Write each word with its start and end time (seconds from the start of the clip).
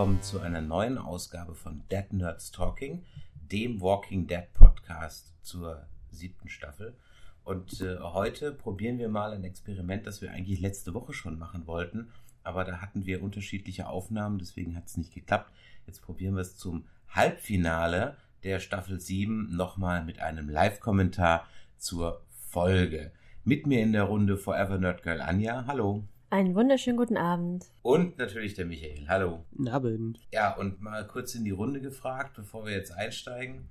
willkommen 0.00 0.22
zu 0.22 0.40
einer 0.40 0.62
neuen 0.62 0.96
Ausgabe 0.96 1.54
von 1.54 1.82
Dead 1.92 2.10
Nerds 2.14 2.50
Talking, 2.52 3.04
dem 3.34 3.82
Walking 3.82 4.26
Dead 4.26 4.50
Podcast 4.54 5.34
zur 5.42 5.86
siebten 6.10 6.48
Staffel. 6.48 6.96
Und 7.44 7.82
äh, 7.82 7.98
heute 7.98 8.50
probieren 8.50 8.98
wir 8.98 9.10
mal 9.10 9.34
ein 9.34 9.44
Experiment, 9.44 10.06
das 10.06 10.22
wir 10.22 10.30
eigentlich 10.30 10.58
letzte 10.58 10.94
Woche 10.94 11.12
schon 11.12 11.38
machen 11.38 11.66
wollten, 11.66 12.08
aber 12.44 12.64
da 12.64 12.80
hatten 12.80 13.04
wir 13.04 13.22
unterschiedliche 13.22 13.90
Aufnahmen, 13.90 14.38
deswegen 14.38 14.74
hat 14.74 14.86
es 14.86 14.96
nicht 14.96 15.12
geklappt. 15.12 15.52
Jetzt 15.86 16.00
probieren 16.00 16.34
wir 16.34 16.40
es 16.40 16.56
zum 16.56 16.86
Halbfinale 17.10 18.16
der 18.42 18.58
Staffel 18.58 19.00
7 19.00 19.54
nochmal 19.54 20.02
mit 20.02 20.18
einem 20.20 20.48
Live-Kommentar 20.48 21.46
zur 21.76 22.22
Folge. 22.48 23.12
Mit 23.44 23.66
mir 23.66 23.82
in 23.82 23.92
der 23.92 24.04
Runde 24.04 24.38
Forever 24.38 24.78
Nerd 24.78 25.02
Girl 25.02 25.20
Anja. 25.20 25.66
Hallo. 25.66 26.04
Einen 26.32 26.54
wunderschönen 26.54 26.96
guten 26.96 27.16
Abend. 27.16 27.66
Und 27.82 28.16
natürlich 28.16 28.54
der 28.54 28.64
Michael. 28.64 29.08
Hallo. 29.08 29.44
Guten 29.50 29.66
Abend. 29.66 30.20
Ja, 30.32 30.54
und 30.54 30.80
mal 30.80 31.04
kurz 31.04 31.34
in 31.34 31.44
die 31.44 31.50
Runde 31.50 31.80
gefragt, 31.80 32.34
bevor 32.36 32.64
wir 32.66 32.72
jetzt 32.72 32.92
einsteigen. 32.92 33.68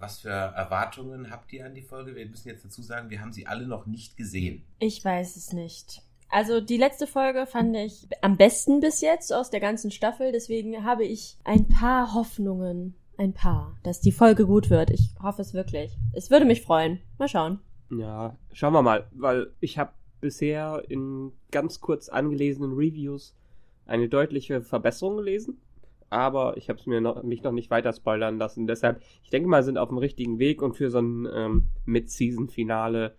Was 0.00 0.18
für 0.18 0.30
Erwartungen 0.30 1.30
habt 1.30 1.52
ihr 1.52 1.64
an 1.64 1.76
die 1.76 1.82
Folge? 1.82 2.16
Wir 2.16 2.26
müssen 2.26 2.48
jetzt 2.48 2.64
dazu 2.64 2.82
sagen, 2.82 3.08
wir 3.08 3.20
haben 3.20 3.32
sie 3.32 3.46
alle 3.46 3.68
noch 3.68 3.86
nicht 3.86 4.16
gesehen. 4.16 4.64
Ich 4.80 5.04
weiß 5.04 5.36
es 5.36 5.52
nicht. 5.52 6.02
Also 6.28 6.60
die 6.60 6.76
letzte 6.76 7.06
Folge 7.06 7.46
fand 7.46 7.76
ich 7.76 8.08
am 8.20 8.36
besten 8.36 8.80
bis 8.80 9.00
jetzt 9.00 9.32
aus 9.32 9.50
der 9.50 9.60
ganzen 9.60 9.92
Staffel. 9.92 10.32
Deswegen 10.32 10.82
habe 10.82 11.04
ich 11.04 11.38
ein 11.44 11.68
paar 11.68 12.14
Hoffnungen. 12.14 12.96
Ein 13.16 13.32
paar, 13.32 13.78
dass 13.84 14.00
die 14.00 14.10
Folge 14.10 14.46
gut 14.46 14.70
wird. 14.70 14.90
Ich 14.90 15.14
hoffe 15.22 15.42
es 15.42 15.54
wirklich. 15.54 15.96
Es 16.14 16.30
würde 16.30 16.46
mich 16.46 16.62
freuen. 16.62 16.98
Mal 17.18 17.28
schauen. 17.28 17.60
Ja, 17.90 18.36
schauen 18.52 18.72
wir 18.72 18.82
mal, 18.82 19.06
weil 19.12 19.52
ich 19.60 19.78
habe 19.78 19.92
bisher 20.22 20.82
in 20.88 21.32
ganz 21.50 21.80
kurz 21.80 22.08
angelesenen 22.08 22.72
Reviews 22.72 23.36
eine 23.84 24.08
deutliche 24.08 24.62
Verbesserung 24.62 25.18
gelesen, 25.18 25.60
aber 26.08 26.56
ich 26.56 26.70
habe 26.70 26.78
es 26.78 26.86
mir 26.86 27.02
noch, 27.02 27.22
mich 27.22 27.42
noch 27.42 27.52
nicht 27.52 27.70
weiter 27.70 27.92
spoilern 27.92 28.38
lassen. 28.38 28.66
Deshalb, 28.66 29.02
ich 29.22 29.28
denke 29.30 29.48
mal, 29.48 29.62
sind 29.62 29.76
auf 29.76 29.90
dem 29.90 29.98
richtigen 29.98 30.38
Weg 30.38 30.62
und 30.62 30.74
für 30.74 30.90
so 30.90 31.00
ein 31.00 31.28
ähm, 31.30 31.66
Mid-Season-Finale 31.84 33.14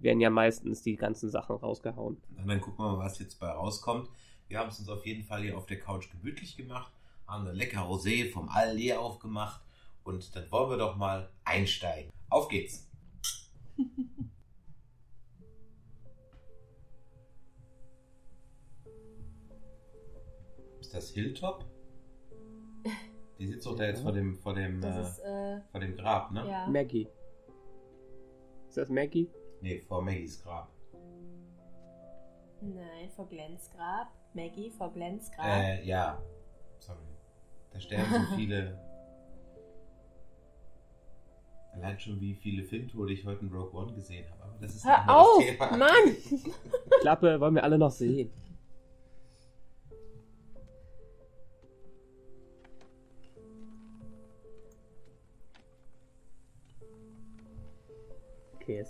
werden 0.00 0.20
ja 0.20 0.30
meistens 0.30 0.82
die 0.82 0.96
ganzen 0.96 1.30
Sachen 1.30 1.56
rausgehauen. 1.56 2.18
Und 2.36 2.48
dann 2.48 2.60
gucken 2.60 2.84
wir 2.84 2.92
mal, 2.92 3.04
was 3.04 3.18
jetzt 3.18 3.38
bei 3.40 3.48
rauskommt. 3.48 4.08
Wir 4.48 4.58
haben 4.58 4.68
es 4.68 4.80
uns 4.80 4.88
auf 4.88 5.06
jeden 5.06 5.22
Fall 5.22 5.42
hier 5.42 5.56
auf 5.56 5.66
der 5.66 5.78
Couch 5.78 6.10
gemütlich 6.10 6.56
gemacht, 6.56 6.92
haben 7.26 7.46
eine 7.46 7.56
lecker 7.56 7.82
Rosé 7.82 8.30
vom 8.30 8.48
Allee 8.48 8.94
aufgemacht 8.94 9.62
und 10.02 10.34
dann 10.34 10.50
wollen 10.50 10.70
wir 10.70 10.76
doch 10.76 10.96
mal 10.96 11.30
einsteigen. 11.44 12.10
Auf 12.28 12.48
geht's! 12.48 12.90
Ist 20.90 20.96
das 20.96 21.10
Hilltop? 21.10 21.64
Die 23.38 23.46
sitzt 23.46 23.64
doch 23.64 23.76
da 23.76 23.84
jetzt 23.84 24.02
vor 24.02 24.10
dem, 24.10 24.34
vor 24.34 24.54
dem, 24.54 24.82
äh, 24.82 25.00
ist, 25.00 25.20
äh, 25.20 25.60
vor 25.70 25.78
dem 25.78 25.94
Grab, 25.94 26.32
ne? 26.32 26.44
ja. 26.50 26.66
Maggie. 26.66 27.06
Ist 28.66 28.76
das 28.76 28.88
Maggie? 28.88 29.30
Nee, 29.60 29.78
vor 29.82 30.02
Maggies 30.02 30.42
Grab. 30.42 30.68
Nein, 32.60 33.08
vor 33.14 33.28
Glens 33.28 33.70
Grab. 33.70 34.08
Maggie 34.34 34.68
vor 34.68 34.92
Glens 34.92 35.30
Grab. 35.30 35.62
Äh, 35.62 35.84
ja. 35.86 36.20
Sorry. 36.80 36.98
Da 37.70 37.78
sterben 37.78 38.12
so 38.12 38.34
viele. 38.34 38.76
Allein 41.72 42.00
schon 42.00 42.20
wie 42.20 42.34
viele 42.34 42.64
Filmtode 42.64 43.12
ich 43.12 43.24
heute 43.24 43.44
in 43.44 43.52
Rogue 43.52 43.80
One 43.80 43.92
gesehen 43.94 44.28
habe. 44.28 44.42
Aber 44.42 44.58
das 44.60 44.74
ist 44.74 44.84
ein 44.84 45.06
Hör 45.06 45.20
auf, 45.20 45.38
Thema. 45.38 45.76
Mann! 45.76 46.16
Klappe, 47.00 47.38
wollen 47.38 47.54
wir 47.54 47.62
alle 47.62 47.78
noch 47.78 47.92
sehen. 47.92 48.32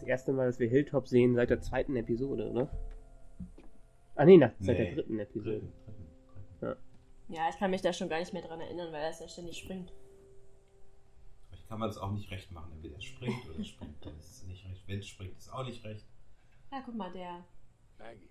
Das 0.00 0.08
erste 0.08 0.32
Mal, 0.32 0.46
dass 0.46 0.58
wir 0.58 0.68
Hilltop 0.68 1.06
sehen 1.08 1.34
seit 1.34 1.50
der 1.50 1.60
zweiten 1.60 1.94
Episode, 1.96 2.50
oder? 2.50 2.70
Ah 4.16 4.24
nee, 4.24 4.36
na, 4.36 4.52
seit 4.58 4.78
Nee. 4.78 4.84
der 4.86 4.94
dritten 4.94 5.18
Episode. 5.18 5.60
Dritten. 6.60 6.76
Ja, 7.28 7.48
ich 7.48 7.56
kann 7.58 7.70
mich 7.70 7.80
da 7.80 7.92
schon 7.92 8.08
gar 8.08 8.18
nicht 8.18 8.32
mehr 8.32 8.42
dran 8.42 8.60
erinnern, 8.60 8.92
weil 8.92 9.02
er 9.02 9.12
ja 9.12 9.28
ständig 9.28 9.56
springt. 9.58 9.92
Vielleicht 11.48 11.68
kann 11.68 11.78
man 11.78 11.88
es 11.88 11.96
auch 11.96 12.10
nicht 12.10 12.28
recht 12.30 12.50
machen. 12.50 12.72
Entweder 12.72 12.96
es 12.96 13.04
springt 13.04 13.48
oder 13.48 13.62
springt. 13.64 14.04
Dann 14.04 14.18
ist 14.18 14.30
es 14.32 14.46
nicht 14.46 14.64
recht. 14.66 14.82
Wenn 14.88 14.98
es 14.98 15.06
springt, 15.06 15.36
ist 15.36 15.46
es 15.46 15.52
auch 15.52 15.64
nicht 15.64 15.84
recht. 15.84 16.04
Ja, 16.72 16.82
guck 16.84 16.96
mal, 16.96 17.12
der, 17.12 17.44
Maggie. 17.98 18.28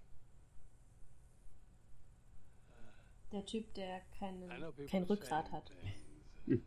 der 3.31 3.45
Typ, 3.45 3.73
der 3.75 4.01
keinen, 4.17 4.49
kein 4.87 5.03
Rückgrat 5.03 5.49
hat. 5.51 5.71
things, 6.45 6.61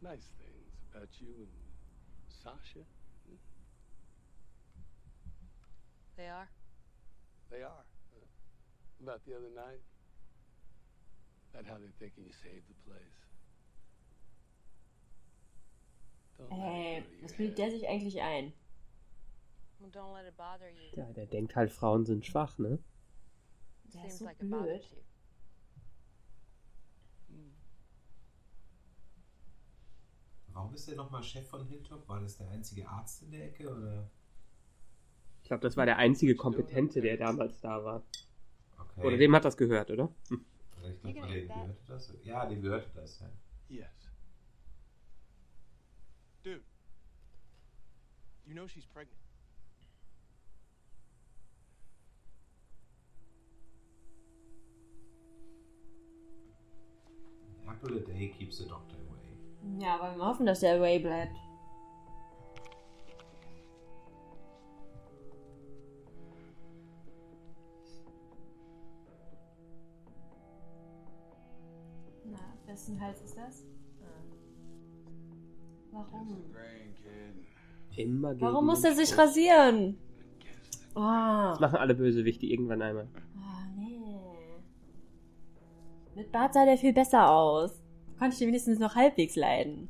nice 0.00 0.32
things 0.38 0.72
about 0.94 1.08
you 1.20 1.28
and 1.42 1.48
Sasha. 2.28 2.80
They 6.20 6.28
are? 6.28 6.48
They 7.50 7.62
are. 7.62 7.84
Uh, 8.12 9.02
about 9.02 9.24
the 9.24 9.32
other 9.34 9.48
night. 9.56 9.80
About 11.54 11.64
how 11.64 11.78
they're 11.78 11.96
thinking 11.98 12.24
you 12.26 12.32
saved 12.32 12.68
the 12.68 12.76
place. 12.84 13.16
Don't 16.36 16.50
let 16.50 16.58
it 16.58 16.62
Ey, 16.62 17.00
go 17.00 17.06
to 17.06 17.14
your 17.14 17.22
was 17.22 17.32
bildet 17.32 17.58
der 17.58 17.70
sich 17.70 17.88
eigentlich 17.88 18.20
ein? 18.20 18.52
Well, 19.78 19.90
don't 19.90 20.12
let 20.12 20.26
it 20.26 20.36
bother 20.36 20.68
you. 20.68 20.90
Ja, 20.94 21.10
der 21.14 21.24
denkt 21.24 21.56
halt, 21.56 21.72
Frauen 21.72 22.04
sind 22.04 22.26
schwach, 22.26 22.58
ne? 22.58 22.78
Der 23.94 24.04
ist 24.04 24.18
Seems 24.18 24.38
so 24.38 24.46
blöd. 24.46 24.86
Warum 30.52 30.74
ist 30.74 30.86
er 30.86 30.96
nochmal 30.96 31.22
Chef 31.22 31.48
von 31.48 31.64
Hilltop? 31.66 32.06
War 32.06 32.20
das 32.20 32.36
der 32.36 32.50
einzige 32.50 32.86
Arzt 32.86 33.22
in 33.22 33.30
der 33.30 33.46
Ecke? 33.46 33.74
Oder? 33.74 34.10
Ich 35.50 35.52
glaube, 35.52 35.62
das 35.62 35.76
war 35.76 35.84
der 35.84 35.96
einzige 35.96 36.36
Kompetente, 36.36 37.00
der 37.00 37.16
damals 37.16 37.60
da 37.60 37.84
war. 37.84 38.04
Okay. 38.78 39.04
Oder 39.04 39.16
dem 39.16 39.34
hat 39.34 39.44
das 39.44 39.56
gehört, 39.56 39.90
oder? 39.90 40.08
Hm. 40.28 40.44
Ich 41.04 41.12
glaube, 41.12 41.32
dem 41.32 41.48
gehörte 41.48 41.76
das. 41.88 42.14
Ja, 42.22 42.46
dem 42.46 42.62
gehörte 42.62 42.88
das. 42.94 43.18
Ja. 43.18 43.78
Yes. 43.78 44.12
Dude, 46.44 46.60
you 48.46 48.54
know 48.54 48.68
she's 48.68 48.86
pregnant. 48.86 49.18
An 57.66 57.74
apple 57.74 57.96
a 57.96 58.00
day 58.06 58.28
keeps 58.28 58.58
the 58.58 58.68
doctor 58.68 58.94
away. 58.98 59.82
Ja, 59.82 59.96
aber 59.96 60.16
wir 60.16 60.24
hoffen, 60.24 60.46
dass 60.46 60.60
der 60.60 60.76
away 60.76 61.00
bleibt. 61.00 61.36
Wessen 72.90 73.00
Hals 73.00 73.22
ist 73.22 73.36
das? 73.36 73.64
Ah. 74.02 74.22
Warum? 75.92 76.44
Immer 77.96 78.34
gegen 78.34 78.46
Warum 78.46 78.66
muss 78.66 78.84
er 78.84 78.94
sich 78.94 79.16
rasieren? 79.16 79.98
Oh. 80.94 81.00
Das 81.00 81.60
machen 81.60 81.76
alle 81.76 81.94
Bösewichte 81.94 82.46
irgendwann 82.46 82.82
einmal. 82.82 83.08
Ah, 83.36 83.64
nee. 83.76 84.16
Mit 86.14 86.32
Bart 86.32 86.54
sah 86.54 86.64
der 86.64 86.78
viel 86.78 86.92
besser 86.92 87.30
aus. 87.30 87.82
Konnte 88.18 88.34
ich 88.34 88.38
den 88.38 88.48
wenigstens 88.48 88.78
noch 88.78 88.94
halbwegs 88.94 89.36
leiden. 89.36 89.88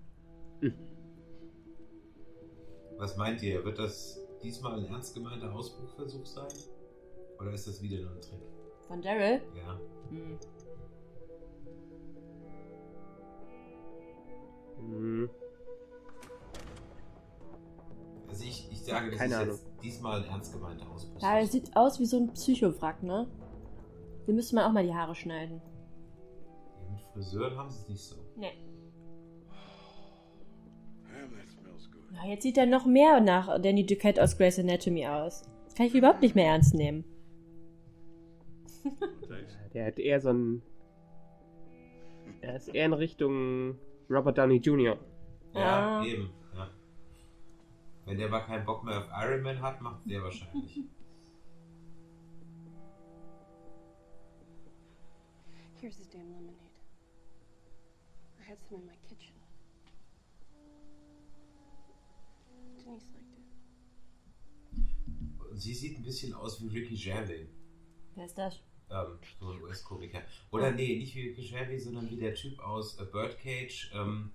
Was 2.99 3.17
meint 3.17 3.43
ihr? 3.43 3.65
Wird 3.65 3.79
das 3.79 4.21
diesmal 4.43 4.79
ein 4.79 4.85
ernst 4.87 5.15
gemeinter 5.15 5.53
Ausbruchversuch 5.55 6.27
sein? 6.27 6.49
Oder 7.39 7.53
ist 7.53 7.67
das 7.67 7.83
wieder 7.83 7.99
nur 8.03 8.11
ein 8.13 8.21
Trick? 8.21 8.41
Von 8.87 9.01
Daryl? 9.01 9.41
Ja. 9.57 9.81
Hm. 10.11 10.39
Hm. 14.81 15.31
Also 18.29 18.45
ich, 18.45 18.69
ich 18.71 18.85
sage, 18.85 19.11
das 19.11 19.19
Keine 19.19 19.35
ist 19.35 19.41
Ahnung. 19.41 19.55
jetzt 19.55 19.67
diesmal 19.83 20.23
ein 20.23 20.29
ernst 20.29 20.53
gemeinter 20.53 20.89
Ausbruch. 20.91 21.21
Ja, 21.21 21.39
er 21.39 21.47
sieht 21.47 21.77
aus 21.77 21.99
wie 21.99 22.07
so 22.07 22.19
ein 22.19 22.33
Psychowrack, 22.33 23.03
ne? 23.03 23.27
Wir 24.27 24.35
müssten 24.35 24.57
mal 24.57 24.67
auch 24.69 24.73
mal 24.73 24.85
die 24.85 24.95
Haare 24.95 25.15
schneiden. 25.15 25.61
Mit 26.93 27.03
Friseuren 27.13 27.57
haben 27.57 27.71
sie 27.71 27.81
es 27.81 27.89
nicht 27.89 28.03
so. 28.03 28.17
Nee. 28.37 28.53
Ja, 32.13 32.29
jetzt 32.29 32.43
sieht 32.43 32.59
er 32.59 32.67
noch 32.67 32.87
mehr 32.87 33.21
nach 33.21 33.61
Danny 33.61 33.87
Duquette 33.87 34.23
aus 34.23 34.37
Grey's 34.37 34.59
Anatomy 34.59 35.07
aus. 35.07 35.43
Das 35.65 35.75
kann 35.75 35.87
ich 35.87 35.95
überhaupt 35.95 36.21
nicht 36.21 36.35
mehr 36.35 36.47
ernst 36.47 36.75
nehmen. 36.75 37.05
Der 39.73 39.87
hat 39.87 39.99
eher 39.99 40.21
so 40.21 40.31
ein. 40.31 40.63
Er 42.41 42.57
ist 42.57 42.69
eher 42.69 42.87
in 42.87 42.93
Richtung 42.93 43.79
Robert 44.11 44.37
Downey 44.39 44.57
Jr. 44.59 44.99
Ja, 45.55 46.01
Ah. 46.01 46.05
eben. 46.05 46.31
Ja. 46.55 46.69
Wenn 48.05 48.19
der 48.19 48.29
mal 48.29 48.41
keinen 48.41 48.65
Bock 48.67 48.83
mehr 48.85 48.99
auf 48.99 49.09
Iron 49.25 49.43
Man 49.43 49.61
hat, 49.63 49.81
macht 49.81 50.01
der 50.11 50.23
wahrscheinlich. 50.23 50.81
Here's 55.81 55.97
his 55.97 56.09
damn 56.09 56.29
lemonade. 56.29 56.57
had 58.47 58.59
some 58.69 58.81
in 58.81 58.87
my 58.87 58.97
kitchen. 59.09 59.35
Denise 62.79 63.13
liked 63.15 63.39
it. 63.39 63.45
Sie 65.61 65.73
sieht 65.75 65.97
ein 65.99 66.03
bisschen 66.03 66.35
aus 66.35 66.61
wie 66.61 66.67
Ricky 66.69 66.97
Gervais. 66.97 67.47
Wer 68.17 68.25
ist 68.27 68.37
das? 68.37 68.61
Ähm, 68.91 69.19
so 69.39 69.51
ein 69.51 69.63
US-Komiker. 69.63 70.23
Oder 70.51 70.73
nee, 70.73 70.97
nicht 70.99 71.15
wie 71.15 71.33
Gervais, 71.33 71.79
sondern 71.85 72.11
wie 72.11 72.17
der 72.17 72.35
Typ 72.35 72.59
aus 72.61 72.99
äh, 73.01 73.05
Birdcage 73.05 73.91
ähm, 73.95 74.31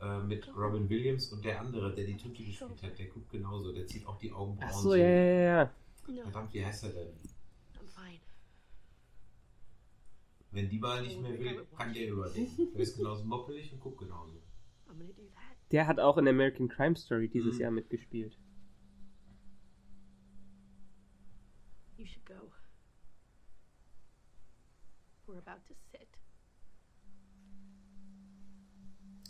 äh, 0.00 0.20
mit 0.20 0.46
Robin 0.54 0.88
Williams 0.90 1.32
und 1.32 1.44
der 1.44 1.60
andere, 1.60 1.94
der 1.94 2.04
die 2.04 2.16
Tüte 2.16 2.44
gespielt 2.44 2.82
hat. 2.82 2.98
Der 2.98 3.06
guckt 3.06 3.30
genauso. 3.30 3.72
Der 3.72 3.86
zieht 3.86 4.06
auch 4.06 4.18
die 4.18 4.30
Augenbrauen 4.32 4.70
Ach 4.70 4.78
so, 4.78 4.94
ja, 4.94 5.08
ja, 5.08 5.40
ja. 5.40 5.74
No, 6.08 6.22
Verdammt, 6.22 6.52
wie 6.52 6.64
heißt 6.64 6.84
er 6.84 6.90
denn? 6.90 7.08
I'm 7.08 7.86
fine. 7.88 8.20
Wenn 10.50 10.68
die 10.68 10.78
mal 10.78 11.02
nicht 11.02 11.20
mehr 11.20 11.38
will, 11.38 11.66
kann 11.76 11.92
der 11.94 12.08
überlegen. 12.08 12.72
Der 12.74 12.80
ist 12.80 12.96
genauso 12.96 13.24
moppelig 13.24 13.72
und 13.72 13.80
guckt 13.80 13.98
genauso. 13.98 14.42
Der 15.72 15.86
hat 15.86 15.98
auch 15.98 16.16
in 16.18 16.28
American 16.28 16.68
Crime 16.68 16.94
Story 16.96 17.28
dieses 17.28 17.54
Mhm. 17.56 17.60
Jahr 17.60 17.70
mitgespielt. 17.72 18.38
You 21.96 22.06
should 22.06 22.24
go. 22.26 22.45
We're 25.26 25.38
about 25.38 25.60
to 25.68 25.74
sit. 25.90 26.08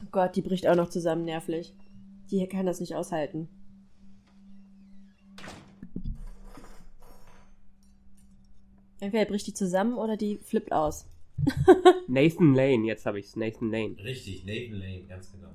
Oh 0.03 0.09
Gott, 0.11 0.37
die 0.37 0.43
bricht 0.43 0.67
auch 0.67 0.77
noch 0.77 0.91
zusammen 0.91 1.25
nervlich. 1.25 1.75
Die 2.31 2.47
kann 2.49 2.67
das 2.67 2.81
nicht 2.81 2.95
aushalten. 2.95 3.49
Entweder 9.01 9.27
bricht 9.27 9.47
die 9.47 9.55
zusammen 9.55 9.95
oder 9.95 10.17
die 10.17 10.39
flippt 10.39 10.73
aus. 10.73 11.09
Nathan 12.09 12.55
Lane, 12.55 12.87
jetzt 12.87 13.07
habe 13.07 13.19
ich's. 13.19 13.37
Nathan 13.37 13.71
Lane. 13.71 13.97
Richtig, 14.03 14.45
Nathan 14.45 14.79
Lane, 14.79 15.05
ganz 15.07 15.31
genau. 15.31 15.53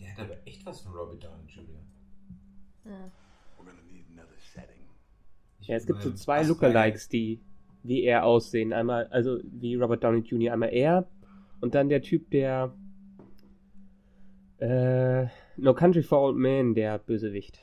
Der 0.00 0.12
hat 0.12 0.18
aber 0.20 0.46
echt 0.46 0.64
was 0.64 0.80
von 0.80 0.92
Robert 0.92 1.22
Downey 1.22 1.46
Jr. 1.48 1.82
We're 2.84 3.64
gonna 3.64 3.82
need 3.90 4.06
another 4.12 4.36
setting. 4.54 4.86
Ich 5.55 5.55
Ja, 5.66 5.76
es 5.76 5.86
gibt 5.86 6.02
so 6.02 6.12
zwei 6.12 6.42
Lookalikes, 6.42 7.08
die 7.08 7.40
wie 7.82 8.02
er 8.02 8.24
aussehen. 8.24 8.72
Einmal, 8.72 9.06
also 9.08 9.38
wie 9.44 9.76
Robert 9.76 10.02
Downey 10.02 10.20
Jr. 10.20 10.52
Einmal 10.52 10.70
er 10.70 11.06
und 11.60 11.74
dann 11.74 11.88
der 11.88 12.02
Typ, 12.02 12.30
der 12.30 12.72
äh, 14.58 15.26
No 15.56 15.74
Country 15.74 16.02
for 16.02 16.20
Old 16.20 16.36
Men, 16.36 16.74
der 16.74 16.98
Bösewicht. 16.98 17.60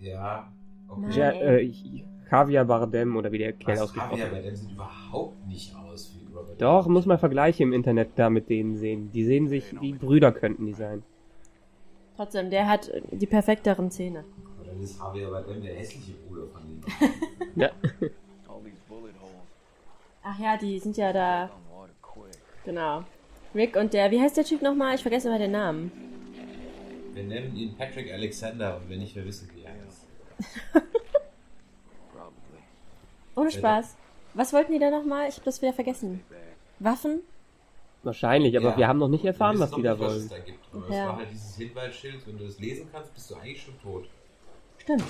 Ja, 0.00 0.52
okay. 0.88 1.18
Ja, 1.18 1.30
äh, 1.30 1.72
Javier 2.30 2.64
Bardem 2.64 3.16
oder 3.16 3.32
wie 3.32 3.38
der 3.38 3.52
Kerl 3.52 3.76
Was 3.76 3.84
ausgesprochen 3.84 4.18
Javier 4.18 4.32
wird. 4.32 4.42
Bardem 4.44 4.56
sieht 4.56 4.72
überhaupt 4.72 5.46
nicht 5.46 5.74
aus 5.74 6.14
wie 6.14 6.32
Robert 6.32 6.60
Doch, 6.60 6.84
Downey 6.84 6.94
muss 6.94 7.06
man 7.06 7.18
Vergleiche 7.18 7.62
im 7.62 7.72
Internet 7.72 8.10
da 8.16 8.30
mit 8.30 8.48
denen 8.48 8.76
sehen. 8.76 9.10
Die 9.12 9.24
sehen 9.24 9.48
sich 9.48 9.80
wie 9.80 9.92
Brüder 9.92 10.32
könnten 10.32 10.66
die 10.66 10.74
sein. 10.74 11.02
Trotzdem, 12.18 12.50
der 12.50 12.66
hat 12.66 12.88
äh, 12.88 13.00
die 13.12 13.26
perfekteren 13.26 13.92
Zähne. 13.92 14.24
Oder 14.60 14.72
ist 14.82 14.98
Javier 14.98 15.30
Bardem 15.30 15.62
der 15.62 15.76
hässliche 15.76 16.14
Bruder 16.14 16.48
von 16.48 16.62
ihm? 16.68 16.82
Ja. 17.54 17.70
All 18.48 18.60
these 18.64 18.80
bullet 18.88 19.14
holes. 19.20 19.46
Ach 20.24 20.36
ja, 20.40 20.56
die 20.56 20.80
sind 20.80 20.96
ja 20.96 21.12
da. 21.12 21.48
Genau. 22.64 23.04
Rick 23.54 23.76
und 23.76 23.92
der, 23.92 24.10
wie 24.10 24.20
heißt 24.20 24.36
der 24.36 24.44
Typ 24.44 24.62
nochmal? 24.62 24.96
Ich 24.96 25.02
vergesse 25.02 25.28
immer 25.28 25.38
den 25.38 25.52
Namen. 25.52 25.92
Wir 27.14 27.22
nennen 27.22 27.56
ihn 27.56 27.76
Patrick 27.76 28.12
Alexander 28.12 28.78
und 28.78 28.90
wenn 28.90 28.98
nicht, 28.98 29.14
wir 29.14 29.24
wissen, 29.24 29.48
wie 29.54 29.62
er 29.62 29.70
heißt. 29.70 30.04
Probably. 32.12 32.58
Ohne 33.36 33.50
Spaß. 33.52 33.96
Was 34.34 34.52
wollten 34.52 34.72
die 34.72 34.80
da 34.80 34.90
nochmal? 34.90 35.28
Ich 35.28 35.36
habe 35.36 35.44
das 35.44 35.62
wieder 35.62 35.72
vergessen. 35.72 36.24
Waffen? 36.80 37.20
Wahrscheinlich, 38.02 38.56
aber 38.56 38.70
Ja. 38.70 38.76
wir 38.76 38.88
haben 38.88 38.98
noch 38.98 39.08
nicht 39.08 39.24
erfahren, 39.24 39.56
Wir 39.56 39.60
was 39.62 39.70
die 39.72 39.82
da 39.82 39.92
nicht, 39.92 40.00
was 40.00 40.08
wollen. 40.12 40.22
es 40.22 40.28
da 40.28 40.38
gibt. 40.38 40.64
Aber 40.72 40.88
Ja. 40.88 41.02
es 41.02 41.08
war 41.08 41.16
halt 41.16 41.30
dieses 41.30 41.56
Hinweisschild, 41.56 42.26
wenn 42.26 42.38
du 42.38 42.44
das 42.46 42.58
lesen 42.58 42.88
kannst, 42.92 43.12
bist 43.14 43.30
du 43.30 43.34
eigentlich 43.36 43.62
schon 43.62 43.80
tot. 43.80 44.08
Stimmt. 44.78 45.04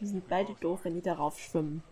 Die 0.00 0.06
sind 0.06 0.28
beide 0.28 0.54
doof, 0.54 0.80
wenn 0.84 0.94
die 0.94 1.02
darauf 1.02 1.38
schwimmen. 1.40 1.82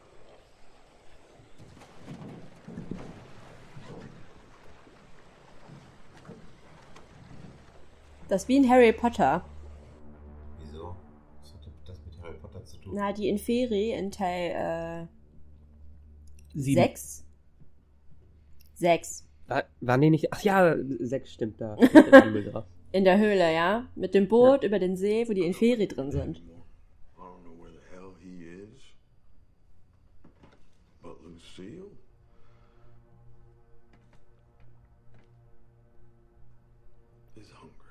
Das 8.29 8.43
ist 8.43 8.49
wie 8.49 8.57
in 8.57 8.69
Harry 8.69 8.93
Potter. 8.93 9.45
Wieso? 10.59 10.97
Was 11.41 11.55
hat 11.55 11.61
das 11.87 12.05
mit 12.05 12.21
Harry 12.23 12.35
Potter 12.39 12.65
zu 12.65 12.79
tun? 12.79 12.95
Na, 12.95 13.13
die 13.13 13.29
Inferi 13.29 13.93
in 13.93 14.11
Teil 14.11 15.07
äh, 16.55 16.59
6. 16.59 17.25
6. 18.75 19.29
War, 19.47 19.65
waren 19.81 20.01
die 20.01 20.11
nicht. 20.11 20.33
Ach 20.33 20.43
ja, 20.43 20.75
sechs 21.01 21.33
stimmt 21.33 21.61
da. 21.61 21.77
In 22.93 23.05
der 23.05 23.19
Höhle, 23.19 23.53
ja? 23.55 23.87
Mit 23.95 24.15
dem 24.15 24.27
Boot 24.27 24.65
über 24.65 24.79
den 24.79 24.97
See, 24.97 25.29
wo 25.29 25.33
die 25.33 25.45
Inferi 25.45 25.87
drin 25.87 26.11
sind. 26.11 26.39
I 26.39 26.41
don't 27.19 27.43
know 27.45 27.57
where 27.63 27.71
the 27.71 27.79
hell 27.95 28.15
he 28.19 28.45
is. 28.45 28.81
But 31.03 31.23
Lucille? 31.23 31.91
Is 37.37 37.53
hungry. 37.53 37.86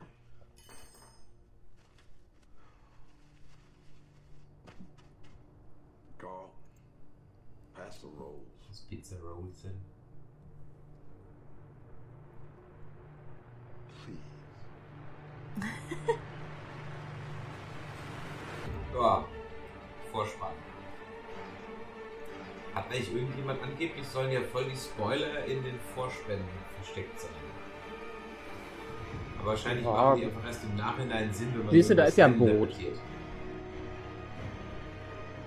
Angeblich, 23.76 24.08
sollen 24.08 24.32
ja 24.32 24.40
voll 24.42 24.66
die 24.66 24.76
Spoiler 24.78 25.46
in 25.46 25.64
den 25.64 25.80
Vorspänen 25.94 26.44
versteckt 26.82 27.20
sein. 27.20 27.30
Aber 29.40 29.50
wahrscheinlich 29.50 29.86
machen 29.86 30.20
die 30.22 30.26
einfach 30.26 30.46
erst 30.46 30.64
im 30.64 30.76
Nachhinein 30.76 31.34
Sinn, 31.34 31.50
wenn 31.54 31.66
man 31.66 31.70
Siehst 31.72 31.90
du, 31.90 31.96
da 31.96 32.06
ist 32.06 32.18
ja 32.18 32.26
ein 32.26 32.38
Boot. 32.38 32.70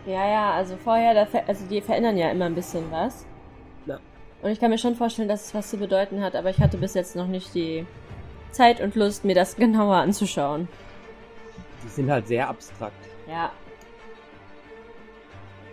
Ja, 0.06 0.26
ja, 0.26 0.52
also 0.52 0.76
vorher, 0.76 1.12
da, 1.14 1.26
ver- 1.26 1.44
also 1.46 1.66
die 1.66 1.80
verändern 1.80 2.16
ja 2.16 2.30
immer 2.30 2.46
ein 2.46 2.54
bisschen 2.54 2.90
was. 2.90 3.26
Ja. 3.86 3.98
Und 4.42 4.50
ich 4.50 4.60
kann 4.60 4.70
mir 4.70 4.78
schon 4.78 4.94
vorstellen, 4.94 5.28
dass 5.28 5.46
es 5.46 5.54
was 5.54 5.68
zu 5.70 5.76
bedeuten 5.76 6.22
hat, 6.22 6.34
aber 6.36 6.50
ich 6.50 6.60
hatte 6.60 6.78
bis 6.78 6.94
jetzt 6.94 7.16
noch 7.16 7.26
nicht 7.26 7.54
die 7.54 7.86
Zeit 8.52 8.80
und 8.80 8.94
Lust, 8.94 9.24
mir 9.24 9.34
das 9.34 9.56
genauer 9.56 9.96
anzuschauen. 9.96 10.68
Die 11.84 11.88
sind 11.88 12.10
halt 12.10 12.26
sehr 12.28 12.48
abstrakt. 12.48 12.94
Ja. 13.28 13.52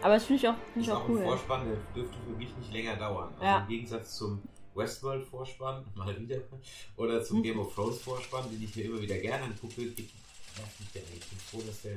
Aber 0.05 0.13
das 0.13 0.25
finde 0.25 0.39
ich 0.43 0.47
auch, 0.47 0.53
find 0.71 0.85
ich 0.85 0.91
auch 0.91 1.09
cool. 1.09 1.23
Vorspann, 1.23 1.65
der 1.67 1.77
dürfte 1.95 2.15
für 2.27 2.37
mich 2.37 2.55
nicht 2.57 2.71
länger 2.71 2.95
dauern. 2.95 3.29
Also 3.33 3.43
Ja. 3.43 3.57
im 3.61 3.67
Gegensatz 3.67 4.17
zum 4.17 4.39
Westworld-Vorspann, 4.75 5.83
mal 5.95 6.19
wieder, 6.19 6.37
oder 6.95 7.23
zum 7.23 7.37
Hm. 7.37 7.43
Game 7.43 7.59
of 7.59 7.73
Thrones-Vorspann, 7.73 8.51
den 8.51 8.61
ich 8.63 8.75
mir 8.75 8.83
immer 8.85 9.01
wieder 9.01 9.17
gerne 9.17 9.45
angucke, 9.45 9.81
der. 9.81 9.95
Ich 9.95 11.27
bin 11.27 11.39
froh, 11.39 11.61
dass 11.65 11.81
der 11.81 11.95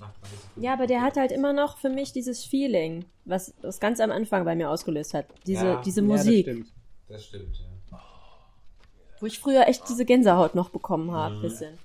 nach 0.00 0.10
30 0.22 0.38
Sekunden 0.38 0.62
Ja, 0.64 0.72
aber 0.72 0.86
der 0.86 1.02
hat 1.02 1.18
halt 1.18 1.32
immer 1.32 1.52
noch 1.52 1.76
für 1.76 1.90
mich 1.90 2.12
dieses 2.14 2.44
Feeling, 2.46 3.04
was 3.26 3.52
das 3.60 3.78
ganz 3.78 4.00
am 4.00 4.10
Anfang 4.10 4.46
bei 4.46 4.56
mir 4.56 4.70
ausgelöst 4.70 5.12
hat. 5.12 5.26
Diese, 5.46 5.66
Ja. 5.66 5.82
diese 5.82 6.00
Ja, 6.00 6.08
das 6.08 6.24
Musik, 6.24 6.44
stimmt. 6.46 6.72
Das 7.08 7.24
stimmt, 7.26 7.56
ja. 7.90 7.98
wo 9.20 9.26
ich 9.26 9.38
früher 9.38 9.68
echt 9.68 9.86
diese 9.88 10.06
Gänsehaut 10.06 10.54
noch 10.54 10.70
bekommen 10.70 11.12
habe. 11.12 11.34
Mhm. 11.36 11.42
Bisschen. 11.42 11.78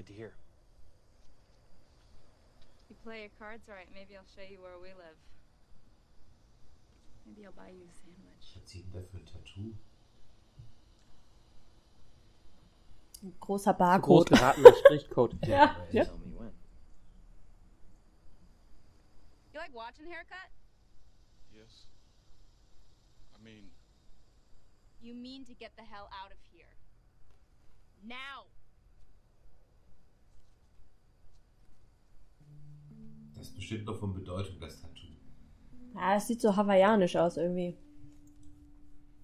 Good 0.00 0.06
to 0.06 0.14
hear. 0.14 0.32
You 2.88 2.96
play 3.04 3.20
your 3.20 3.30
cards 3.38 3.68
right, 3.68 3.86
maybe 3.92 4.16
I'll 4.16 4.24
show 4.34 4.42
you 4.50 4.62
where 4.62 4.78
we 4.80 4.88
live. 4.88 5.18
Maybe 7.26 7.44
I'll 7.44 7.52
buy 7.52 7.68
you 7.68 7.84
a 7.84 7.92
sandwich. 7.92 8.56
Was 8.56 8.64
zieht 8.64 8.84
denn 8.86 8.92
der 8.92 9.04
für 9.04 9.18
ein 9.18 9.26
Tattoo? 9.26 9.74
Ein 13.22 13.34
großer 13.40 13.74
Groß 13.74 13.78
Barcode. 13.78 14.28
geratener 14.30 14.72
Strichcode. 14.74 15.36
Ja, 15.46 15.76
ja. 15.92 16.04
Tell 19.52 19.60
like 19.60 19.74
watching 19.74 20.06
haircut? 20.06 20.48
Yes. 21.52 21.86
I 23.38 23.42
mean, 23.44 23.70
You 25.02 25.14
mean 25.14 25.44
to 25.44 25.54
get 25.54 25.72
the 25.76 25.82
hell 25.82 26.08
out 26.24 26.32
of 26.32 26.38
here. 26.50 26.72
Now! 28.02 28.46
Das 33.40 33.48
ist 33.48 33.56
bestimmt 33.56 33.86
noch 33.86 33.96
von 33.96 34.12
Bedeutung, 34.12 34.60
das 34.60 34.82
Tattoo. 34.82 35.06
Ja, 35.94 36.16
es 36.16 36.26
sieht 36.26 36.42
so 36.42 36.54
hawaiianisch 36.54 37.16
aus 37.16 37.38
irgendwie. 37.38 37.74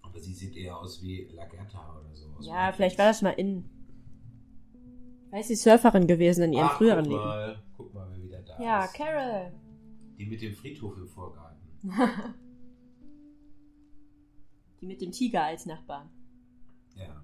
Aber 0.00 0.18
sie 0.18 0.32
sieht 0.32 0.56
eher 0.56 0.78
aus 0.78 1.02
wie 1.02 1.24
Lagerta 1.34 2.00
oder 2.00 2.14
so. 2.14 2.34
Ja, 2.40 2.72
vielleicht 2.72 2.96
war 2.98 3.08
das 3.08 3.20
mal 3.20 3.30
in. 3.32 3.68
Weiß 5.30 5.48
sie 5.48 5.54
Surferin 5.54 6.06
gewesen 6.06 6.44
in 6.44 6.54
ihrem 6.54 6.68
Ach, 6.68 6.78
früheren 6.78 7.04
guck 7.04 7.12
Leben. 7.12 7.24
mal, 7.24 7.62
guck 7.76 7.92
mal, 7.92 8.08
wer 8.10 8.22
wieder 8.22 8.40
da 8.42 8.62
Ja, 8.62 8.84
ist. 8.86 8.94
Carol. 8.94 9.52
Die 10.18 10.24
mit 10.24 10.40
dem 10.40 10.54
Friedhof 10.54 10.96
im 10.96 11.08
Vorgarten. 11.08 11.60
Die 14.80 14.86
mit 14.86 15.00
dem 15.02 15.10
Tiger 15.12 15.44
als 15.44 15.66
Nachbarn. 15.66 16.08
Ja. 16.96 17.22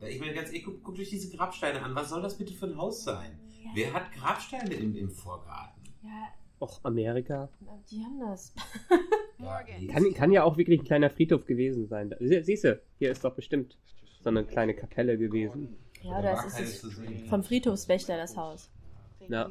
Ja, 0.00 0.08
Ich 0.08 0.18
meine, 0.18 0.34
ganz 0.34 0.48
ehrlich, 0.48 0.64
guck, 0.64 0.82
guck 0.82 0.96
durch 0.96 1.10
diese 1.10 1.34
Grabsteine 1.36 1.82
an. 1.82 1.94
Was 1.94 2.08
soll 2.10 2.20
das 2.22 2.36
bitte 2.36 2.52
für 2.52 2.66
ein 2.66 2.76
Haus 2.76 3.04
sein? 3.04 3.38
Ja. 3.62 3.70
Wer 3.74 3.92
hat 3.92 4.10
Grabsteine 4.12 4.74
im, 4.74 4.96
im 4.96 5.10
Vorgarten? 5.10 5.82
Ja, 6.02 6.28
Och, 6.58 6.80
Amerika. 6.84 7.48
die 7.90 8.02
haben 8.02 8.20
das. 8.20 8.54
Kann, 9.92 10.14
kann 10.14 10.32
ja 10.32 10.42
auch 10.44 10.56
wirklich 10.56 10.80
ein 10.80 10.84
kleiner 10.84 11.10
Friedhof 11.10 11.44
gewesen 11.44 11.86
sein. 11.86 12.14
Sie- 12.20 12.42
Siehst 12.42 12.64
du, 12.64 12.80
hier 12.98 13.10
ist 13.12 13.22
doch 13.24 13.34
bestimmt 13.34 13.76
so 14.22 14.30
eine 14.30 14.44
kleine 14.46 14.74
Kapelle 14.74 15.18
gewesen. 15.18 15.76
Ja, 16.02 16.22
ist 16.46 16.54
keines 16.54 16.82
es 16.84 16.96
sehen. 16.96 17.26
vom 17.28 17.42
Friedhofswächter 17.42 18.16
das 18.16 18.36
Haus. 18.36 18.70
Ja. 19.28 19.46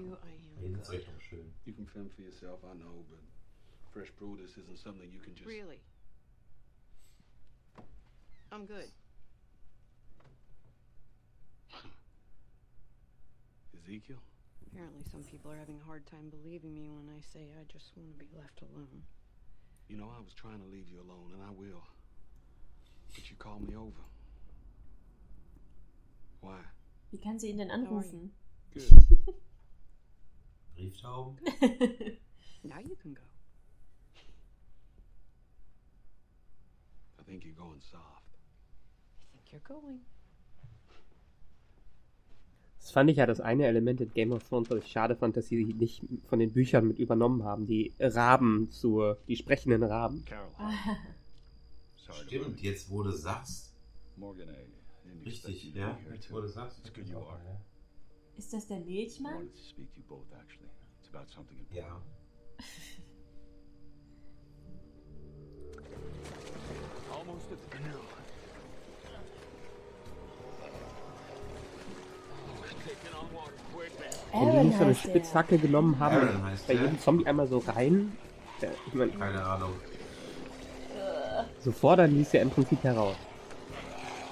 euch 0.90 1.06
doch 1.06 1.22
schön. 1.22 1.54
You 1.66 1.74
can 1.74 1.86
fend 1.86 2.12
for 2.14 2.24
yourself, 2.25 2.60
I 2.64 2.75
know, 2.78 3.06
but 3.10 3.20
fresh 3.94 4.12
produce 4.18 4.58
isn't 4.58 4.78
something 4.78 5.12
you 5.12 5.20
can 5.20 5.36
just. 5.36 5.46
Really? 5.48 5.80
I'm 8.52 8.66
good. 8.66 8.90
Ezekiel? 13.74 14.18
Apparently, 14.75 15.03
some 15.10 15.24
people 15.24 15.50
are 15.53 15.55
having 15.55 15.79
a 15.82 15.86
hard 15.86 16.05
time 16.05 16.29
believing 16.29 16.75
me 16.75 16.89
when 16.89 17.08
I 17.08 17.22
say 17.22 17.48
I 17.58 17.63
just 17.72 17.96
want 17.96 18.12
to 18.12 18.20
be 18.20 18.27
left 18.36 18.62
alone. 18.62 19.03
You 19.88 19.96
know, 19.96 20.12
I 20.13 20.20
was 20.20 20.34
trying 20.34 20.60
to 20.60 20.65
leave 20.65 20.89
you 20.91 21.00
alone, 21.00 21.32
and 21.32 21.41
I 21.41 21.50
will. 21.50 21.82
But 23.13 23.29
you 23.29 23.38
called 23.38 23.65
me 23.65 23.74
over. 23.77 24.03
Why? 26.41 26.60
Wie 27.13 27.20
kann 27.20 27.39
sie 27.39 27.51
ihn 27.51 27.58
denn 27.58 27.72
anrufen? 27.72 28.32
Good. 28.74 28.91
Brieftauben? 30.75 31.38
Now 32.63 32.79
you 32.79 32.98
can 32.98 33.13
go. 33.13 33.22
I 37.20 37.24
think 37.24 37.46
you're 37.46 37.53
going 37.53 37.79
soft. 37.79 38.36
I 39.32 39.38
think 39.38 39.51
you're 39.53 39.62
going. 39.63 40.00
Das 42.86 42.92
fand 42.92 43.10
ich 43.10 43.18
ja 43.18 43.25
das 43.25 43.42
eine 43.42 43.65
Element 43.65 44.00
in 44.00 44.13
Game 44.13 44.32
of 44.32 44.44
Thrones, 44.44 44.70
was 44.70 44.77
ich 44.84 44.92
schade 44.92 45.15
fand, 45.15 45.36
dass 45.36 45.48
sie 45.48 45.65
nicht 45.65 46.04
von 46.27 46.38
den 46.38 46.54
Büchern 46.54 46.88
mit 46.88 47.00
übernommen 47.00 47.44
haben. 47.44 47.65
Die 47.65 47.92
Raben 48.00 48.70
zur, 48.70 49.18
die 49.27 49.36
sprechenden 49.36 49.82
Raben. 49.82 50.24
Stimmt, 52.27 52.62
jetzt 52.62 52.92
wo 52.92 53.01
du 53.01 53.10
sagst. 53.10 53.74
Richtig, 55.25 55.74
ja. 55.74 55.98
Jetzt 56.13 56.32
wo 56.32 56.39
du 56.39 56.48
sagst. 56.48 56.77
It's 56.86 56.94
good 56.94 57.10
you 57.10 57.18
are. 57.18 57.39
Ist 58.38 58.54
das 58.54 58.68
der 58.68 58.82
Milchmann? 58.82 59.50
Ja. 61.72 62.04
Almost 67.12 67.51
at 67.51 67.58
the 67.72 68.15
Wenn 74.34 74.52
die 74.52 74.58
nicht 74.68 74.78
so 74.78 74.84
eine. 74.84 74.96
Spitzhacke 74.96 75.58
genommen 75.58 75.98
haben, 76.00 76.16
Aaron 76.18 76.46
heißt 76.46 76.68
bei 76.68 76.74
der. 76.74 76.84
jedem 76.84 77.00
Zombie 77.00 77.26
einmal 77.28 77.48
so 77.48 77.60
rein, 77.60 78.18
ich 78.88 78.94
mein, 78.94 79.18
Keine 79.18 79.44
Ahnung. 79.44 79.74
so 81.64 81.72
fordern 81.72 82.14
die 82.14 82.22
es 82.22 82.32
ja 82.34 82.42
im 82.42 82.50
Prinzip 82.50 82.84
heraus. 82.84 83.16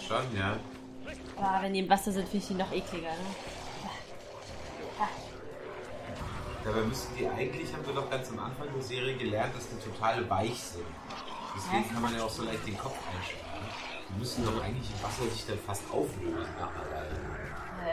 Schon, 0.05 0.37
ja. 0.37 0.57
Boah, 1.35 1.59
wenn 1.61 1.73
die 1.73 1.79
im 1.79 1.89
Wasser 1.89 2.11
sind, 2.11 2.27
finde 2.27 2.37
ich 2.37 2.47
die 2.47 2.53
noch 2.55 2.71
ekliger, 2.71 3.09
ne? 3.09 3.17
Dabei 6.63 6.81
müssten 6.83 7.13
die 7.17 7.27
eigentlich, 7.27 7.73
haben 7.73 7.85
wir 7.85 7.93
doch 7.93 8.09
ganz 8.09 8.29
am 8.29 8.39
Anfang 8.39 8.67
der 8.73 8.81
Serie 8.81 9.17
gelernt, 9.17 9.53
dass 9.53 9.67
die 9.67 9.75
total 9.83 10.29
weich 10.29 10.63
sind. 10.63 10.85
Deswegen 11.55 11.91
kann 11.93 12.01
man 12.01 12.15
ja 12.15 12.23
auch 12.23 12.29
so 12.29 12.43
leicht 12.43 12.65
den 12.65 12.77
Kopf 12.77 12.95
einschlagen. 13.13 13.67
Die 14.09 14.19
müssen 14.19 14.45
doch 14.45 14.63
eigentlich 14.63 14.89
im 14.89 15.03
Wasser 15.03 15.29
sich 15.29 15.45
dann 15.45 15.57
fast 15.59 15.83
auflösen 15.91 16.47
nachher. 16.57 17.05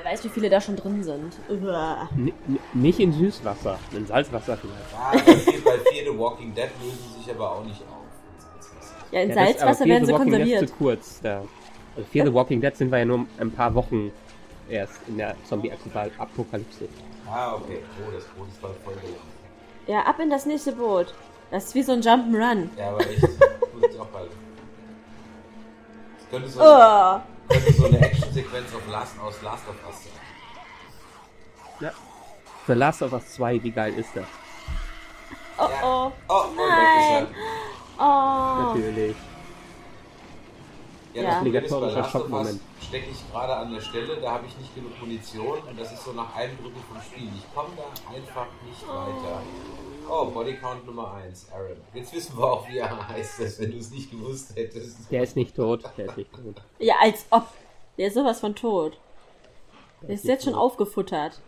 Wer 0.03 0.13
weiß, 0.13 0.25
wie 0.25 0.29
viele 0.31 0.49
da 0.49 0.61
schon 0.61 0.77
drin 0.77 1.03
sind. 1.05 1.37
Uah. 1.51 2.09
N 2.17 2.33
nicht 2.73 3.01
in 3.01 3.13
Süßwasser, 3.13 3.79
in 3.93 4.07
Salzwasser 4.07 4.57
vielleicht. 4.57 4.93
Ja, 4.93 5.61
bei 5.65 5.79
Fear- 5.79 6.13
the 6.13 6.19
Walking 6.19 6.55
Dead 6.55 6.69
lösen 6.83 6.99
sie 7.15 7.19
sich 7.25 7.35
aber 7.35 7.53
auch 7.57 7.65
nicht 7.65 7.83
auf. 7.83 9.11
Ja, 9.13 9.21
in 9.21 9.29
Ja, 9.29 9.35
Salzwasser 9.35 9.85
werden 9.85 10.07
sie 10.07 10.13
Walking 10.13 10.31
Dead 10.31 10.39
konserviert. 10.41 10.69
zu 10.71 10.75
kurz. 10.77 11.21
Da. 11.21 11.43
Also 11.97 12.09
Fear 12.11 12.27
the 12.27 12.33
Walking 12.33 12.61
Dead 12.63 12.75
sind 12.77 12.91
wir 12.91 12.99
ja 12.99 13.05
nur 13.05 13.27
ein 13.39 13.51
paar 13.51 13.75
Wochen 13.75 14.11
erst 14.71 14.95
in 15.09 15.19
der 15.19 15.35
Zombie-Apokalypse. 15.49 16.89
Ah, 17.31 17.55
okay. 17.57 17.81
Oh, 18.07 18.11
das 18.13 18.25
Boot 18.25 18.49
ist 18.49 18.59
voll 18.59 18.75
voll. 18.85 18.95
Ja, 19.87 20.01
ab 20.03 20.19
in 20.21 20.31
das 20.31 20.47
nächste 20.47 20.73
Boot. 20.73 21.13
Das 21.51 21.65
ist 21.67 21.75
wie 21.75 21.83
so 21.83 21.93
ein 21.93 22.01
Jump'n'Run. 22.01 22.69
Ja, 22.79 22.89
aber 22.91 23.01
echt. 23.01 23.21
Muss 23.23 23.91
ich 23.93 24.01
auch 24.01 24.07
bald. 24.07 24.31
Das 26.17 26.31
könnte 26.31 26.49
so, 26.49 26.61
Oh. 26.63 27.21
Könnte 27.51 27.73
so 27.73 27.87
eine 27.87 27.99
Actionsequenz 28.01 28.73
Last, 28.91 29.21
aus 29.21 29.43
Last 29.43 29.69
of 29.69 29.75
Us 29.87 30.05
sein. 30.05 30.13
Ja. 31.81 31.93
The 32.67 32.73
Last 32.75 33.03
of 33.03 33.13
Us 33.13 33.35
2, 33.35 33.63
wie 33.63 33.71
geil 33.71 33.95
ist 33.95 34.11
das? 34.15 34.25
Oh 35.59 35.69
oh. 35.83 36.13
Oh, 36.29 36.43
und 36.49 36.57
Nein. 36.57 37.27
er. 37.27 37.27
Oh. 37.99 38.63
Natürlich. 38.63 39.17
Ja, 41.13 41.23
Ja. 41.23 41.39
Obligatorischer 41.41 42.05
Schockmoment. 42.05 42.61
Stecke 42.83 43.11
ich 43.11 43.31
gerade 43.31 43.55
an 43.57 43.73
der 43.73 43.81
Stelle, 43.81 44.17
da 44.21 44.33
habe 44.33 44.47
ich 44.47 44.57
nicht 44.59 44.75
genug 44.75 44.99
Munition 45.01 45.59
und 45.59 45.79
das 45.79 45.93
ist 45.93 46.05
so 46.05 46.13
nach 46.13 46.35
einem 46.35 46.57
Drittel 46.59 46.83
vom 46.89 47.01
Spiel. 47.03 47.29
Ich 47.37 47.55
komme 47.55 47.71
da 47.77 48.15
einfach 48.15 48.47
nicht 48.67 48.87
weiter. 48.87 49.43
Oh, 50.09 50.25
Bodycount 50.27 50.87
Nummer 50.87 51.15
1, 51.15 51.53
Aaron. 51.53 51.77
Jetzt 51.95 52.13
wissen 52.13 52.37
wir 52.37 52.45
auch, 52.45 52.69
wie 52.69 52.79
er 52.79 53.09
heißt, 53.09 53.41
das, 53.41 53.61
wenn 53.61 53.71
du 53.71 53.79
es 53.79 53.91
nicht 53.91 54.11
gewusst 54.11 54.57
hättest. 54.57 55.11
Der 55.11 55.23
ist 55.23 55.37
nicht 55.37 55.55
tot. 55.55 55.85
Der 55.97 56.07
ist 56.07 56.17
nicht 56.17 56.33
tot. 56.33 56.63
Ja, 56.79 56.97
als 57.01 57.27
ob. 57.31 57.47
Der 57.97 58.09
ist 58.09 58.15
sowas 58.15 58.41
von 58.41 58.55
tot. 58.55 58.99
Der 60.03 60.11
ist 60.11 60.25
jetzt 60.25 60.45
schon 60.45 60.55
aufgefuttert. 60.55 61.41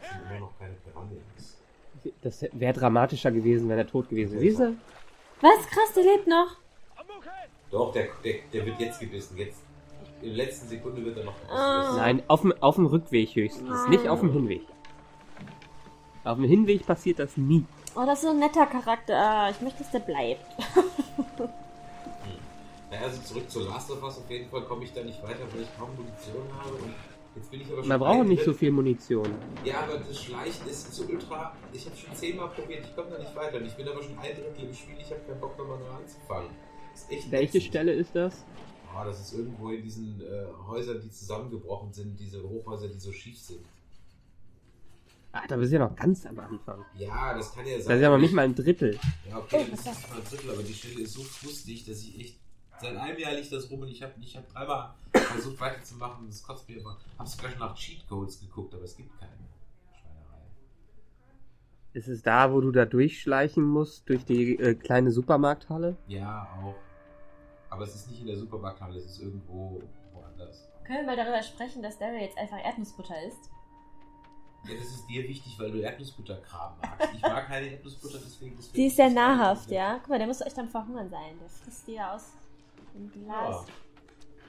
Das 0.00 0.10
sind 0.10 0.20
immer 0.30 0.40
noch 0.40 0.58
keine 0.58 0.74
Piranhas. 0.74 1.56
Das 2.22 2.42
wäre 2.52 2.72
dramatischer 2.72 3.32
gewesen, 3.32 3.68
wenn 3.68 3.78
er 3.78 3.86
tot 3.86 4.08
gewesen 4.08 4.40
wäre. 4.40 4.74
Was? 5.40 5.66
Krass, 5.66 5.92
der 5.96 6.04
lebt 6.04 6.28
noch. 6.28 6.61
Doch, 7.72 7.90
der, 7.92 8.08
der, 8.22 8.34
der 8.52 8.66
wird 8.66 8.78
jetzt 8.78 9.00
gebissen. 9.00 9.36
Jetzt, 9.38 9.62
in 10.20 10.28
der 10.36 10.44
letzten 10.46 10.68
Sekunde 10.68 11.04
wird 11.04 11.16
er 11.16 11.24
noch 11.24 11.34
gebissen. 11.34 11.56
Ah. 11.56 11.94
Nein, 11.96 12.22
auf 12.28 12.42
dem, 12.42 12.52
auf 12.60 12.74
dem 12.76 12.86
Rückweg 12.86 13.34
höchstens. 13.34 13.88
Nicht 13.88 14.06
auf 14.08 14.20
dem 14.20 14.30
Hinweg. 14.32 14.60
Auf 16.22 16.36
dem 16.36 16.44
Hinweg 16.44 16.86
passiert 16.86 17.18
das 17.18 17.36
nie. 17.36 17.64
Oh, 17.96 18.02
das 18.06 18.18
ist 18.18 18.24
so 18.24 18.30
ein 18.30 18.38
netter 18.38 18.66
Charakter. 18.66 19.16
Ah, 19.16 19.50
Ich 19.50 19.60
möchte, 19.60 19.78
dass 19.82 19.90
der 19.90 20.00
bleibt. 20.00 20.44
Naja, 22.90 23.02
also 23.04 23.22
zurück 23.22 23.50
zu 23.50 23.60
Last 23.60 23.90
of 23.90 24.02
Us. 24.02 24.18
Auf 24.18 24.30
jeden 24.30 24.48
Fall 24.50 24.62
komme 24.64 24.84
ich 24.84 24.92
da 24.92 25.02
nicht 25.02 25.22
weiter, 25.22 25.40
weil 25.52 25.62
ich 25.62 25.78
kaum 25.78 25.88
Munition 25.96 26.46
habe. 26.62 26.74
Und 26.76 26.92
jetzt 27.36 27.50
bin 27.50 27.62
ich 27.62 27.66
aber 27.72 27.78
schon 27.78 27.88
Man 27.88 27.98
braucht 27.98 28.26
nicht 28.26 28.44
so 28.44 28.52
viel 28.52 28.70
Munition. 28.70 29.26
Ja, 29.64 29.80
aber 29.80 29.96
das 29.96 30.22
Schleichen 30.22 30.68
ist 30.68 30.92
so 30.94 31.04
ultra. 31.04 31.54
Ich 31.72 31.86
habe 31.86 31.96
schon 31.96 32.14
zehnmal 32.14 32.48
probiert, 32.48 32.84
ich 32.84 32.94
komme 32.94 33.10
da 33.10 33.18
nicht 33.18 33.34
weiter. 33.34 33.56
Und 33.56 33.64
ich 33.66 33.74
bin 33.74 33.88
aber 33.88 34.02
schon 34.02 34.18
ein 34.18 34.34
Drittel 34.36 34.68
im 34.68 34.74
Spiel, 34.74 34.94
ich 35.00 35.10
habe 35.10 35.20
keinen 35.26 35.40
Bock 35.40 35.58
nochmal 35.58 35.78
neu 35.78 35.88
anzufangen. 35.90 36.50
Das 36.92 37.02
ist 37.02 37.10
echt 37.10 37.30
Welche 37.30 37.58
ätzend. 37.58 37.64
Stelle 37.64 37.92
ist 37.92 38.14
das? 38.14 38.44
Ah, 38.94 39.04
das 39.04 39.20
ist 39.20 39.32
irgendwo 39.32 39.70
in 39.70 39.82
diesen 39.82 40.20
äh, 40.20 40.44
Häusern, 40.66 41.00
die 41.00 41.10
zusammengebrochen 41.10 41.92
sind, 41.92 42.18
diese 42.20 42.42
Hochhäuser, 42.42 42.88
die 42.88 42.98
so 42.98 43.10
schief 43.10 43.38
sind. 43.38 43.64
Ah, 45.32 45.46
da 45.48 45.56
bist 45.56 45.72
du 45.72 45.76
ja 45.78 45.88
noch 45.88 45.96
ganz 45.96 46.26
am 46.26 46.38
Anfang. 46.38 46.84
Ja, 46.98 47.34
das 47.34 47.54
kann 47.54 47.64
ja 47.66 47.78
sein. 47.78 47.86
Das 47.88 47.96
ist 47.96 48.02
ja 48.02 48.10
noch 48.10 48.18
nicht 48.18 48.34
mal 48.34 48.42
ein 48.44 48.54
Drittel. 48.54 48.98
Ja, 49.30 49.38
okay, 49.38 49.66
das 49.70 49.80
ist 49.80 49.86
nicht 49.86 50.10
mal 50.10 50.18
ein 50.18 50.24
Drittel, 50.24 50.50
aber 50.50 50.62
die 50.62 50.74
Stelle 50.74 51.00
ist 51.00 51.14
so 51.14 51.22
frustig, 51.22 51.86
dass 51.86 52.02
ich 52.02 52.20
echt. 52.20 52.38
Seit 52.80 52.96
einem 52.96 53.18
Jahr 53.18 53.32
liegt 53.34 53.52
das 53.52 53.70
rum 53.70 53.80
und 53.80 53.88
ich 53.88 54.02
habe 54.02 54.12
ich 54.20 54.36
hab 54.36 54.48
dreimal 54.52 54.94
versucht 55.12 55.60
weiterzumachen. 55.60 56.26
Das 56.26 56.42
kotzt 56.42 56.68
mir 56.68 56.78
immer. 56.78 56.98
Hab 57.16 57.28
sogar 57.28 57.50
schon 57.50 57.60
nach 57.60 57.74
Cheatcodes 57.76 58.40
geguckt, 58.40 58.74
aber 58.74 58.84
es 58.84 58.96
gibt 58.96 59.18
keine. 59.18 59.32
Ist 61.94 62.08
es 62.08 62.22
da, 62.22 62.52
wo 62.52 62.60
du 62.60 62.70
da 62.72 62.86
durchschleichen 62.86 63.62
musst, 63.62 64.08
durch 64.08 64.24
die 64.24 64.58
äh, 64.58 64.74
kleine 64.74 65.10
Supermarkthalle? 65.10 65.96
Ja, 66.06 66.48
auch. 66.62 66.74
Aber 67.68 67.84
es 67.84 67.94
ist 67.94 68.08
nicht 68.10 68.20
in 68.20 68.26
der 68.26 68.36
Supermarkthalle, 68.36 68.98
es 68.98 69.04
ist 69.06 69.20
irgendwo 69.20 69.82
woanders. 70.14 70.68
Können 70.86 71.00
wir 71.00 71.06
mal 71.06 71.16
darüber 71.16 71.42
sprechen, 71.42 71.82
dass 71.82 71.98
Daryl 71.98 72.20
jetzt 72.20 72.38
einfach 72.38 72.58
Erdnussbutter 72.64 73.14
ist? 73.26 73.50
Ja, 74.68 74.74
das 74.76 74.84
ist 74.86 75.06
dir 75.08 75.22
wichtig, 75.28 75.56
weil 75.58 75.70
du 75.72 75.78
Erdnussbutterkram 75.80 76.74
magst. 76.80 77.14
Ich 77.14 77.22
mag 77.22 77.46
keine 77.46 77.66
Erdnussbutter, 77.66 78.18
deswegen... 78.24 78.56
deswegen 78.56 78.74
Die 78.74 78.86
ist 78.86 78.96
sehr 78.96 79.10
nahrhaft, 79.10 79.70
ja. 79.70 79.98
Guck 80.00 80.10
mal, 80.10 80.18
der 80.18 80.28
muss 80.28 80.40
echt 80.40 80.58
am 80.58 80.68
Verhungern 80.68 81.10
sein. 81.10 81.36
Der 81.40 81.48
frisst 81.48 81.86
die 81.86 81.92
ja 81.94 82.14
aus 82.14 82.32
dem 82.94 83.10
Glas. 83.10 83.66
Ja. 83.66 83.72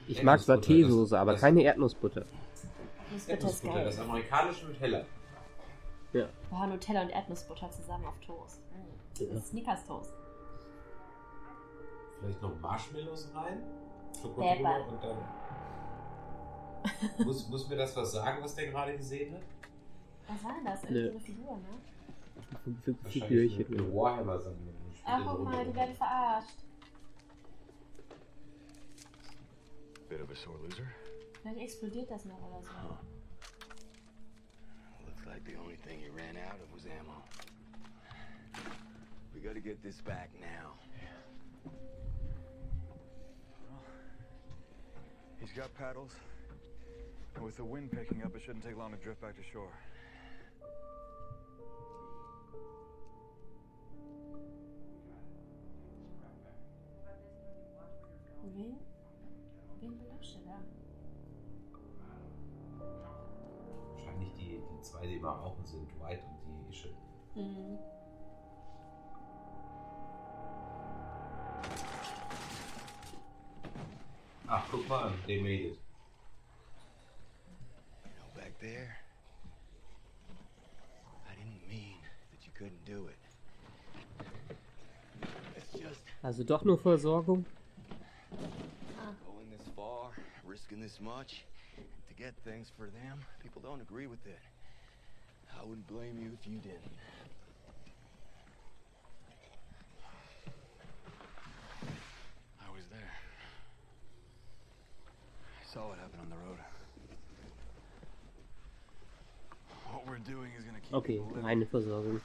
Ich 0.06 0.22
mag 0.22 0.40
Saté-Soße, 0.40 1.18
aber 1.18 1.32
das- 1.32 1.40
keine 1.40 1.62
Erdnussbutter. 1.62 2.20
Erdnussbutter 2.20 3.16
ist 3.16 3.28
Erdnussbutter, 3.28 3.74
geil. 3.74 3.84
das 3.86 3.98
amerikanische 4.00 4.66
mit 4.66 4.80
heller. 4.80 5.04
Ja. 6.14 6.28
Boah, 6.48 6.66
Nutella 6.68 7.02
und 7.02 7.10
Erdnussbutter 7.10 7.70
zusammen 7.70 8.06
auf 8.06 8.18
Toast. 8.20 8.62
Ja. 9.18 9.26
Das 9.26 9.38
ist 9.38 9.48
Snickers-Toast. 9.50 10.14
Vielleicht 12.20 12.40
noch 12.40 12.58
Marshmallows 12.60 13.30
rein. 13.34 13.62
Schoko 14.20 14.40
Pepper. 14.40 14.78
drüber 14.78 14.88
und 14.88 15.02
dann... 15.02 15.18
muss, 17.26 17.48
muss 17.48 17.68
mir 17.68 17.76
das 17.76 17.96
was 17.96 18.12
sagen, 18.12 18.42
was 18.42 18.54
der 18.54 18.68
gerade 18.68 18.96
gesehen 18.96 19.34
hat? 19.34 19.42
Was 20.28 20.44
war 20.44 20.54
denn 20.54 20.64
das? 20.64 20.84
Irgendeine 20.84 21.20
Figur, 21.20 21.56
ne? 21.56 21.80
Wahrscheinlich 23.02 23.56
Figürchen. 23.56 23.78
eine 23.80 23.94
Warhammer-Sammlung. 23.94 24.74
Ach, 25.04 25.22
guck 25.26 25.44
mal, 25.44 25.64
die 25.66 25.74
werden 25.74 25.94
verarscht. 25.94 26.58
Bit 30.08 30.22
of 30.22 30.30
a 30.30 30.34
sore 30.34 30.58
loser. 30.62 30.84
Vielleicht 31.42 31.60
explodiert 31.60 32.10
das 32.10 32.24
noch 32.24 32.38
oder 32.38 32.62
so. 32.62 32.70
Looks 32.88 33.13
like 35.34 35.44
the 35.44 35.60
only 35.60 35.74
thing 35.74 35.98
he 35.98 36.08
ran 36.10 36.36
out 36.46 36.60
of 36.62 36.72
was 36.72 36.84
ammo. 36.86 37.24
We 39.34 39.40
gotta 39.40 39.58
get 39.58 39.82
this 39.82 40.00
back 40.00 40.30
now. 40.40 40.74
He's 45.40 45.50
got 45.50 45.74
paddles. 45.74 46.12
And 47.34 47.44
with 47.44 47.56
the 47.56 47.64
wind 47.64 47.90
picking 47.90 48.22
up, 48.22 48.36
it 48.36 48.42
shouldn't 48.46 48.64
take 48.64 48.76
long 48.76 48.92
to 48.92 48.96
drift 48.96 49.20
back 49.20 49.34
to 49.34 49.42
shore. 49.42 49.72
Wen? 58.54 58.76
Wen 59.82 59.98
belauscht 59.98 60.38
da? 60.46 60.73
Zwei, 64.84 65.06
die 65.06 65.18
mal 65.18 65.32
rauchen 65.32 65.64
sind, 65.64 65.88
White 66.00 66.22
und 66.26 66.66
die 66.66 66.70
Ische. 66.70 66.88
Mhm. 67.34 67.78
Ach, 74.48 74.66
guck 74.70 74.86
mal 74.88 75.12
they 75.26 75.40
made 75.40 75.64
it. 75.72 75.78
You 78.04 78.12
know, 78.18 78.28
back 78.40 78.52
there, 78.60 78.96
I 81.26 81.34
didn't 81.34 81.66
mean 81.68 81.96
that 82.30 82.44
you 82.46 82.52
couldn't 82.56 82.84
do 82.84 83.08
it. 83.08 83.18
It's 85.56 85.80
just 85.80 86.00
Also 86.22 86.44
doch 86.44 86.64
nur 86.64 86.78
Versorgung? 86.78 87.44
going 89.26 89.50
this 89.50 89.66
far, 89.74 90.10
risking 90.46 90.80
this 90.80 91.00
much 91.00 91.44
to 92.08 92.14
get 92.14 92.34
things 92.44 92.70
for 92.76 92.86
them. 92.86 93.24
People 93.42 93.62
don't 93.62 93.80
agree 93.80 94.06
with 94.06 94.24
it. 94.26 94.38
I 95.60 95.64
wouldn't 95.64 95.86
blame 95.86 96.18
you 96.22 96.30
if 96.38 96.46
you 96.46 96.58
didn't. 96.58 96.92
I 102.60 102.70
was 102.74 102.84
there. 102.90 103.12
I 105.60 105.64
saw 105.72 105.88
what 105.88 105.98
happened 105.98 106.20
on 106.22 106.30
the 106.30 106.36
road. 106.48 106.58
What 109.92 110.06
we're 110.06 110.18
doing 110.18 110.50
is 110.58 110.64
gonna 110.64 110.80
keep 110.80 110.94
Okay, 110.94 111.14
people 111.14 111.28
living. 111.28 111.44
reine 111.44 111.66
Versorgung. 111.66 112.20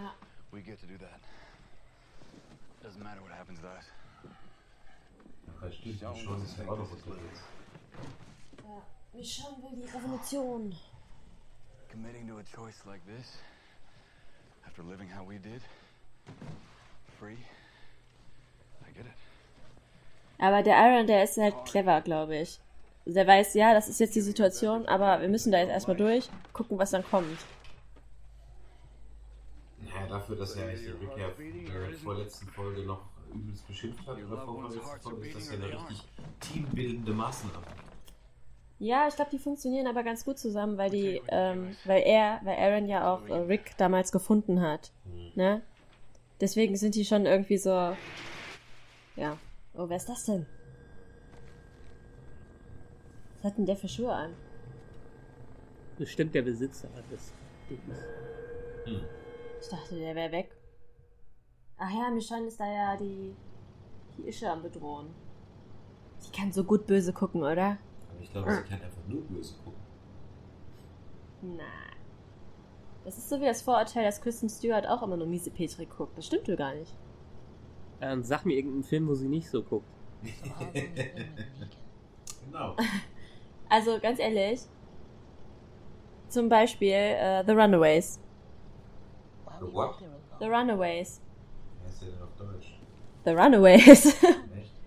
Ja. 0.00 0.10
We 0.52 0.60
get 0.62 0.80
to 0.80 0.86
do 0.86 0.96
that. 0.98 1.20
Doesn't 2.82 3.02
matter 3.02 3.20
what 3.20 3.32
happens 3.32 3.58
to 3.60 3.68
us. 3.68 3.84
Ja, 5.62 5.70
stimmt, 5.70 5.84
die 5.96 5.98
Chance 6.24 6.44
ist 6.44 6.58
ja 6.58 6.64
auch 6.70 6.78
noch 6.78 6.90
unterwegs. 6.92 7.40
ja. 8.64 8.82
Michonne 9.14 9.56
will 9.62 9.76
die 9.76 9.90
Revolution. 9.90 10.74
Committing 11.90 12.28
to 12.28 12.38
a 12.38 12.42
choice 12.54 12.82
like 12.86 13.00
this, 13.06 13.38
after 14.66 14.82
living 14.82 15.08
how 15.08 15.24
we 15.24 15.38
did, 15.38 15.62
free, 17.18 17.38
I 18.86 18.92
get 18.94 19.06
it. 19.06 19.12
Aber 20.38 20.62
der 20.62 20.76
Iron, 20.76 21.06
der 21.06 21.24
ist 21.24 21.38
halt 21.38 21.54
clever, 21.64 22.00
glaube 22.02 22.36
ich. 22.36 22.60
Der 23.06 23.26
weiß, 23.26 23.54
ja, 23.54 23.72
das 23.72 23.88
ist 23.88 24.00
jetzt 24.00 24.14
die 24.14 24.20
Situation, 24.20 24.86
aber 24.86 25.20
wir 25.22 25.28
müssen 25.28 25.50
da 25.50 25.58
jetzt 25.58 25.70
erstmal 25.70 25.96
durch, 25.96 26.28
gucken, 26.52 26.78
was 26.78 26.90
dann 26.90 27.02
kommt. 27.04 27.38
Naja, 29.80 30.06
dafür, 30.06 30.36
dass 30.36 30.56
er 30.56 30.68
eigentlich 30.68 30.84
den 30.84 31.18
ja 31.18 31.28
in 31.28 31.90
der 31.90 31.98
vorletzten 31.98 32.48
Folge 32.48 32.82
noch 32.82 33.00
übelst 33.34 33.66
beschimpft 33.66 34.06
hat, 34.06 34.18
oder 34.18 34.44
vorletzten 34.44 35.00
Folge, 35.00 35.26
ist 35.28 35.36
das 35.36 35.48
ja 35.48 35.54
eine 35.54 35.72
richtig 35.72 36.04
teambildende 36.40 37.12
Maßnahme. 37.12 37.66
Ja, 38.80 39.08
ich 39.08 39.16
glaube, 39.16 39.30
die 39.32 39.38
funktionieren 39.38 39.88
aber 39.88 40.04
ganz 40.04 40.24
gut 40.24 40.38
zusammen, 40.38 40.78
weil 40.78 40.90
die, 40.90 41.20
ähm, 41.28 41.76
weil 41.84 42.02
er, 42.02 42.40
weil 42.44 42.56
Aaron 42.56 42.86
ja 42.86 43.12
auch 43.12 43.26
äh, 43.28 43.34
Rick 43.34 43.76
damals 43.76 44.12
gefunden 44.12 44.60
hat. 44.60 44.92
Ne? 45.34 45.62
Deswegen 46.40 46.76
sind 46.76 46.94
die 46.94 47.04
schon 47.04 47.26
irgendwie 47.26 47.58
so. 47.58 47.70
Ja. 49.16 49.36
Oh, 49.74 49.88
wer 49.88 49.96
ist 49.96 50.08
das 50.08 50.24
denn? 50.24 50.46
Was 53.34 53.50
hat 53.50 53.58
denn 53.58 53.66
der 53.66 53.76
für 53.76 53.88
Schuhe 53.88 54.12
an? 54.12 54.34
Bestimmt 55.96 56.34
der 56.34 56.42
Besitzer 56.42 56.88
des 57.10 57.32
Dings. 57.68 57.98
Ich 59.60 59.68
dachte, 59.68 59.96
der 59.96 60.14
wäre 60.14 60.30
weg. 60.30 60.56
Ach 61.76 61.90
ja, 61.90 62.10
Michonne 62.10 62.46
ist 62.46 62.60
da 62.60 62.66
ja 62.66 62.96
die, 62.96 63.34
die 64.16 64.28
Ische 64.28 64.50
am 64.50 64.62
Bedrohen. 64.62 65.08
Die 66.24 66.36
kann 66.36 66.52
so 66.52 66.62
gut 66.62 66.86
böse 66.86 67.12
gucken, 67.12 67.42
oder? 67.42 67.78
Aber 68.18 68.24
ich 68.24 68.32
glaube, 68.32 68.50
sie 68.52 68.62
kann 68.68 68.82
einfach 68.82 69.06
nur 69.06 69.22
böse 69.22 69.54
gucken. 69.64 69.80
Nein. 71.42 71.66
Das 73.04 73.16
ist 73.16 73.28
so 73.28 73.40
wie 73.40 73.44
das 73.46 73.62
Vorurteil, 73.62 74.04
dass 74.04 74.20
Kristen 74.20 74.48
Stewart 74.48 74.86
auch 74.86 75.02
immer 75.02 75.16
nur 75.16 75.26
miese 75.26 75.50
Petri 75.50 75.86
guckt. 75.86 76.18
Das 76.18 76.26
stimmt 76.26 76.48
wohl 76.48 76.56
gar 76.56 76.74
nicht. 76.74 76.92
Äh, 78.00 78.12
und 78.12 78.24
sag 78.26 78.44
mir 78.44 78.54
irgendeinen 78.54 78.82
Film, 78.84 79.06
wo 79.08 79.14
sie 79.14 79.28
nicht 79.28 79.48
so 79.48 79.62
guckt. 79.62 79.86
genau. 82.44 82.76
Also 83.70 83.98
ganz 84.00 84.18
ehrlich, 84.18 84.60
zum 86.30 86.48
Beispiel 86.48 86.88
äh, 86.94 87.44
The 87.44 87.52
Runaways. 87.52 88.18
The 89.60 89.66
what? 89.74 89.96
The 90.40 90.46
Runaways. 90.46 91.20
Wer 91.82 91.90
ist 91.90 92.00
der 92.00 92.08
denn 92.12 92.22
auf 92.22 92.34
Deutsch? 92.38 92.78
The 93.26 93.30
Runaways. 93.32 94.06
Ist 94.24 94.24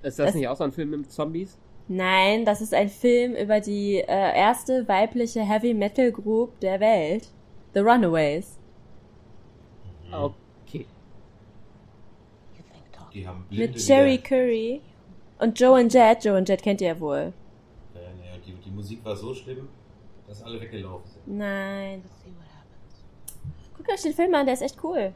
das, 0.01 0.15
Das- 0.15 0.33
nicht 0.33 0.47
auch 0.47 0.55
so 0.55 0.63
ein 0.63 0.71
Film 0.71 0.89
mit 0.89 1.11
Zombies? 1.11 1.59
Nein, 1.93 2.45
das 2.45 2.61
ist 2.61 2.73
ein 2.73 2.87
Film 2.87 3.35
über 3.35 3.59
die 3.59 3.97
äh, 3.97 4.05
erste 4.07 4.87
weibliche 4.87 5.41
Heavy 5.41 5.73
Metal 5.73 6.09
Group 6.09 6.57
der 6.61 6.79
Welt. 6.79 7.27
The 7.73 7.81
Runaways. 7.81 8.57
Okay. 10.09 10.85
Die 13.13 13.27
haben 13.27 13.43
Blinde 13.49 13.73
Mit 13.73 13.85
Cherry 13.85 14.17
Curry 14.19 14.81
und 15.39 15.59
Joe 15.59 15.81
and 15.81 15.93
Jet. 15.93 16.23
Joe 16.23 16.37
and 16.37 16.47
Jet 16.47 16.63
kennt 16.63 16.79
ihr 16.79 16.87
ja 16.87 16.99
wohl. 16.99 17.33
Ja, 17.93 18.01
ja, 18.01 18.37
die, 18.45 18.53
die 18.53 18.71
Musik 18.71 19.03
war 19.03 19.17
so 19.17 19.33
schlimm, 19.33 19.67
dass 20.27 20.41
alle 20.43 20.61
weggelaufen 20.61 21.11
sind. 21.11 21.37
Nein. 21.37 22.03
Guckt 23.75 23.91
euch 23.91 24.01
den 24.01 24.13
Film 24.13 24.33
an, 24.33 24.45
der 24.45 24.53
ist 24.53 24.61
echt 24.61 24.81
cool. 24.81 25.11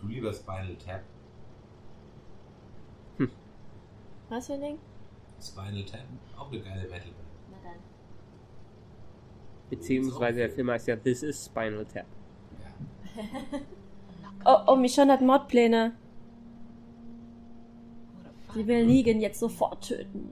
Du 0.00 0.06
lieber 0.06 0.32
Spinal 0.32 0.76
Tap. 0.76 1.02
Was 4.28 4.46
für 4.46 4.52
ein 4.52 4.60
Ding? 4.60 4.78
Spinal 5.40 5.84
Tap, 5.84 6.00
auch 6.36 6.50
eine 6.50 6.60
geile 6.60 6.82
Metal. 6.82 7.12
Na 7.50 7.56
dann. 7.62 7.78
Beziehungsweise 9.70 10.38
der 10.40 10.50
Film 10.50 10.70
heißt 10.70 10.88
ja 10.88 10.96
This 10.96 11.22
is 11.22 11.44
Spinal 11.46 11.84
Tap. 11.86 12.06
Oh, 14.44 14.56
oh, 14.68 14.76
Michonne 14.76 15.12
hat 15.12 15.20
Mordpläne. 15.20 15.92
Sie 18.54 18.66
will 18.66 18.86
Negan 18.86 19.20
jetzt 19.20 19.40
sofort 19.40 19.86
töten. 19.88 20.30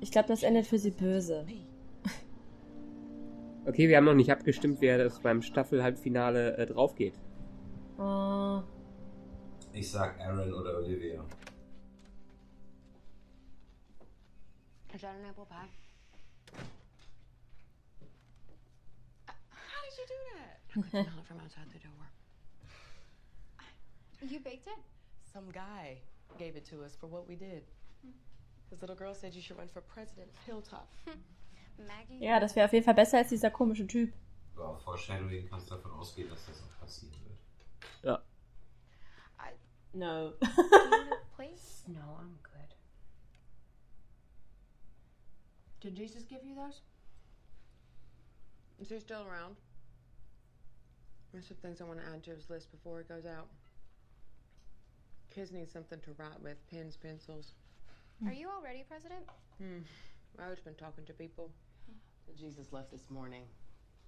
Ich 0.00 0.12
glaube, 0.12 0.28
das 0.28 0.42
endet 0.42 0.66
für 0.66 0.78
sie 0.78 0.90
böse. 0.92 1.44
Okay, 3.66 3.88
wir 3.88 3.96
haben 3.96 4.04
noch 4.04 4.14
nicht 4.14 4.30
abgestimmt, 4.30 4.80
wer 4.80 4.98
das 4.98 5.20
beim 5.20 5.42
Staffel-Halbfinale 5.42 6.56
äh, 6.56 6.66
drauf 6.66 6.94
geht. 6.94 7.14
Oh, 7.98 8.62
Ich 9.72 9.90
sag 9.90 10.18
Aaron 10.20 10.52
oder 10.52 10.78
Olivia. 10.78 11.24
Is 14.98 15.02
that 15.02 15.14
an 15.14 15.26
apple 15.28 15.46
pie? 15.46 15.70
How 19.28 19.80
did 19.84 19.96
you 19.96 20.06
do 20.08 20.14
that? 20.34 20.58
I 20.70 20.74
could 20.74 20.90
smell 20.90 21.20
it 21.20 21.26
from 21.28 21.38
outside 21.38 21.70
the 21.72 21.78
door. 21.78 21.92
You 24.28 24.40
baked 24.40 24.66
it? 24.66 24.78
Some 25.32 25.52
guy 25.52 25.98
gave 26.36 26.56
it 26.56 26.64
to 26.70 26.82
us 26.82 26.96
for 26.96 27.06
what 27.06 27.28
we 27.28 27.36
did. 27.36 27.62
Hmm. 28.02 28.10
His 28.70 28.80
little 28.80 28.96
girl 28.96 29.14
said 29.14 29.36
you 29.36 29.40
should 29.40 29.56
run 29.56 29.68
for 29.68 29.82
president 29.82 30.30
of 30.30 30.46
Hilltop. 30.46 30.88
Hmm. 31.06 31.20
Maggie? 31.86 32.18
Ja, 32.18 32.40
das 32.40 32.56
wäre 32.56 32.66
auf 32.66 32.72
jeden 32.72 32.84
Fall 32.84 32.94
besser 32.94 33.18
als 33.18 33.28
dieser 33.28 33.52
komische 33.52 33.86
Typ. 33.86 34.12
Ja, 34.56 34.74
Foreshadowing 34.78 35.48
kannst 35.48 35.70
du 35.70 35.76
davon 35.76 35.92
ausgehen, 35.92 36.28
dass 36.28 36.44
das 36.46 36.60
auch 36.60 36.80
passieren 36.80 37.14
wird. 37.22 37.38
Ja. 38.02 38.20
No. 39.94 40.32
Do 40.40 40.48
you 40.48 41.04
need 41.04 41.12
a 41.12 41.36
place? 41.36 41.84
No, 41.86 42.00
I'm 42.20 42.34
good. 42.42 42.74
Did 45.80 45.94
Jesus 45.94 46.24
give 46.24 46.40
you 46.44 46.54
those? 46.54 46.80
Is 48.80 48.88
he 48.88 48.98
still 48.98 49.22
around? 49.22 49.56
There's 51.32 51.46
some 51.46 51.56
things 51.58 51.80
I 51.80 51.84
want 51.84 52.00
to 52.00 52.06
add 52.06 52.24
to 52.24 52.30
his 52.30 52.48
list 52.48 52.70
before 52.70 53.00
it 53.00 53.08
goes 53.08 53.26
out. 53.26 53.48
Kids 55.30 55.52
need 55.52 55.70
something 55.70 56.00
to 56.00 56.10
write 56.18 56.40
with 56.42 56.56
pens, 56.70 56.96
pencils. 56.96 57.52
Are 58.26 58.32
you 58.32 58.48
all 58.48 58.62
ready, 58.62 58.84
President? 58.88 59.22
Hmm. 59.58 59.80
I've 60.38 60.50
just 60.50 60.64
been 60.64 60.74
talking 60.74 61.04
to 61.04 61.12
people. 61.12 61.50
Jesus 62.36 62.72
left 62.72 62.90
this 62.90 63.08
morning. 63.10 63.42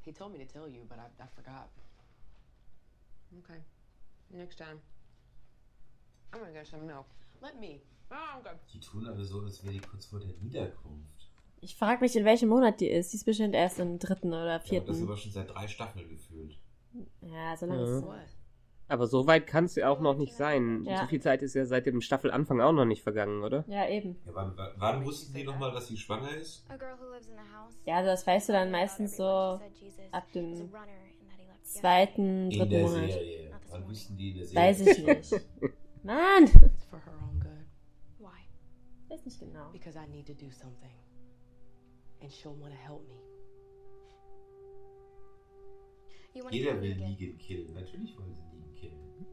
He 0.02 0.12
told 0.12 0.32
me 0.32 0.38
to 0.38 0.44
tell 0.44 0.68
you, 0.68 0.80
but 0.88 0.98
I, 0.98 1.22
I 1.22 1.26
forgot. 1.36 1.68
Okay. 3.38 3.60
Next 4.32 4.56
time. 4.56 4.80
I'm 6.32 6.40
gonna 6.40 6.52
get 6.52 6.66
some 6.66 6.86
milk. 6.86 7.06
Let 7.40 7.60
me. 7.60 7.80
Oh, 8.10 8.16
I'm 8.36 8.42
good. 8.42 8.58
Die 8.72 8.80
tun 8.80 9.06
aber 9.06 9.24
so, 9.24 9.40
als 9.40 9.62
wäre 9.62 9.74
die 9.74 9.80
kurz 9.80 10.06
vor 10.06 10.20
der 10.20 10.32
Niederkunft. 10.40 11.29
Ich 11.62 11.76
frage 11.76 12.00
mich, 12.00 12.16
in 12.16 12.24
welchem 12.24 12.48
Monat 12.48 12.80
die 12.80 12.88
ist. 12.88 13.12
Die 13.12 13.16
ist 13.16 13.24
bestimmt 13.24 13.54
erst 13.54 13.78
im 13.80 13.98
dritten 13.98 14.28
oder 14.28 14.46
Ja, 14.52 14.58
das 14.58 14.68
vierten. 14.68 15.02
aber 15.02 15.16
schon 15.16 15.32
seit 15.32 15.50
drei 15.54 15.68
Staffeln 15.68 16.08
gefühlt. 16.08 16.58
Ja, 17.20 17.56
so 17.56 17.66
lange 17.66 17.84
Ja. 17.86 17.98
ist? 17.98 18.04
Aber 18.88 19.06
so 19.06 19.26
weit 19.28 19.46
kann 19.46 19.66
es 19.66 19.76
ja 19.76 19.88
auch 19.88 20.00
noch 20.00 20.16
nicht 20.16 20.34
sein. 20.34 20.82
Ja. 20.84 21.02
So 21.02 21.06
viel 21.06 21.20
Zeit 21.22 21.42
ist 21.42 21.54
ja 21.54 21.64
seit 21.64 21.86
dem 21.86 22.00
Staffelanfang 22.00 22.60
auch 22.60 22.72
noch 22.72 22.86
nicht 22.86 23.02
vergangen, 23.04 23.44
oder? 23.44 23.64
Ja, 23.68 23.88
eben. 23.88 24.16
Ja, 24.26 24.34
wann, 24.34 24.52
wann, 24.56 24.70
wann 24.78 25.04
wussten 25.04 25.32
die 25.32 25.44
nochmal, 25.44 25.70
dass 25.72 25.86
sie 25.86 25.96
schwanger 25.96 26.34
ist? 26.36 26.64
A 26.68 26.76
girl 26.76 26.96
who 26.98 27.12
lives 27.12 27.28
in 27.28 27.34
the 27.34 27.54
house. 27.56 27.74
Ja, 27.86 27.96
also 27.98 28.10
das 28.10 28.26
weißt 28.26 28.48
du 28.48 28.52
dann 28.54 28.70
meistens 28.72 29.16
so 29.16 29.22
ab 29.24 30.32
dem 30.34 30.68
zweiten, 31.62 32.50
In 32.50 32.58
dritten 32.58 32.70
der 32.70 32.82
Monat. 32.82 33.10
Serie. 33.12 33.50
Wann 33.70 33.88
wussten 33.88 34.16
die 34.16 34.30
in 34.30 34.36
der 34.38 34.46
Serie? 34.46 34.68
Weiß 34.68 34.80
ich 34.80 34.98
nicht. 35.06 35.32
Mann! 36.02 36.44
It's 36.44 36.84
for 36.86 36.98
her 37.04 37.12
own 37.22 37.38
good. 37.38 37.52
Why? 38.18 38.40
Weiß 39.14 39.24
nicht 39.24 39.38
genau. 39.38 39.70
Because 39.70 39.96
I 39.96 40.08
need 40.10 40.26
to 40.26 40.32
do 40.34 40.50
something. 40.50 40.90
And 42.22 42.30
she'll 42.30 42.54
want 42.54 42.72
to 42.72 42.78
help 42.78 43.08
me. 43.08 43.16
You 46.34 46.44
want 46.44 46.54
to 46.54 46.58
Jeder 46.58 46.72
kill 46.72 46.80
will 46.80 46.94
Negan? 46.94 47.18
Negan 47.18 47.38
killen. 47.38 47.74
Natürlich 47.74 48.16
wollen 48.16 48.34
sie 48.34 48.44
Negan 48.56 48.74
killen. 48.76 49.26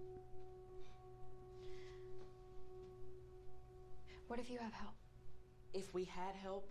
What 4.28 4.40
if 4.40 4.50
you 4.50 4.58
have 4.60 4.74
help? 4.74 4.96
If 5.74 5.94
we 5.94 6.04
had 6.04 6.36
help, 6.36 6.70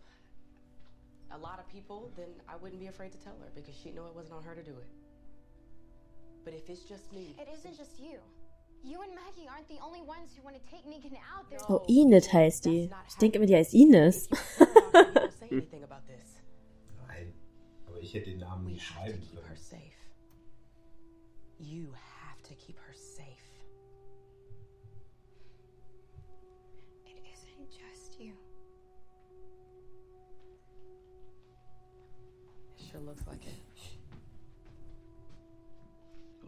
a 1.30 1.38
lot 1.38 1.58
of 1.58 1.68
people, 1.68 2.10
then 2.16 2.28
I 2.48 2.56
wouldn't 2.56 2.80
be 2.80 2.86
afraid 2.88 3.12
to 3.12 3.18
tell 3.18 3.36
her 3.40 3.50
because 3.54 3.74
she'd 3.74 3.94
know 3.94 4.06
it 4.06 4.14
wasn't 4.14 4.34
on 4.34 4.42
her 4.44 4.54
to 4.54 4.62
do 4.62 4.72
it. 4.72 4.90
But 6.44 6.54
if 6.54 6.68
it's 6.68 6.82
just 6.82 7.12
me, 7.12 7.34
It 7.38 7.48
isn't 7.52 7.76
just 7.76 7.98
you. 7.98 8.18
You 8.84 9.02
and 9.02 9.12
Maggie 9.14 9.48
aren't 9.48 9.68
the 9.68 9.78
only 9.84 10.00
ones 10.02 10.30
who 10.36 10.42
want 10.44 10.56
to 10.56 10.62
take 10.70 10.84
Negan 10.86 11.16
out. 11.34 11.48
There's 11.50 11.62
Oh, 11.68 11.82
Enid 11.88 12.32
heißt 12.32 12.64
die. 12.66 12.90
Ich 13.08 13.16
denke 13.16 13.36
immer, 13.38 13.46
die 13.46 13.56
heißt 13.56 13.74
Ines. 13.74 14.28
don't 14.28 15.32
say 15.38 15.48
anything 15.50 15.82
about 15.82 16.06
this. 16.06 16.40
Nein. 17.08 17.32
Aber 17.88 17.98
ich 18.00 18.14
hätte 18.14 18.30
den 18.30 18.38
Namen 18.40 18.66
We 18.66 18.72
nicht 18.72 18.88
have 18.94 19.10
to 19.10 19.12
schreiben 19.16 19.20
keep 19.20 19.34
her 19.36 19.42
können. 19.42 19.56
safe. 19.56 19.96
You 21.58 21.92
have 21.92 22.42
to 22.44 22.54
keep 22.54 22.76
her 22.78 22.94
safe. 22.94 23.26
It 27.04 27.16
isn't 27.32 27.68
just 27.70 28.20
you. 28.20 28.34
It 32.76 32.82
sure 32.90 33.00
looks 33.00 33.26
like 33.26 33.44
it. 33.46 33.54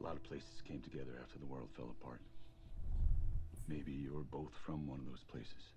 A 0.08 0.12
lot 0.12 0.16
of 0.16 0.24
places 0.24 0.62
came 0.66 0.80
together 0.80 1.20
after 1.22 1.38
the 1.38 1.44
world 1.44 1.68
fell 1.76 1.94
apart. 2.00 2.22
Maybe 3.68 3.92
you're 3.92 4.24
both 4.32 4.52
from 4.64 4.86
one 4.86 5.00
of 5.00 5.04
those 5.04 5.22
places. 5.30 5.68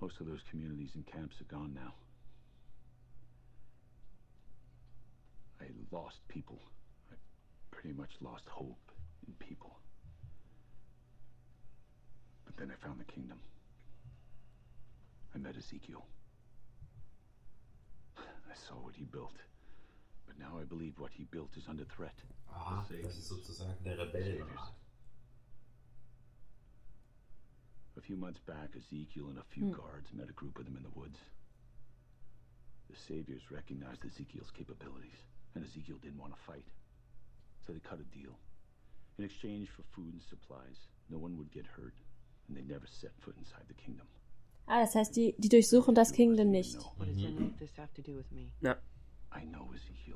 Most 0.00 0.18
of 0.18 0.26
those 0.26 0.40
communities 0.48 0.92
and 0.94 1.06
camps 1.06 1.36
are 1.42 1.54
gone 1.54 1.74
now. 1.74 1.92
I 5.60 5.66
lost 5.94 6.16
people. 6.28 6.62
I 7.10 7.16
pretty 7.70 7.94
much 7.94 8.12
lost 8.22 8.44
hope 8.48 8.90
in 9.26 9.34
people. 9.34 9.76
But 12.46 12.56
then 12.56 12.72
I 12.72 12.86
found 12.86 13.00
the 13.00 13.12
kingdom. 13.12 13.38
I 15.34 15.38
met 15.38 15.58
Ezekiel. 15.58 16.06
I 18.16 18.54
saw 18.66 18.76
what 18.76 18.94
he 18.94 19.04
built. 19.04 19.36
But 20.32 20.38
now 20.38 20.58
I 20.58 20.64
believe 20.64 20.98
what 20.98 21.10
he 21.12 21.24
built 21.24 21.56
is 21.56 21.68
under 21.68 21.84
threat. 21.84 22.14
Aha, 22.48 22.86
das 23.02 23.16
ist 23.18 23.28
sozusagen 23.28 23.82
der 23.84 23.98
Rebellenrat. 23.98 24.72
A 27.96 28.00
few 28.00 28.16
months 28.16 28.40
back, 28.46 28.74
Ezekiel 28.74 29.28
and 29.28 29.38
a 29.38 29.42
few 29.44 29.64
Hmm. 29.66 29.72
guards 29.72 30.12
met 30.12 30.28
a 30.30 30.32
group 30.32 30.58
of 30.58 30.64
them 30.64 30.76
in 30.76 30.82
the 30.82 30.98
woods. 30.98 31.18
The 32.88 32.96
saviors 32.96 33.50
recognized 33.50 34.04
Ezekiel's 34.04 34.50
capabilities, 34.52 35.18
and 35.54 35.64
Ezekiel 35.64 35.98
didn't 35.98 36.18
want 36.18 36.32
to 36.34 36.40
fight. 36.40 36.64
So 37.66 37.72
they 37.72 37.80
cut 37.80 38.00
a 38.00 38.04
deal. 38.04 38.38
In 39.18 39.24
exchange 39.24 39.68
for 39.68 39.82
food 39.94 40.14
and 40.14 40.22
supplies, 40.22 40.88
no 41.10 41.18
one 41.18 41.36
would 41.36 41.50
get 41.52 41.66
hurt, 41.66 41.94
and 42.48 42.56
they 42.56 42.62
never 42.64 42.86
set 42.86 43.12
foot 43.20 43.36
inside 43.36 43.66
the 43.68 43.74
kingdom. 43.74 44.06
Ah, 44.66 44.80
das 44.80 44.94
heißt, 44.94 45.14
die, 45.16 45.34
die 45.38 45.48
durchsuchen 45.48 45.94
das 45.94 46.12
Kingdom 46.12 46.50
nicht. 46.50 46.76
What 46.96 47.08
does 47.08 47.16
this 47.58 47.76
have 47.76 47.92
to 47.94 48.02
do 48.02 48.16
with 48.16 48.30
me? 48.30 48.52
Ja. 48.62 48.76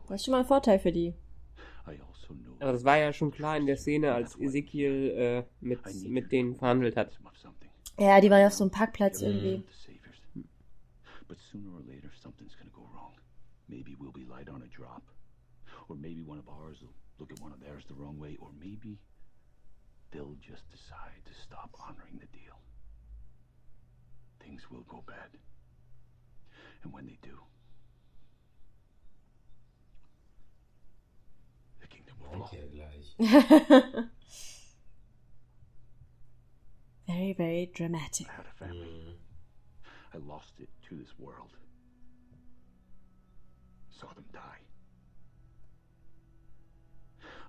Das 0.08 0.20
ist 0.20 0.24
schon 0.24 0.32
mal 0.32 0.40
ein 0.40 0.46
Vorteil 0.46 0.78
für 0.78 0.92
die. 0.92 1.14
Also 1.84 2.34
Aber 2.60 2.72
das 2.72 2.84
war 2.84 2.96
ja 2.96 3.12
schon 3.12 3.30
klar 3.30 3.56
in 3.56 3.66
der 3.66 3.76
Szene, 3.76 4.12
als 4.12 4.38
Ezekiel 4.38 5.10
äh, 5.16 5.44
mit, 5.60 5.80
mit 6.08 6.32
denen 6.32 6.54
verhandelt 6.54 6.96
hat. 6.96 7.18
Ja, 7.98 8.20
die 8.20 8.30
waren 8.30 8.40
ja 8.40 8.46
auf 8.48 8.52
so 8.52 8.64
einem 8.64 8.70
Parkplatz 8.70 9.22
irgendwie. 9.22 9.64
The 9.66 9.72
saviors. 9.72 10.46
But 11.28 11.38
sooner 11.38 11.72
or 11.74 11.82
later, 11.82 12.10
something's 12.22 12.54
gonna 12.56 12.70
go 12.70 12.82
wrong. 12.92 13.14
Maybe 13.68 13.96
we'll 13.98 14.12
be 14.12 14.24
light 14.24 14.48
on 14.48 14.62
a 14.62 14.68
drop. 14.68 15.02
Or 15.88 15.96
maybe 15.96 16.22
one 16.22 16.38
of 16.38 16.48
ours 16.48 16.82
will 16.82 16.94
look 17.18 17.32
at 17.32 17.40
one 17.40 17.52
of 17.52 17.60
theirs 17.60 17.84
the 17.88 17.94
wrong 17.94 18.18
way. 18.18 18.36
Or 18.40 18.50
maybe 18.60 18.98
they'll 20.12 20.36
just 20.40 20.68
decide 20.70 21.24
to 21.24 21.34
stop 21.34 21.70
honoring 21.80 22.18
the 22.20 22.26
deal. 22.36 22.60
Things 24.40 24.70
will 24.70 24.84
go 24.88 25.02
bad. 25.06 25.38
And 26.82 26.92
when 26.92 27.06
they 27.06 27.18
do, 27.22 27.40
very, 37.08 37.32
very 37.32 37.70
dramatic. 37.74 38.26
I 38.28 38.32
had 38.32 38.46
a 38.46 38.64
family. 38.64 39.16
I 40.14 40.18
lost 40.18 40.52
it 40.58 40.68
to 40.88 40.96
this 40.96 41.18
world. 41.18 41.56
Saw 43.90 44.12
them 44.14 44.24
die. 44.32 44.40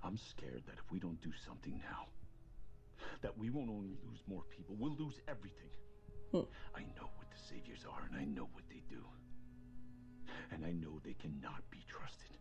I'm 0.02 0.16
scared 0.16 0.62
that 0.66 0.78
if 0.78 0.90
we 0.90 0.98
don't 0.98 1.20
do 1.20 1.32
something 1.46 1.78
now, 1.78 2.06
that 3.22 3.36
we 3.36 3.50
won't 3.50 3.68
only 3.68 3.96
lose 4.06 4.20
more 4.26 4.44
people, 4.56 4.74
we'll 4.78 4.96
lose 4.96 5.20
everything. 5.28 5.70
Hmm. 6.32 6.48
I 6.74 6.80
know 6.96 7.08
what 7.16 7.28
the 7.30 7.38
saviors 7.48 7.84
are, 7.90 8.06
and 8.10 8.16
I 8.18 8.24
know 8.24 8.48
what 8.52 8.64
they 8.68 8.82
do. 8.88 9.02
And 10.52 10.64
I 10.64 10.72
know 10.72 11.00
they 11.04 11.14
cannot 11.14 11.62
be 11.70 11.84
trusted. 11.88 12.38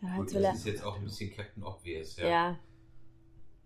Ja, 0.00 0.16
Gut, 0.16 0.26
jetzt 0.26 0.34
will 0.34 0.44
er, 0.44 0.50
das 0.52 0.58
ist 0.60 0.66
jetzt 0.66 0.84
auch 0.84 0.96
ein 0.96 1.04
bisschen 1.04 1.30
Captain 1.34 1.62
Obvious, 1.64 2.16
ja. 2.18 2.28
ja, 2.28 2.58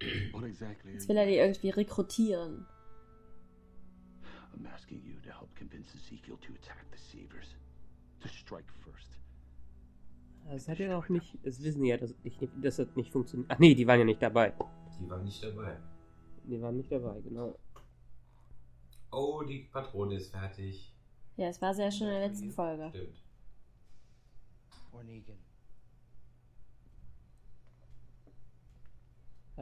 jetzt 0.01 1.09
will 1.09 1.17
er 1.17 1.27
die 1.27 1.37
irgendwie 1.37 1.71
rekrutieren. 1.71 2.67
I'm 4.55 4.67
asking 4.73 5.03
you 5.05 5.21
to 5.21 5.31
help 5.31 5.55
convince 5.57 5.95
Ezekiel 5.95 6.37
to 6.39 6.53
attack 6.55 6.87
the 6.91 6.99
saviors. 6.99 7.57
To 8.21 8.29
strike 8.29 8.71
first. 8.85 9.09
Das 10.51 10.69
hat 10.69 10.79
ja 10.79 10.99
auch 10.99 11.09
nicht, 11.09 11.39
das 11.43 11.63
wissen 11.63 11.83
die 11.83 11.91
ja, 11.91 11.97
dass, 11.97 12.15
nicht, 12.23 12.41
dass 12.63 12.77
das 12.77 12.95
nicht 12.97 13.13
funktioniert. 13.13 13.51
Ach 13.51 13.59
nee, 13.59 13.75
die 13.75 13.87
waren 13.87 14.01
ja 14.01 14.05
nicht 14.05 14.23
dabei. 14.23 14.53
Die 15.01 15.09
waren 15.09 15.25
nicht 15.25 15.43
dabei. 15.43 15.79
Die 16.45 16.61
waren 16.61 16.77
nicht 16.77 16.91
dabei, 16.91 17.21
genau. 17.21 17.59
Oh, 19.11 19.43
die 19.43 19.69
Patrone 19.71 20.17
ist 20.17 20.31
fertig. 20.31 20.93
Ja, 21.37 21.49
es 21.49 21.61
war 21.63 21.75
sehr 21.75 21.91
schon 21.91 22.09
in 22.09 22.15
der 22.15 22.29
letzten 22.29 22.51
Folge. 22.51 22.89
Stimmt. 22.91 23.23
Or 24.93 25.03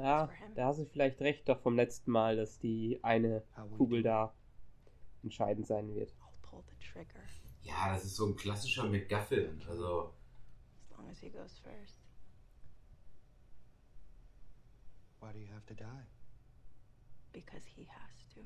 Ja, 0.02 0.30
da 0.54 0.66
hast 0.66 0.78
du 0.78 0.86
vielleicht 0.86 1.20
recht 1.20 1.48
doch 1.48 1.60
vom 1.60 1.76
letzten 1.76 2.10
Mal, 2.10 2.36
dass 2.36 2.58
die 2.58 2.98
eine 3.02 3.42
Kugel 3.76 4.02
da 4.02 4.34
entscheidend 5.22 5.66
sein 5.66 5.94
wird. 5.94 6.14
Ja, 7.62 7.92
das 7.92 8.04
ist 8.06 8.16
so 8.16 8.26
ein 8.26 8.36
klassischer 8.36 8.88
McGuffin. 8.88 9.60
Also, 9.68 10.14
As 10.90 10.96
long 10.96 11.08
as 11.10 11.18
he 11.20 11.28
goes 11.30 11.58
first. 11.58 12.00
Why 15.20 15.32
do 15.32 15.38
you 15.38 15.52
have 15.52 15.66
to 15.66 15.74
die? 15.74 16.06
Because 17.32 17.66
he 17.66 17.86
has 17.86 18.28
to. 18.34 18.40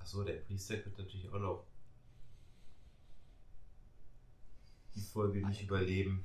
Achso, 0.00 0.22
der 0.22 0.34
Priester 0.34 0.78
könnte 0.78 1.02
natürlich 1.02 1.28
auch 1.28 1.40
noch 1.40 1.66
die 4.94 5.00
Folge 5.00 5.44
nicht 5.46 5.62
überleben. 5.62 6.24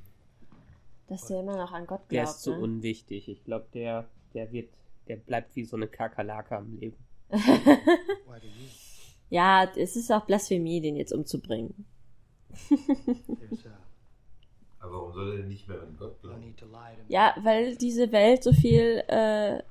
Dass 1.08 1.26
der 1.26 1.39
immer 1.39 1.58
noch 1.58 1.71
an 1.71 1.88
Gott 1.88 2.02
Der 2.12 2.23
glaubt. 2.23 2.38
ist 2.38 2.43
so 2.43 2.52
ne? 2.52 2.60
unwichtig. 2.60 3.28
Ich 3.30 3.43
glaube, 3.43 3.67
der, 3.73 4.10
der 4.34 4.52
wird, 4.52 4.70
der 5.08 5.18
bleibt 5.18 5.56
wie 5.56 5.66
so 5.66 5.76
eine 5.76 5.88
Kakerlake 5.88 6.56
am 6.56 6.78
Leben. 6.78 6.98
Ja, 9.30 9.70
es 9.76 9.96
ist 9.98 10.12
auch 10.12 10.26
Blasphemie, 10.26 10.80
den 10.80 10.96
jetzt 10.96 11.12
umzubringen. 11.12 11.86
Uh, 12.72 12.78
Aber 14.80 14.94
warum 14.94 15.13
soll 15.13 15.32
er 15.32 15.38
denn 15.40 15.50
nicht 15.50 15.68
mehr 15.68 15.82
an 15.82 15.98
Gott 15.98 16.22
glauben? 16.22 16.40
me. 16.40 16.56
Ja, 17.10 17.36
weil 17.42 17.76
diese 17.76 18.12
Welt 18.12 18.44
so 18.44 18.54
viel 18.54 19.04
äh, 19.08 19.62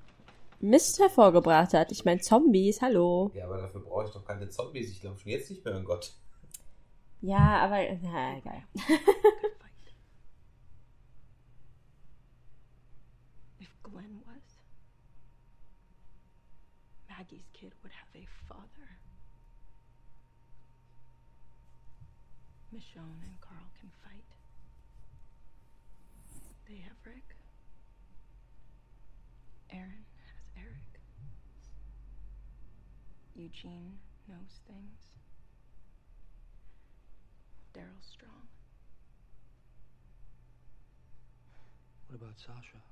Mist 0.60 0.98
hervorgebracht 0.98 1.72
hat. 1.74 1.90
Ich 1.92 2.04
meine, 2.04 2.20
Zombies, 2.20 2.82
hallo. 2.82 3.30
Ja, 3.34 3.44
aber 3.46 3.58
dafür 3.58 3.80
brauche 3.80 4.04
ich 4.04 4.10
doch 4.10 4.24
keine 4.24 4.48
Zombies. 4.48 4.90
Ich 4.90 5.00
glaube 5.00 5.18
schon 5.18 5.32
jetzt 5.32 5.48
nicht 5.50 5.64
mehr 5.64 5.74
an 5.74 5.84
Gott. 5.84 6.12
Ja, 7.22 7.60
aber, 7.60 7.76
na, 8.02 8.36
egal. 8.38 8.62
If 13.58 13.68
was, 13.84 14.04
Maggie's 17.16 17.48
kid 17.54 17.72
would 17.82 17.92
have 17.92 18.08
a 18.14 18.26
father. 18.46 18.90
Michonne 22.74 23.22
and 23.24 23.40
Carl 23.40 23.70
can 23.80 23.90
fight. 24.04 24.24
They 26.68 26.76
have 26.76 26.96
Rick. 27.06 27.36
Aaron 29.70 30.04
has 30.26 30.62
Eric. 30.62 31.00
Eugene 33.34 33.98
knows 34.28 34.60
things. 34.66 35.14
Daryl's 37.72 38.06
strong. 38.12 38.48
What 42.08 42.16
about 42.16 42.38
Sasha? 42.38 42.82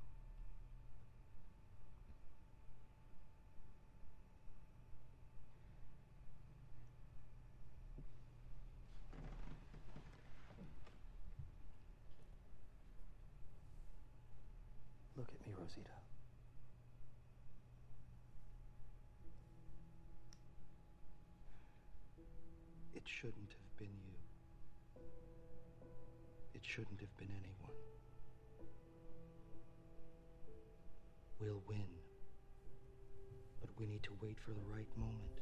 Shouldn't 23.15 23.53
have 23.53 23.77
been 23.77 23.95
you. 24.03 24.13
It 26.53 26.65
shouldn't 26.65 26.99
have 26.99 27.15
been 27.17 27.31
anyone. 27.31 27.75
We'll 31.39 31.61
win. 31.67 31.87
But 33.61 33.69
we 33.79 33.85
need 33.85 34.03
to 34.03 34.13
wait 34.21 34.39
for 34.39 34.51
the 34.51 34.65
right 34.75 34.91
moment. 34.97 35.41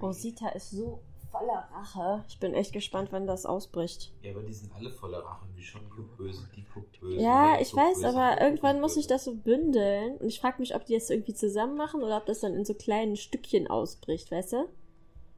Rosita 0.00 0.48
ist 0.50 0.70
so 0.70 1.00
voller 1.30 1.68
Rache. 1.72 2.24
Ich 2.28 2.38
bin 2.40 2.54
echt 2.54 2.72
gespannt, 2.72 3.12
wann 3.12 3.26
das 3.26 3.44
ausbricht. 3.44 4.12
Ja, 4.22 4.32
aber 4.32 4.42
die 4.42 4.54
sind 4.54 4.72
alle 4.74 4.90
voller 4.90 5.18
Rache. 5.18 5.46
Wie 5.54 5.62
schon 5.62 5.88
guckt 5.90 6.16
böse, 6.16 6.48
die 6.56 6.64
guckt 6.64 6.98
böse. 7.00 7.20
Ja, 7.20 7.60
ich 7.60 7.74
weiß, 7.74 8.00
böse, 8.00 8.08
aber 8.08 8.40
irgendwann 8.40 8.80
muss 8.80 8.96
ich 8.96 9.06
das 9.06 9.24
so 9.24 9.34
bündeln. 9.34 10.16
Und 10.16 10.28
ich 10.28 10.40
frage 10.40 10.60
mich, 10.60 10.74
ob 10.74 10.86
die 10.86 10.94
das 10.94 11.10
irgendwie 11.10 11.34
zusammen 11.34 11.76
machen 11.76 12.02
oder 12.02 12.16
ob 12.16 12.24
das 12.24 12.40
dann 12.40 12.54
in 12.54 12.64
so 12.64 12.72
kleinen 12.72 13.16
Stückchen 13.16 13.68
ausbricht, 13.68 14.30
weißt 14.30 14.54
du? 14.54 14.68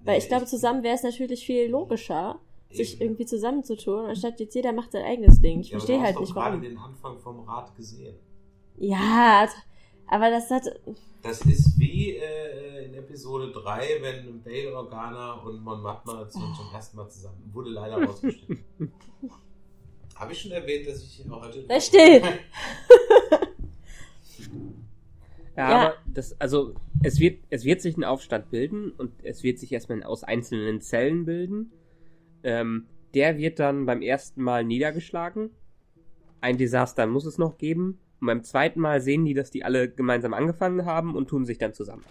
Weil 0.04 0.18
ich 0.18 0.28
glaube, 0.28 0.44
ich- 0.44 0.50
zusammen 0.50 0.82
wäre 0.82 0.94
es 0.94 1.02
natürlich 1.02 1.44
viel 1.46 1.68
logischer, 1.70 2.40
sich 2.70 2.94
Eben. 2.94 3.02
irgendwie 3.02 3.26
zusammenzutun, 3.26 4.06
anstatt 4.06 4.40
jetzt 4.40 4.54
jeder 4.54 4.72
macht 4.72 4.92
sein 4.92 5.04
eigenes 5.04 5.40
Ding. 5.40 5.60
Ich 5.60 5.68
Ja, 5.70 5.78
verstehe 5.78 6.00
halt 6.00 6.18
nicht, 6.18 6.30
doch 6.30 6.34
gerade 6.34 6.56
warum. 6.56 6.62
den 6.62 6.78
Anfang 6.78 7.18
vom 7.18 7.40
Rat 7.40 7.74
gesehen. 7.76 8.16
Ja, 8.78 9.46
aber 10.08 10.30
das 10.30 10.50
hat. 10.50 10.64
Das 11.22 11.42
ist 11.42 11.78
wie 11.78 12.16
äh, 12.16 12.84
in 12.86 12.94
Episode 12.94 13.52
3, 13.52 13.98
wenn 14.00 14.42
Bail 14.42 14.72
Organa 14.72 15.34
und 15.34 15.62
Mon 15.62 15.80
Mothma 15.82 16.28
zum, 16.28 16.52
zum 16.54 16.66
ersten 16.74 16.96
Mal 16.96 17.08
zusammen. 17.10 17.48
Wurde 17.52 17.70
leider 17.70 18.02
rausgeschnitten. 18.02 18.64
Habe 20.16 20.32
ich 20.32 20.40
schon 20.40 20.50
erwähnt, 20.52 20.86
dass 20.88 21.02
ich 21.02 21.24
heute. 21.30 21.64
Sei 21.68 21.80
still! 21.80 22.22
Ja, 25.56 25.70
Ja. 25.70 25.80
aber 25.80 25.94
das, 26.06 26.40
also 26.40 26.74
es 27.02 27.20
wird, 27.20 27.44
es 27.50 27.64
wird 27.64 27.80
sich 27.80 27.96
ein 27.96 28.04
Aufstand 28.04 28.50
bilden 28.50 28.90
und 28.92 29.12
es 29.22 29.42
wird 29.42 29.58
sich 29.58 29.72
erstmal 29.72 30.02
aus 30.02 30.24
einzelnen 30.24 30.80
Zellen 30.80 31.24
bilden. 31.24 31.72
Ähm, 32.42 32.86
der 33.14 33.36
wird 33.38 33.58
dann 33.58 33.84
beim 33.86 34.02
ersten 34.02 34.42
Mal 34.42 34.64
niedergeschlagen. 34.64 35.50
Ein 36.40 36.56
Desaster 36.56 37.06
muss 37.06 37.26
es 37.26 37.38
noch 37.38 37.58
geben. 37.58 37.98
Und 38.20 38.26
beim 38.26 38.42
zweiten 38.42 38.80
Mal 38.80 39.00
sehen 39.00 39.24
die, 39.24 39.34
dass 39.34 39.50
die 39.50 39.64
alle 39.64 39.90
gemeinsam 39.90 40.32
angefangen 40.32 40.86
haben 40.86 41.14
und 41.14 41.28
tun 41.28 41.44
sich 41.44 41.58
dann 41.58 41.74
zusammen. 41.74 42.04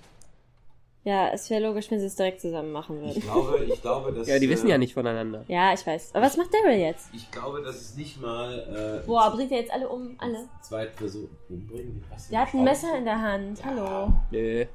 Ja, 1.04 1.30
es 1.30 1.50
wäre 1.50 1.64
logisch, 1.64 1.90
wenn 1.90 2.00
sie 2.00 2.06
es 2.06 2.16
direkt 2.16 2.42
zusammen 2.42 2.72
machen 2.72 3.04
Ich 3.04 3.16
würden. 3.16 3.22
glaube, 3.22 3.64
ich 3.66 3.82
glaube, 3.82 4.14
dass. 4.14 4.28
Ja, 4.28 4.38
die 4.38 4.50
wissen 4.50 4.68
äh, 4.68 4.72
ja 4.72 4.78
nicht 4.78 4.94
voneinander. 4.94 5.44
Ja, 5.48 5.74
ich 5.74 5.86
weiß. 5.86 6.14
Aber 6.14 6.26
was 6.26 6.38
macht 6.38 6.54
Daryl 6.54 6.78
jetzt? 6.78 7.10
Ich 7.14 7.32
glaube, 7.32 7.64
dass 7.64 7.76
es 7.82 7.96
nicht 7.98 8.22
mal. 8.22 9.02
Äh, 9.04 9.08
Boah, 9.08 9.32
bringt 9.36 9.52
er 9.52 9.60
jetzt 9.60 9.74
alle 9.74 9.90
um? 9.90 10.16
Alle? 10.20 10.48
Zweitversuch 10.62 11.30
umbringen. 11.50 12.04
Was? 12.12 12.30
Der 12.30 12.42
hat 12.42 12.54
ein 12.54 12.64
Messer 12.64 12.96
in 12.98 13.06
der 13.06 13.20
Hand. 13.20 13.66
Hallo. 13.66 14.14
Nö. 14.30 14.66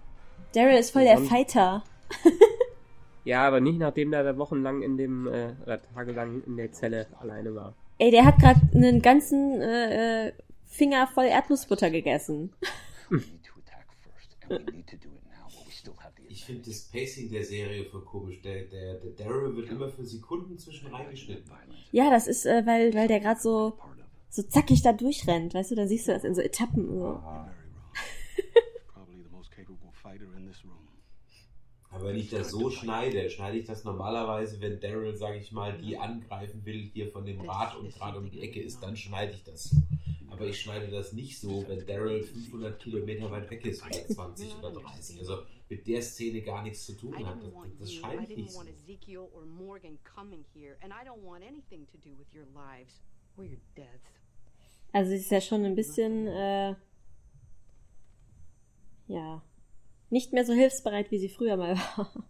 Daryl 0.52 0.78
ist 0.78 0.90
voll 0.90 1.04
der 1.04 1.18
Fighter. 1.18 1.84
Ja, 3.26 3.44
aber 3.44 3.60
nicht 3.60 3.80
nachdem 3.80 4.12
der 4.12 4.22
da 4.22 4.38
wochenlang 4.38 4.82
in 4.82 4.96
dem, 4.96 5.26
äh, 5.26 5.48
oder 5.64 5.82
tagelang 5.82 6.44
in 6.46 6.56
der 6.56 6.70
Zelle 6.70 7.08
alleine 7.20 7.56
war. 7.56 7.74
Ey, 7.98 8.12
der 8.12 8.24
hat 8.24 8.38
gerade 8.38 8.60
einen 8.72 9.02
ganzen 9.02 9.60
äh, 9.60 10.28
äh, 10.28 10.32
Finger 10.64 11.08
voll 11.08 11.24
Erdnussbutter 11.24 11.90
gegessen. 11.90 12.52
Ich 16.36 16.44
finde 16.44 16.68
das 16.68 16.82
Pacing 16.82 17.30
der 17.30 17.42
Serie 17.42 17.86
voll 17.86 18.04
komisch. 18.04 18.42
Der, 18.42 18.64
der, 18.64 18.96
der 18.96 19.12
Daryl 19.12 19.56
wird 19.56 19.70
immer 19.70 19.88
für 19.88 20.04
Sekunden 20.04 20.58
zwischen 20.58 20.88
reingeschnitten. 20.88 21.50
Ja, 21.92 22.10
das 22.10 22.26
ist, 22.26 22.44
äh, 22.44 22.62
weil, 22.66 22.92
weil 22.92 23.08
der 23.08 23.20
gerade 23.20 23.40
so, 23.40 23.78
so 24.28 24.42
zackig 24.42 24.82
da 24.82 24.92
durchrennt. 24.92 25.54
Weißt 25.54 25.70
du, 25.70 25.76
dann 25.76 25.88
siehst 25.88 26.08
du 26.08 26.12
das 26.12 26.24
in 26.24 26.34
so 26.34 26.42
Etappen. 26.42 26.88
So. 26.88 27.22
Aber 31.90 32.04
wenn 32.04 32.18
ich 32.18 32.28
das 32.28 32.50
so 32.50 32.68
schneide, 32.68 33.30
schneide 33.30 33.56
ich 33.56 33.64
das 33.64 33.84
normalerweise, 33.84 34.60
wenn 34.60 34.78
Daryl, 34.78 35.16
sage 35.16 35.38
ich 35.38 35.52
mal, 35.52 35.78
die 35.78 35.96
angreifen 35.96 36.66
will 36.66 36.90
hier 36.92 37.10
von 37.10 37.24
dem 37.24 37.40
Rad 37.40 37.76
und 37.76 37.94
gerade 37.94 38.18
um 38.18 38.30
die 38.30 38.42
Ecke 38.42 38.60
ist, 38.60 38.82
dann 38.82 38.94
schneide 38.94 39.32
ich 39.32 39.42
das 39.42 39.70
so. 39.70 39.76
Aber 40.28 40.44
ich 40.44 40.60
schneide 40.60 40.88
das 40.88 41.14
nicht 41.14 41.40
so, 41.40 41.64
wenn 41.66 41.86
Daryl 41.86 42.22
500 42.22 42.78
Kilometer 42.78 43.30
weit 43.30 43.50
weg 43.50 43.64
ist 43.64 43.82
oder 43.82 44.06
20 44.06 44.58
oder 44.58 44.70
30. 44.72 45.20
Also 45.20 45.38
mit 45.68 45.86
der 45.86 46.02
Szene 46.02 46.42
gar 46.42 46.62
nichts 46.62 46.86
zu 46.86 46.96
tun 46.96 47.14
I 47.18 47.24
hat. 47.24 47.38
Das, 47.42 47.78
das 47.78 47.92
scheint 47.92 48.36
nicht 48.36 48.50
so. 48.50 48.62
Ezekiel 48.62 49.28
or 49.32 49.44
Morgan 49.46 49.98
coming 50.04 50.44
here, 50.54 50.76
and 50.80 50.92
I 50.92 51.04
don't 51.06 51.22
want 51.24 51.44
anything 51.44 51.86
to 51.88 51.98
do 51.98 52.16
with 52.16 52.32
your 52.34 52.46
lives 52.54 53.02
or 53.36 53.44
your 53.44 53.60
deaths. 53.74 54.10
Also 54.92 55.10
sie 55.10 55.16
ist 55.16 55.30
ja 55.30 55.40
schon 55.40 55.64
ein 55.64 55.74
bisschen, 55.74 56.26
äh, 56.28 56.74
ja, 59.08 59.42
nicht 60.10 60.32
mehr 60.32 60.44
so 60.44 60.52
hilfsbereit, 60.52 61.10
wie 61.10 61.18
sie 61.18 61.28
früher 61.28 61.56
mal 61.56 61.76
war. 61.96 62.28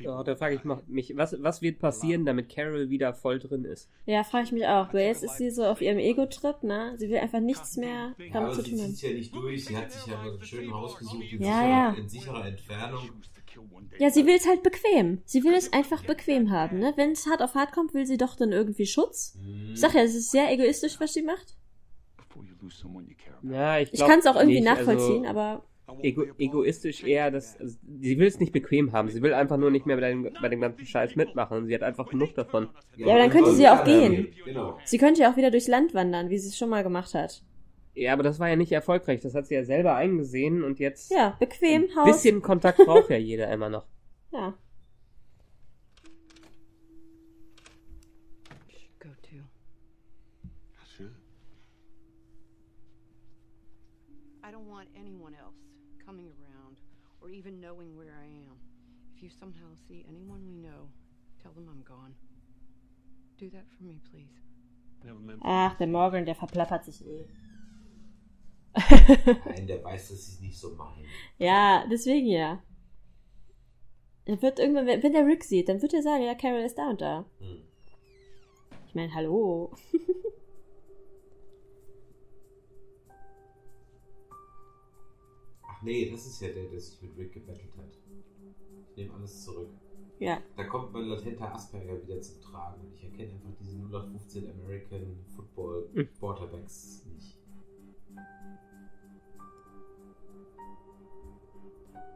Ja, 0.00 0.22
da 0.24 0.34
frage 0.36 0.54
ich 0.56 0.62
mich, 0.88 1.16
was, 1.16 1.40
was 1.42 1.62
wird 1.62 1.78
passieren, 1.78 2.24
damit 2.24 2.48
Carol 2.48 2.88
wieder 2.90 3.12
voll 3.14 3.38
drin 3.38 3.64
ist? 3.64 3.88
Ja, 4.06 4.24
frage 4.24 4.44
ich 4.46 4.52
mich 4.52 4.66
auch. 4.66 4.92
Weil 4.92 5.06
jetzt 5.06 5.22
ist 5.22 5.36
sie 5.36 5.50
so 5.50 5.64
auf 5.64 5.80
ihrem 5.80 5.98
Ego-Trip, 5.98 6.62
ne? 6.62 6.94
Sie 6.96 7.08
will 7.10 7.18
einfach 7.18 7.40
nichts 7.40 7.76
mehr 7.76 8.14
Ja, 8.18 8.24
damit 8.32 8.34
aber 8.36 8.52
zu 8.52 8.62
sie 8.62 8.70
tun 8.70 8.78
zieht 8.94 9.02
haben. 9.04 9.10
ja 9.12 9.18
nicht 9.18 9.34
durch. 9.34 9.64
Sie 9.66 9.76
hat 9.76 9.92
sich 9.92 10.06
ja 10.06 10.20
ein 10.22 10.40
schönes 10.42 10.72
Haus 10.72 10.96
gesucht 10.98 11.32
in, 11.32 11.42
Ja, 11.42 11.52
sicherer, 11.52 11.68
ja. 11.68 11.94
in 11.98 12.08
sicherer 12.08 12.46
Entfernung. 12.46 13.10
Ja, 13.98 14.10
sie 14.10 14.24
will 14.26 14.34
es 14.36 14.48
halt 14.48 14.62
bequem. 14.62 15.20
Sie 15.26 15.44
will 15.44 15.52
es 15.52 15.72
einfach 15.74 16.02
bequem 16.04 16.50
haben, 16.50 16.78
ne? 16.78 16.94
Wenn 16.96 17.12
es 17.12 17.26
hart 17.26 17.42
auf 17.42 17.54
hart 17.54 17.72
kommt, 17.72 17.92
will 17.92 18.06
sie 18.06 18.16
doch 18.16 18.34
dann 18.34 18.50
irgendwie 18.50 18.86
Schutz. 18.86 19.38
Ich 19.74 19.80
sag 19.80 19.94
ja, 19.94 20.00
es 20.02 20.14
ist 20.14 20.30
sehr 20.30 20.50
egoistisch, 20.50 20.98
was 21.00 21.12
sie 21.12 21.22
macht. 21.22 21.54
Ja, 23.42 23.78
ich, 23.78 23.92
Ich 23.92 23.98
glaub 23.98 24.08
kann 24.08 24.18
es 24.20 24.26
auch 24.26 24.36
irgendwie 24.36 24.60
nicht, 24.60 24.64
nachvollziehen, 24.64 25.26
also, 25.26 25.38
aber 25.38 25.64
Ego, 26.02 26.24
egoistisch 26.38 27.04
eher, 27.04 27.30
dass 27.30 27.58
also, 27.58 27.76
sie 28.00 28.18
will 28.18 28.26
es 28.26 28.40
nicht 28.40 28.52
bequem 28.52 28.92
haben. 28.92 29.08
Sie 29.08 29.22
will 29.22 29.34
einfach 29.34 29.56
nur 29.56 29.70
nicht 29.70 29.86
mehr 29.86 29.96
bei 29.96 30.08
dem, 30.10 30.30
bei 30.40 30.48
dem 30.48 30.60
ganzen 30.60 30.86
Scheiß 30.86 31.16
mitmachen. 31.16 31.66
Sie 31.66 31.74
hat 31.74 31.82
einfach 31.82 32.08
genug 32.08 32.34
davon. 32.34 32.68
ja, 32.96 33.08
aber 33.08 33.18
dann 33.18 33.30
könnte 33.30 33.52
sie 33.52 33.62
ja 33.62 33.78
auch 33.78 33.84
gehen. 33.84 34.28
Genau. 34.44 34.78
Sie 34.84 34.98
könnte 34.98 35.22
ja 35.22 35.32
auch 35.32 35.36
wieder 35.36 35.50
durchs 35.50 35.68
Land 35.68 35.94
wandern, 35.94 36.30
wie 36.30 36.38
sie 36.38 36.48
es 36.48 36.56
schon 36.58 36.70
mal 36.70 36.82
gemacht 36.82 37.14
hat. 37.14 37.42
Ja, 37.94 38.14
aber 38.14 38.22
das 38.22 38.40
war 38.40 38.48
ja 38.48 38.56
nicht 38.56 38.72
erfolgreich. 38.72 39.20
Das 39.20 39.34
hat 39.34 39.46
sie 39.46 39.54
ja 39.54 39.64
selber 39.64 39.94
eingesehen 39.96 40.64
und 40.64 40.78
jetzt. 40.78 41.10
Ja, 41.12 41.36
bequem, 41.38 41.84
Ein 41.90 41.96
Haus. 41.96 42.12
bisschen 42.12 42.40
Kontakt 42.40 42.78
braucht 42.78 43.10
ja 43.10 43.16
jeder 43.18 43.52
immer 43.52 43.68
noch. 43.68 43.84
Ja. 44.32 44.54
Even 57.32 57.60
knowing 57.60 57.96
where 57.96 58.12
I 58.12 58.26
am. 58.26 58.56
If 59.16 59.22
you 59.22 59.30
somehow 59.30 59.74
see 59.88 60.04
anyone 60.08 60.46
we 60.46 60.54
know, 60.54 60.88
tell 61.42 61.52
them 61.52 61.68
I'm 61.68 61.82
gone. 61.82 62.14
Do 63.38 63.50
that 63.50 63.64
for 63.76 63.84
me, 63.84 64.00
please. 64.10 64.34
Never 65.04 65.18
meant 65.18 65.40
Ach, 65.42 65.76
der 65.78 65.86
Morgan, 65.86 66.24
der 66.24 66.34
verplappert 66.34 66.84
sich 66.84 67.04
eh. 67.04 67.26
Nein, 69.46 69.66
der 69.66 69.82
weiß, 69.82 70.08
dass 70.08 70.26
sie 70.26 70.32
es 70.32 70.40
nicht 70.40 70.58
so 70.58 70.70
meinen. 70.74 71.04
Ja, 71.38 71.86
deswegen 71.90 72.26
ja. 72.26 72.62
Er 74.24 74.40
wird 74.40 74.58
irgendwann, 74.58 74.86
wenn 74.86 75.02
wenn 75.02 75.12
der 75.12 75.26
Rick 75.26 75.44
sieht, 75.44 75.68
dann 75.68 75.82
wird 75.82 75.92
er 75.92 76.02
sagen, 76.02 76.24
ja, 76.24 76.34
Carol 76.34 76.62
ist 76.62 76.78
da 76.78 76.90
und 76.90 77.00
da. 77.00 77.24
Hm. 77.38 77.62
Ich 78.86 78.94
meine, 78.94 79.12
hallo. 79.14 79.74
nee, 85.82 86.10
das 86.10 86.26
ist 86.26 86.40
ja 86.40 86.48
der, 86.48 86.64
der 86.66 86.80
sich 86.80 87.00
mit 87.02 87.16
Rick 87.16 87.32
gebettelt 87.32 87.76
hat. 87.76 87.98
Ich 88.90 88.96
nehme 88.96 89.14
alles 89.14 89.44
zurück. 89.44 89.70
Ja. 90.18 90.40
Da 90.56 90.64
kommt 90.64 90.92
mein 90.92 91.06
latenter 91.06 91.52
Asperger 91.54 92.00
wieder 92.02 92.20
zum 92.20 92.40
Tragen. 92.40 92.80
Und 92.82 92.94
ich 92.94 93.04
erkenne 93.04 93.32
einfach 93.32 93.50
diese 93.60 93.76
0815 93.76 94.50
American 94.50 95.16
Football 95.34 95.88
Hm. 95.94 96.08
Quarterbacks 96.18 97.04
nicht. 97.12 97.38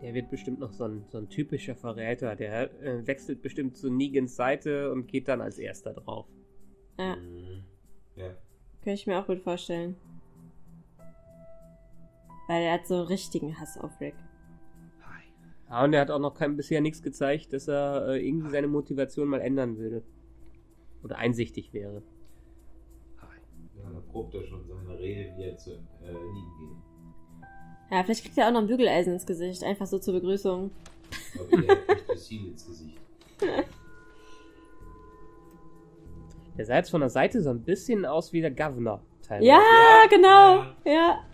Der 0.03 0.13
wird 0.15 0.31
bestimmt 0.31 0.61
noch 0.61 0.73
so 0.73 0.85
ein, 0.85 1.05
so 1.09 1.19
ein 1.19 1.29
typischer 1.29 1.75
Verräter. 1.75 2.37
Der 2.37 2.71
äh, 2.83 3.07
wechselt 3.07 3.43
bestimmt 3.43 3.77
zu 3.77 3.91
Negans 3.91 4.37
Seite 4.37 4.93
und 4.93 5.09
geht 5.09 5.27
dann 5.27 5.41
als 5.41 5.59
erster 5.59 5.93
drauf. 5.95 6.27
Ja, 6.99 7.17
Mhm. 7.17 7.65
Ja. 8.17 8.29
kann 8.85 8.93
ich 8.95 9.07
mir 9.07 9.19
auch 9.19 9.27
gut 9.27 9.41
vorstellen. 9.41 9.97
Weil 12.47 12.63
er 12.63 12.75
hat 12.75 12.87
so 12.87 12.95
einen 12.95 13.07
richtigen 13.07 13.59
Hass 13.59 13.79
auf 13.79 14.01
Rick. 14.01 14.15
Ja, 15.69 15.85
und 15.85 15.93
er 15.93 16.01
hat 16.01 16.11
auch 16.11 16.21
noch 16.21 16.35
kein, 16.35 16.57
bisher 16.57 16.81
nichts 16.81 17.03
gezeigt, 17.03 17.53
dass 17.53 17.67
er 17.69 18.09
äh, 18.09 18.27
irgendwie 18.27 18.51
seine 18.51 18.69
Motivation 18.69 19.29
mal 19.29 19.41
ändern 19.41 19.77
würde. 19.79 20.03
Oder 21.03 21.19
einsichtig 21.19 21.73
wäre. 21.73 22.03
Ja, 23.77 23.91
da 23.93 24.01
probt 24.13 24.35
er 24.35 24.45
schon 24.45 24.65
seine 24.67 24.99
Rede, 24.99 25.37
wie 25.37 25.45
er 25.45 25.57
zu 25.57 25.73
äh, 25.73 26.13
Negan 26.13 26.53
geht. 26.59 26.77
Ja, 27.91 28.03
vielleicht 28.03 28.23
kriegt 28.25 28.39
er 28.39 28.49
auch 28.49 28.53
noch 28.53 28.61
ein 28.61 28.67
Bügeleisen 28.67 29.13
ins 29.13 29.27
Gesicht, 29.27 29.63
einfach 29.63 29.87
so 29.87 29.99
zur 29.99 30.15
Begrüßung. 30.15 30.71
Aber 31.35 31.63
er 31.67 31.77
kriegt 31.77 32.11
das 32.11 32.27
Ziel 32.27 32.49
ins 32.49 32.67
Gesicht. 32.67 32.99
Der 36.57 36.65
sah 36.65 36.77
jetzt 36.77 36.91
von 36.91 37.01
der 37.01 37.11
Seite 37.11 37.43
so 37.43 37.51
ein 37.51 37.63
bisschen 37.63 38.07
aus 38.07 38.33
wie 38.33 38.41
der 38.41 38.51
Governor. 38.51 39.03
Teilweise. 39.23 39.49
Ja, 39.49 40.07
genau. 40.09 40.65
Ja. 40.85 41.25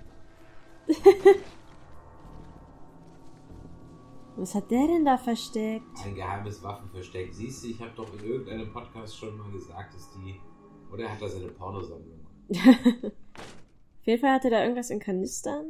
Was 4.37 4.55
hat 4.55 4.71
der 4.71 4.87
denn 4.87 5.05
da 5.05 5.19
versteckt? 5.19 5.85
Ein 6.05 6.15
geheimes 6.15 6.63
Waffenversteck. 6.63 7.33
Siehst 7.35 7.65
du, 7.65 7.69
ich 7.69 7.81
habe 7.81 7.93
doch 7.95 8.13
in 8.15 8.25
irgendeinem 8.25 8.73
Podcast 8.73 9.17
schon 9.17 9.37
mal 9.37 9.51
gesagt, 9.53 9.95
dass 9.95 10.11
die. 10.13 10.41
Oder 10.91 11.11
hat 11.11 11.21
er 11.23 11.29
seine 11.29 11.49
Pornosammlung? 11.49 12.27
Auf 12.51 14.07
jeden 14.07 14.21
Fall 14.21 14.33
hat 14.33 14.45
er 14.45 14.51
da 14.51 14.63
irgendwas 14.63 14.91
in 14.91 14.99
Kanistern. 14.99 15.67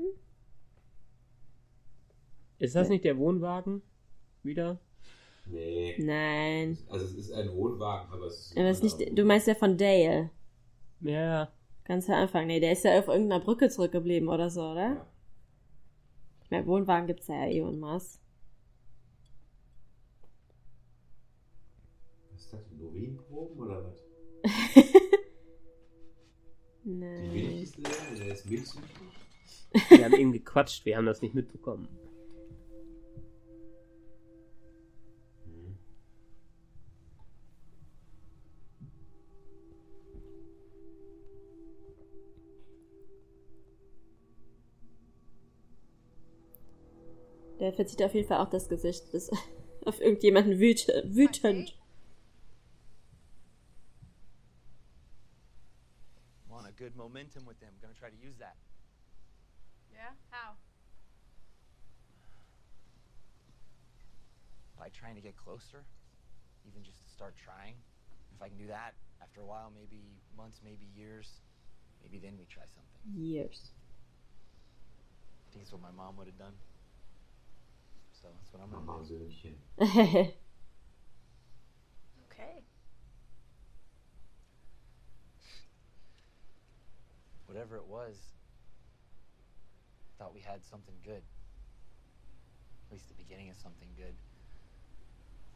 Ist 2.58 2.74
das 2.74 2.88
nicht 2.88 3.04
der 3.04 3.18
Wohnwagen? 3.18 3.82
Wieder? 4.42 4.80
Nee. 5.46 5.96
Nein. 5.98 6.78
Also 6.88 7.04
es 7.04 7.14
ist 7.14 7.32
ein 7.32 7.52
Wohnwagen, 7.52 8.12
aber 8.12 8.26
es 8.26 8.46
ist. 8.46 8.56
Aber 8.56 8.70
ist 8.70 8.82
nicht, 8.82 9.18
du 9.18 9.24
meinst 9.24 9.48
ja 9.48 9.54
von 9.54 9.76
Dale. 9.76 10.30
Ja. 11.00 11.52
Ganz 11.92 12.08
am 12.08 12.14
Anfang. 12.14 12.46
Nee, 12.46 12.58
der 12.58 12.72
ist 12.72 12.84
ja 12.84 12.98
auf 12.98 13.08
irgendeiner 13.08 13.44
Brücke 13.44 13.68
zurückgeblieben 13.68 14.30
oder 14.30 14.48
so, 14.48 14.62
oder? 14.62 14.94
Ja. 14.94 15.06
Ich 16.42 16.50
meine, 16.50 16.66
Wohnwagen 16.66 17.06
gibt's 17.06 17.28
ja 17.28 17.44
eh 17.44 17.60
und 17.60 17.78
Maß. 17.78 18.18
Was 22.30 22.40
ist 22.40 22.50
das? 22.50 22.60
Urinproben 22.80 23.60
oder 23.60 23.84
was? 23.84 24.02
Die 26.84 26.94
Nein. 26.94 27.30
Milch 27.30 27.62
ist 27.64 27.76
leer, 27.76 27.90
der 28.16 28.32
ist 28.32 28.46
milchsüchtig. 28.46 28.90
Wir 29.90 30.04
haben 30.06 30.14
eben 30.14 30.32
gequatscht, 30.32 30.86
wir 30.86 30.96
haben 30.96 31.04
das 31.04 31.20
nicht 31.20 31.34
mitbekommen. 31.34 31.88
Der 47.62 47.72
verzieht 47.72 48.02
auf 48.02 48.12
jeden 48.12 48.26
Fall 48.26 48.38
auch 48.38 48.50
das 48.50 48.68
Gesicht 48.68 49.12
bis 49.12 49.30
auf 49.86 50.00
irgendjemanden 50.00 50.58
wüt 50.58 50.88
wütend. 51.04 51.78
Want 56.48 56.66
a 56.66 56.72
good 56.72 56.96
momentum 56.96 57.46
with 57.46 57.60
them. 57.60 57.70
Gonna 57.80 57.94
try 57.94 58.10
to 58.10 58.16
use 58.16 58.36
that. 58.40 58.56
Yeah? 59.92 60.10
How? 60.30 60.56
By 64.76 64.90
trying 64.90 65.14
to 65.14 65.22
get 65.22 65.36
closer, 65.36 65.84
even 66.66 66.82
just 66.82 66.98
to 66.98 67.08
start 67.08 67.36
trying. 67.36 67.76
If 68.34 68.42
I 68.42 68.48
can 68.48 68.58
do 68.58 68.66
that, 68.66 68.94
after 69.22 69.40
a 69.40 69.46
while, 69.46 69.70
maybe 69.72 70.02
months, 70.36 70.60
maybe 70.64 70.90
years, 70.96 71.30
maybe 72.02 72.18
then 72.18 72.36
we 72.36 72.44
try 72.46 72.64
something. 72.66 73.22
Years. 73.22 73.70
I 75.46 75.52
think 75.52 75.62
it's 75.62 75.70
what 75.70 75.80
my 75.80 75.92
mom 75.92 76.16
would 76.16 76.26
have 76.26 76.38
done. 76.38 76.58
So 78.22 78.28
that's 78.38 78.52
what 78.52 78.62
I'm 78.62 78.70
gonna 78.70 78.84
Mama 78.84 79.04
do. 79.04 79.28
Okay. 82.30 82.62
Whatever 87.46 87.76
it 87.76 87.86
was, 87.86 88.16
thought 90.22 90.32
we 90.32 90.40
had 90.40 90.64
something 90.64 90.94
good. 91.04 91.22
At 92.86 92.92
least 92.92 93.08
the 93.08 93.14
beginning 93.14 93.50
of 93.50 93.56
something 93.56 93.88
good. 93.96 94.14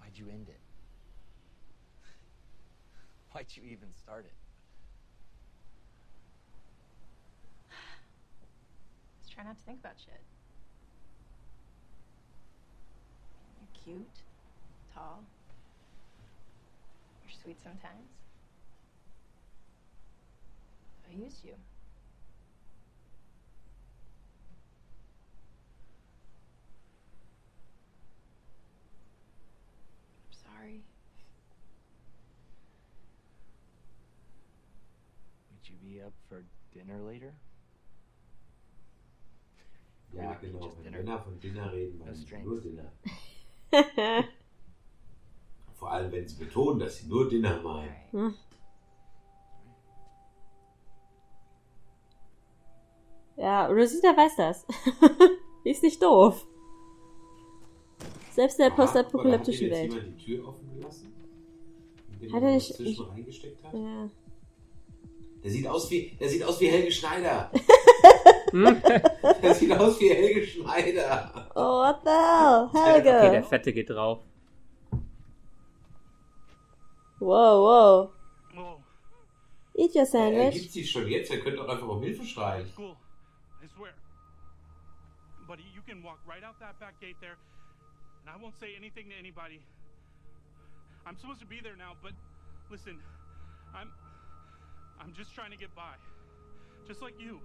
Why'd 0.00 0.18
you 0.18 0.26
end 0.29 0.48
it? 0.48 0.61
Why'd 3.33 3.46
you 3.55 3.62
even 3.62 3.94
start 3.94 4.24
it? 4.24 4.35
Let's 9.20 9.31
try 9.33 9.44
not 9.44 9.57
to 9.57 9.62
think 9.64 9.79
about 9.79 9.94
shit. 10.05 10.20
You're 13.61 13.76
cute, 13.87 14.18
tall. 14.92 15.22
You're 17.22 17.33
sweet 17.42 17.57
sometimes. 17.62 18.09
I 21.09 21.14
used 21.25 21.44
you. 21.44 21.53
I'm 30.27 30.33
sorry. 30.33 30.83
Would 35.52 35.69
you 35.71 35.77
be 35.88 36.02
up 36.02 36.13
for 36.29 36.42
dinner 36.75 37.00
later? 37.00 37.33
Ja, 40.13 40.33
Really, 40.33 40.52
genau. 40.52 40.67
just 40.67 40.77
Wenn 40.79 40.85
dinner. 40.92 40.98
Männer 41.04 41.19
von 41.23 41.40
Dinner 41.40 41.73
reden, 41.73 41.98
No 41.98 42.04
meinen 42.04 42.17
sie 42.17 42.27
strings. 42.27 42.44
nur 42.46 42.60
Dinner. 42.60 42.92
Vor 45.75 45.90
allem, 45.90 46.10
wenn 46.12 46.27
sie 46.27 46.37
betonen, 46.42 46.79
dass 46.81 46.98
sie 46.98 47.06
nur 47.08 47.29
Dinner 47.29 47.60
meinen. 47.62 47.94
Hm. 48.12 48.35
Ja, 53.37 53.67
Rosita 53.67 54.17
weiß 54.17 54.37
das. 54.37 54.67
Die 55.64 55.71
ist 55.71 55.83
nicht 55.83 56.02
doof. 56.02 56.46
Selbst 58.33 58.58
in 58.58 58.64
der 58.67 58.71
postapokalyptischen 58.71 59.67
hat 59.71 59.77
Welt. 59.77 59.92
jetzt 59.92 59.94
jemand 60.02 60.21
die 60.21 60.25
Tür 60.25 60.48
offen 60.48 60.75
gelassen? 60.75 61.12
Hat 62.33 62.42
er 62.42 62.50
nicht- 62.54 62.75
zwischen 62.75 62.92
ich- 63.04 63.08
reingesteckt 63.08 63.64
hat? 63.64 63.75
Ja. 63.75 64.08
Der 65.42 65.50
sieht 65.50 65.67
aus 65.69 65.90
wie, 65.90 66.17
der 66.19 66.29
sieht 66.29 66.42
aus 66.42 66.60
wie 66.60 66.69
Helge 66.69 66.90
Schneider. 66.90 67.50
der 69.42 69.54
sieht 69.54 69.73
aus 69.73 70.00
wie 70.00 70.08
Helge 70.10 70.46
Schneider. 70.46 71.50
Oh, 71.54 71.81
what 71.83 72.00
the 72.04 72.10
hell? 72.10 72.71
Helge. 72.73 73.19
Okay, 73.19 73.31
der 73.31 73.44
Fette 73.44 73.73
geht 73.73 73.90
drauf. 73.90 74.21
Wow, 77.19 78.10
wow. 78.54 78.81
Eat 79.79 79.94
your 79.94 80.02
Er 80.02 80.06
sandwich. 80.06 80.54
gibt 80.54 80.73
sich 80.73 80.90
schon 80.90 81.06
jetzt, 81.06 81.31
er 81.31 81.38
könnte 81.40 81.60
auch 81.62 81.69
einfach 81.69 81.87
um 81.87 82.02
Hilfe 82.02 82.25
schreien. 82.25 82.67
Cool. 82.79 82.96
I 83.62 83.69
swear. 83.69 83.92
Buddy, 85.46 85.64
you 85.75 85.83
can 85.87 86.02
walk 86.02 86.19
right 86.27 86.42
out 86.42 86.58
that 86.60 86.79
back 86.81 86.98
gate 87.00 87.17
there, 87.21 87.37
and 88.25 88.31
I 88.31 88.42
won't 88.42 88.56
say 88.58 88.75
anything 88.75 89.10
to 89.10 89.17
anybody. 89.19 89.60
I'm 91.06 91.17
supposed 91.19 91.40
to 91.40 91.46
be 91.46 91.60
there 91.62 91.77
now, 91.77 91.92
but 92.02 92.12
listen, 92.71 92.98
I'm 93.75 93.92
I'm 94.98 95.12
just 95.14 95.35
trying 95.35 95.50
to 95.50 95.58
get 95.58 95.75
by. 95.77 95.94
Just 96.88 97.02
like 97.02 97.14
you. 97.21 97.40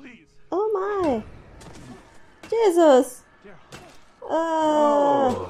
Please. 0.00 0.28
Oh 0.50 0.68
my. 0.72 1.22
Jesus! 2.50 3.22
Ah. 4.28 5.30
Oh. 5.30 5.48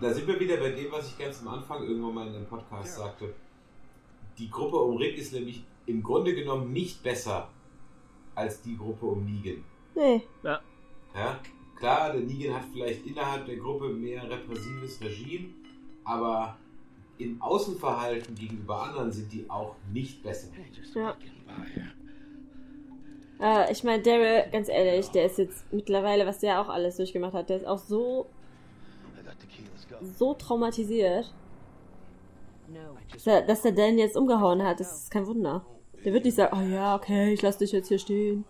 Da 0.00 0.12
sind 0.12 0.26
wir 0.26 0.38
wieder 0.38 0.56
bei 0.58 0.70
dem, 0.70 0.92
was 0.92 1.08
ich 1.08 1.18
ganz 1.18 1.40
am 1.40 1.48
Anfang 1.48 1.82
irgendwann 1.82 2.14
mal 2.14 2.26
in 2.26 2.34
dem 2.34 2.46
Podcast 2.46 2.96
sagte. 2.96 3.32
Die 4.38 4.50
Gruppe 4.50 4.76
um 4.76 4.96
Rick 4.96 5.16
ist 5.16 5.32
nämlich 5.32 5.64
im 5.86 6.02
Grunde 6.02 6.34
genommen 6.34 6.72
nicht 6.72 7.02
besser 7.02 7.48
als 8.34 8.60
die 8.62 8.76
Gruppe 8.76 9.06
um 9.06 9.24
Negan. 9.24 9.64
Nee. 9.94 10.22
Ja. 10.42 10.60
Ja, 11.14 11.40
klar, 11.76 12.12
der 12.12 12.22
Negan 12.22 12.54
hat 12.54 12.64
vielleicht 12.72 13.06
innerhalb 13.06 13.46
der 13.46 13.56
Gruppe 13.56 13.88
mehr 13.88 14.28
repressives 14.28 15.00
Regime, 15.00 15.50
aber 16.04 16.56
im 17.18 17.40
Außenverhalten 17.40 18.34
gegenüber 18.34 18.82
anderen 18.82 19.12
sind 19.12 19.32
die 19.32 19.48
auch 19.48 19.76
nicht 19.92 20.22
besser. 20.22 20.48
Ja. 20.94 21.16
Äh, 23.40 23.72
ich 23.72 23.84
meine, 23.84 24.02
Daryl, 24.02 24.44
ganz 24.50 24.68
ehrlich, 24.68 25.08
der 25.10 25.26
ist 25.26 25.38
jetzt 25.38 25.72
mittlerweile, 25.72 26.26
was 26.26 26.38
der 26.40 26.60
auch 26.60 26.68
alles 26.68 26.96
durchgemacht 26.96 27.34
hat, 27.34 27.48
der 27.48 27.58
ist 27.58 27.66
auch 27.66 27.78
so 27.78 28.26
so 30.18 30.34
traumatisiert, 30.34 31.32
dass 33.12 33.26
er, 33.26 33.42
dass 33.42 33.64
er 33.64 33.72
Dan 33.72 33.98
jetzt 33.98 34.16
umgehauen 34.16 34.62
hat. 34.62 34.80
Das 34.80 35.02
ist 35.02 35.10
kein 35.10 35.26
Wunder. 35.26 35.64
Der 36.04 36.12
wird 36.12 36.24
nicht 36.24 36.34
sagen, 36.34 36.56
oh 36.58 36.74
ja, 36.74 36.94
okay, 36.96 37.32
ich 37.32 37.42
lass 37.42 37.58
dich 37.58 37.72
jetzt 37.72 37.88
hier 37.88 37.98
stehen. 37.98 38.44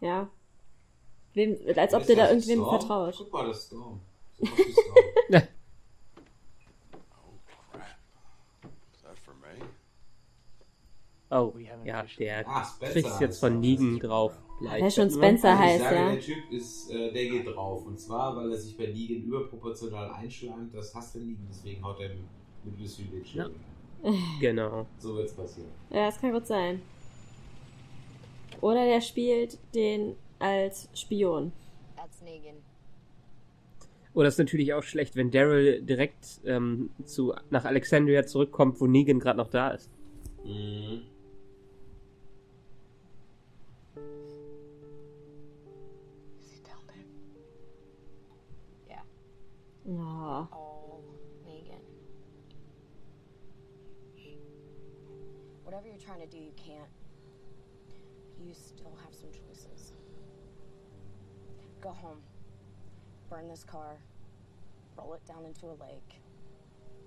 Ja. 0.00 0.28
Wem, 1.34 1.56
als 1.76 1.94
ob 1.94 2.06
der 2.06 2.16
da 2.16 2.28
irgendwem 2.28 2.60
Storm? 2.60 2.78
vertraut. 2.78 3.14
Guck 3.16 3.32
mal, 3.32 3.46
das 3.48 3.58
ist 3.58 3.66
Storm. 3.66 4.00
So 4.38 4.44
macht 4.44 4.58
die 4.58 4.72
Storm. 4.72 4.96
Is 8.92 9.02
that 9.02 9.18
for 9.24 9.34
me? 9.34 9.66
Oh, 11.34 11.54
ja, 11.84 12.04
der 12.18 12.46
Ah, 12.46 12.62
Spencer 12.64 12.92
kriegt's 12.92 13.20
jetzt 13.20 13.40
von 13.40 13.54
er. 13.54 13.58
Negan 13.60 13.98
drauf. 13.98 14.34
Der 14.60 14.90
schon. 14.90 15.10
Spencer 15.10 15.48
Also 15.50 15.62
ich 15.62 15.68
heißt, 15.70 15.82
sage, 15.84 15.96
ja. 15.96 16.10
der 16.12 16.20
Typ 16.20 16.50
ist, 16.50 16.90
äh, 16.90 17.12
der 17.12 17.24
geht 17.24 17.46
drauf. 17.46 17.86
Und 17.86 17.98
zwar, 17.98 18.36
weil 18.36 18.50
er 18.52 18.58
sich 18.58 18.76
bei 18.76 18.86
Negan 18.86 19.22
überproportional 19.22 20.12
einschlangt. 20.12 20.74
Das 20.74 20.94
hasst 20.94 21.14
der 21.14 21.22
Negan, 21.22 21.46
deswegen 21.48 21.82
haut 21.82 22.00
er 22.00 22.10
mit 22.64 22.78
Lucy. 22.78 23.06
Ja. 23.34 23.48
Genau. 24.40 24.86
So 24.98 25.16
wird's 25.16 25.32
passieren. 25.32 25.70
Ja, 25.90 26.06
das 26.06 26.20
kann 26.20 26.32
gut 26.32 26.46
sein. 26.46 26.82
Oder 28.60 28.84
der 28.84 29.00
spielt 29.00 29.58
den 29.74 30.14
als 30.38 30.88
Spion. 30.94 31.52
That's 31.96 32.20
Negan. 32.20 32.56
Oder 34.14 34.28
ist 34.28 34.38
natürlich 34.38 34.74
auch 34.74 34.82
schlecht, 34.82 35.16
wenn 35.16 35.30
Daryl 35.30 35.80
direkt 35.82 36.40
ähm, 36.44 36.90
zu, 37.04 37.32
nach 37.50 37.64
Alexandria 37.64 38.26
zurückkommt, 38.26 38.80
wo 38.80 38.86
Negan 38.86 39.18
gerade 39.18 39.38
noch 39.38 39.48
da 39.48 39.70
ist. 39.70 39.90
Mhm. 40.44 41.00
Ja. 49.84 50.46
All 50.52 51.02
oh, 51.02 51.48
Negan. 51.48 51.82
Whatever 55.64 55.88
you're 55.88 55.96
trying 55.96 56.20
to 56.20 56.26
do, 56.26 56.38
you 56.38 56.52
can't. 56.56 56.88
You 58.38 58.54
still 58.54 58.96
have 59.04 59.14
some 59.14 59.30
choices. 59.30 59.92
Go 61.80 61.90
home. 61.90 62.22
Burn 63.28 63.48
this 63.48 63.64
car. 63.64 63.96
Roll 64.96 65.14
it 65.14 65.26
down 65.26 65.44
into 65.46 65.66
a 65.66 65.76
lake. 65.82 66.20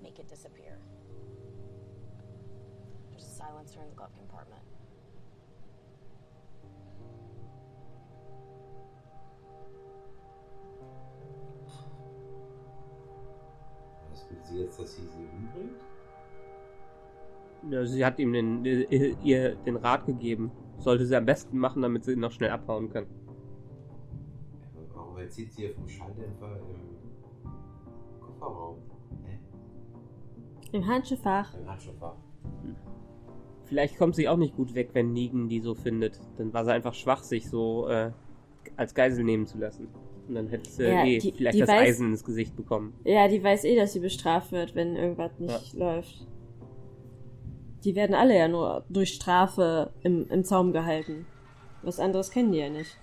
Make 0.02 0.20
it 0.20 0.28
disappear. 0.28 0.78
There's 3.12 3.24
a 3.24 3.36
silencer 3.36 3.80
in 3.82 3.90
the 3.90 3.96
glove 3.96 4.16
compartment. 4.18 4.62
Will 14.30 14.38
sie 14.44 14.60
jetzt, 14.60 14.80
dass 14.80 14.96
sie 14.96 15.04
sie 15.04 15.28
umbringt? 15.38 15.82
Ja, 17.70 17.86
sie 17.86 18.06
hat 18.06 18.20
ihm 18.20 18.34
den, 18.34 18.64
ihr 18.64 19.56
den 19.56 19.76
Rat 19.78 20.06
gegeben. 20.06 20.52
Sollte 20.78 21.06
sie 21.06 21.16
am 21.16 21.26
besten 21.26 21.58
machen, 21.58 21.82
damit 21.82 22.04
sie 22.04 22.16
noch 22.16 22.32
schnell 22.32 22.52
abhauen 22.52 22.90
kann. 22.90 23.06
Warum 24.94 25.18
erzählt 25.18 25.52
sie 25.54 25.64
hier 25.64 25.74
vom 25.74 25.88
Schalldämpfer 25.88 26.60
im 26.60 28.22
Kofferraum? 28.22 28.78
Hä? 29.24 29.40
Im 30.74 30.86
Handschuhfach. 30.86 31.56
Im 31.56 31.68
Handschuhfach. 31.68 32.18
Vielleicht 33.64 33.98
kommt 33.98 34.16
sie 34.16 34.30
auch 34.30 34.38
nicht 34.38 34.56
gut 34.56 34.76
weg, 34.76 34.90
wenn 34.94 35.14
Negan 35.14 35.50
die 35.50 35.60
so 35.60 35.74
findet. 35.74 36.20
Dann 36.38 36.54
war 36.54 36.66
sie 36.66 36.74
einfach 36.74 36.94
schwach, 36.94 37.24
sich 37.24 37.50
so 37.50 37.88
äh, 37.88 38.12
als 38.76 38.94
Geisel 38.94 39.24
nehmen 39.24 39.48
zu 39.48 39.58
lassen. 39.58 39.88
Und 40.28 40.36
dann 40.36 40.48
hätte 40.50 40.70
sie 40.70 40.84
Ja, 40.84 41.06
eh 41.06 41.20
die- 41.20 41.32
vielleicht 41.32 41.56
die 41.56 41.60
das 41.60 41.70
weiß- 41.70 41.80
Eisen 41.82 42.10
ins 42.12 42.24
Gesicht 42.24 42.56
bekommen. 42.56 42.94
Ja, 43.04 43.28
die 43.28 43.44
weiß 43.44 43.64
eh, 43.66 43.76
dass 43.76 43.94
sie 43.94 44.00
bestraft 44.00 44.52
wird, 44.52 44.74
wenn 44.76 44.96
irgendwas 44.96 45.32
nicht 45.38 45.74
läuft. 45.74 46.26
Die 47.84 47.96
werden 47.96 48.16
alle 48.16 48.36
ja 48.36 48.48
nur 48.48 48.84
durch 48.90 49.14
Strafe 49.14 49.92
im, 50.02 50.28
im 50.30 50.44
Zaum 50.44 50.74
gehalten. 50.74 51.28
Was 51.84 52.00
anderes 52.00 52.32
kennen 52.32 52.52
die 52.52 52.58
ja 52.58 52.70
nicht. 52.70 52.98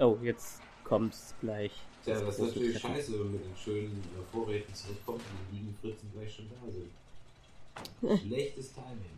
Oh, 0.00 0.18
jetzt 0.22 0.60
kommt's 0.82 1.34
gleich. 1.40 1.70
Tja, 2.04 2.14
das 2.14 2.22
ist 2.30 2.36
große 2.38 2.48
natürlich 2.50 2.72
Treffen. 2.80 2.94
scheiße, 2.96 3.12
wenn 3.12 3.18
man 3.20 3.32
mit 3.32 3.44
den 3.44 3.56
schönen 3.56 4.02
äh, 4.02 4.32
Vorräten 4.32 4.74
zurückkommt 4.74 5.20
und 5.20 5.52
die 5.52 5.56
liegen 5.58 5.76
Fritzen 5.80 6.10
gleich 6.12 6.34
schon 6.34 6.46
da 6.48 6.70
sind. 6.70 8.18
Schlechtes 8.26 8.72
Timing. 8.74 9.16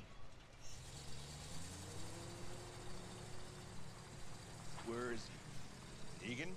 Where 4.87 5.13
is 5.15 5.23
he? 6.23 6.35
Negan? 6.35 6.49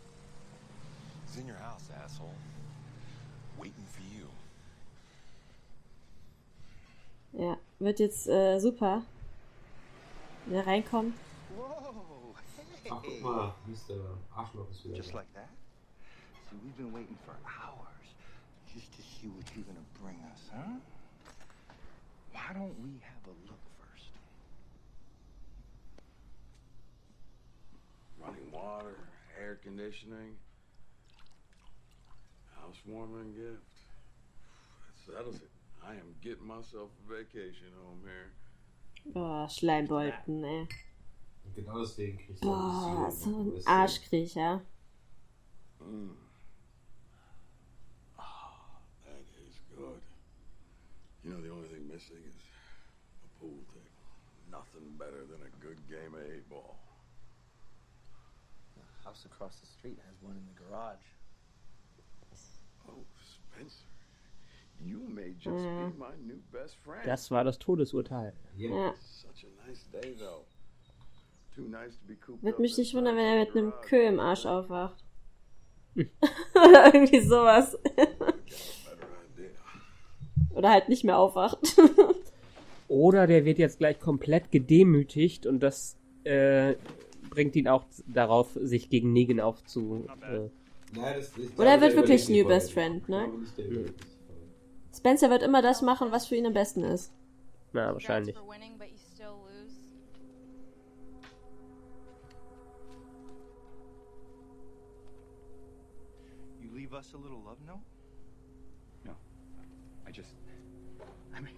He's 1.27 1.37
in 1.37 1.47
your 1.47 1.57
house, 1.57 1.89
asshole. 2.03 2.33
Waiting 3.57 3.85
for 3.89 4.01
you. 4.15 4.27
Ja, 7.33 7.57
wird 7.79 7.99
jetzt 7.99 8.27
äh, 8.27 8.59
super. 8.59 9.03
Wenn 10.45 10.55
er 10.57 10.67
reinkommt. 10.67 11.13
Ach, 12.89 13.01
guck 13.01 13.21
mal, 13.21 13.53
Mr. 13.67 14.17
Arschloch 14.35 14.69
ist 14.69 14.83
wieder 14.83 14.97
Just 14.97 15.13
like 15.13 15.31
that? 15.33 15.47
See, 16.49 16.57
we've 16.63 16.75
been 16.75 16.91
waiting 16.91 17.17
for 17.25 17.35
hours 17.45 18.15
just 18.73 18.91
to 18.97 19.01
see 19.01 19.27
what 19.29 19.45
you're 19.55 19.63
gonna 19.63 19.85
bring 20.03 20.17
us, 20.33 20.49
huh? 20.51 20.79
Why 22.33 22.53
don't 22.53 22.75
we 22.83 22.99
have 23.01 23.23
a 23.27 23.35
look 23.47 23.61
first? 23.79 24.11
Running 28.19 28.51
water, 28.51 28.95
air 29.41 29.59
conditioning, 29.63 30.35
housewarming 32.59 33.33
gift. 33.33 33.75
That 35.05 35.13
settles 35.13 35.35
it. 35.37 35.49
I 35.83 35.93
am 35.93 36.15
getting 36.21 36.45
myself 36.45 36.89
a 37.05 37.13
vacation 37.13 37.73
home 37.83 38.01
here. 38.03 38.31
Boah, 39.05 39.47
Schleimbolten, 39.49 40.43
ey. 40.43 40.67
Und 41.43 41.55
genau 41.55 41.79
deswegen 41.79 42.17
kriegst 42.19 42.43
du 42.43 42.47
Boah, 42.47 43.11
so 43.11 43.29
ein 43.29 43.53
Weißt 43.55 43.65
du? 43.65 43.71
Arschkriecher. 43.71 44.61
Mm. 45.79 46.11
Ah, 48.17 48.79
that 49.03 49.25
is 49.47 49.55
good. 49.75 50.01
You 51.23 51.31
know, 51.31 51.41
the 51.41 51.49
only 51.49 51.67
thing 51.67 51.87
missing 51.87 52.17
house 59.11 59.25
across 59.25 59.55
the 59.59 59.67
street 59.67 59.97
has 60.07 60.15
one 60.21 60.35
in 60.37 60.45
the 60.47 60.57
garage. 60.63 61.05
Oh, 62.87 63.03
Spencer, 63.19 63.85
you 64.79 65.01
may 65.07 65.33
just 65.37 65.63
be 65.63 65.99
my 65.99 66.13
new 66.25 66.39
best 66.51 66.75
friend. 66.77 67.05
Das 67.05 67.29
war 67.29 67.43
das 67.43 67.59
Todesurteil. 67.59 68.33
Ja. 68.55 68.93
Such 69.01 69.43
a 69.43 69.67
nice 69.67 69.83
day, 69.91 70.15
though. 70.17 70.45
Too 71.55 71.67
nice 71.67 71.97
to 71.97 72.07
be 72.07 72.15
cooped 72.15 72.41
Würde 72.41 72.61
mich 72.61 72.77
nicht 72.77 72.93
wundern, 72.93 73.17
wenn 73.17 73.25
er 73.25 73.45
mit 73.45 73.55
einem 73.55 73.73
Kö 73.81 74.01
im 74.01 74.21
Arsch 74.21 74.45
aufwacht. 74.45 75.03
Oder 75.95 76.93
irgendwie 76.93 77.19
sowas. 77.19 77.77
Oder 80.51 80.69
halt 80.69 80.87
nicht 80.87 81.03
mehr 81.03 81.17
aufwacht. 81.17 81.59
Oder 82.87 83.27
der 83.27 83.43
wird 83.43 83.57
jetzt 83.57 83.79
gleich 83.79 83.99
komplett 83.99 84.51
gedemütigt 84.51 85.45
und 85.45 85.59
das 85.59 85.97
äh, 86.23 86.75
bringt 87.31 87.55
ihn 87.55 87.67
auch 87.67 87.85
darauf, 88.05 88.49
sich 88.61 88.89
gegen 88.89 89.11
Negan 89.11 89.39
aufzu. 89.39 90.05
Äh, 90.21 90.49
Nein, 90.93 91.15
das, 91.15 91.35
ich 91.37 91.57
Oder 91.57 91.71
er 91.71 91.81
wird 91.81 91.95
wirklich 91.95 92.29
New 92.29 92.45
Best. 92.45 92.73
Friend, 92.73 93.07
ne? 93.09 93.29
Vorher. 93.55 93.85
Spencer 94.93 95.29
wird 95.29 95.41
immer 95.41 95.61
das 95.61 95.81
machen, 95.81 96.11
was 96.11 96.27
für 96.27 96.35
ihn 96.35 96.45
am 96.45 96.53
besten 96.53 96.83
ist. 96.83 97.11
na, 97.73 97.93
wahrscheinlich. 97.93 98.35
leave 106.73 106.93
us 106.93 107.13
a 107.13 107.17
little 107.17 107.41
love 107.45 107.57
note? 107.67 107.79
No. 109.05 109.11
I 110.07 110.11
just. 110.11 110.29
I 111.35 111.41
mean, 111.41 111.53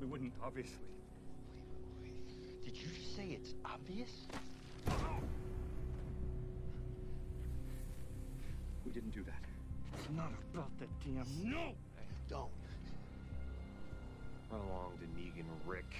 We 0.00 0.06
wouldn't, 0.06 0.32
obviously. 0.42 0.78
Did 2.78 2.86
you 2.86 3.04
say 3.16 3.26
it's 3.30 3.54
obvious? 3.64 4.10
We 8.84 8.92
didn't 8.92 9.10
do 9.10 9.24
that. 9.24 9.42
It's 9.94 10.08
not 10.16 10.30
about 10.54 10.70
the 10.78 10.86
damn. 11.04 11.26
No! 11.42 11.58
Hey, 11.58 11.74
don't. 12.28 12.48
Run 14.50 14.60
along 14.60 14.92
to 15.00 15.06
Negan 15.20 15.44
Rick. 15.66 15.92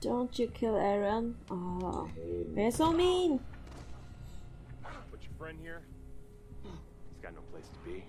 Don't 0.00 0.36
you 0.38 0.48
kill 0.48 0.76
Aaron. 0.76 1.36
Oh, 1.50 2.08
they're 2.54 2.72
so 2.72 2.92
mean. 2.92 3.38
Put 5.10 5.22
your 5.22 5.32
friend 5.38 5.58
here. 5.62 5.82
He's 6.64 7.22
got 7.22 7.34
no 7.34 7.42
place 7.52 7.68
to 7.68 7.78
be. 7.88 8.04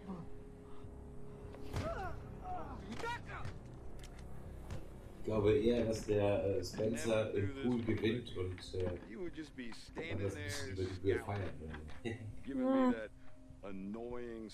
Ich 5.24 5.28
glaube 5.28 5.53
eher, 5.53 5.86
dass 5.86 6.05
der 6.05 6.43
äh, 6.43 6.61
Spencer 6.61 7.34
im 7.34 7.53
Pool 7.63 7.82
gewinnt 7.84 8.36
und 8.36 8.59
äh, 8.74 8.89
das 10.21 10.36
nicht 10.36 10.67
über 10.69 10.84
die 10.84 11.13
gefeiert 11.13 11.53
wird. 11.61 12.17
giving 12.43 12.67
Ah. 12.67 12.88
me. 12.88 12.93
That 12.93 13.09
annoying 13.63 14.49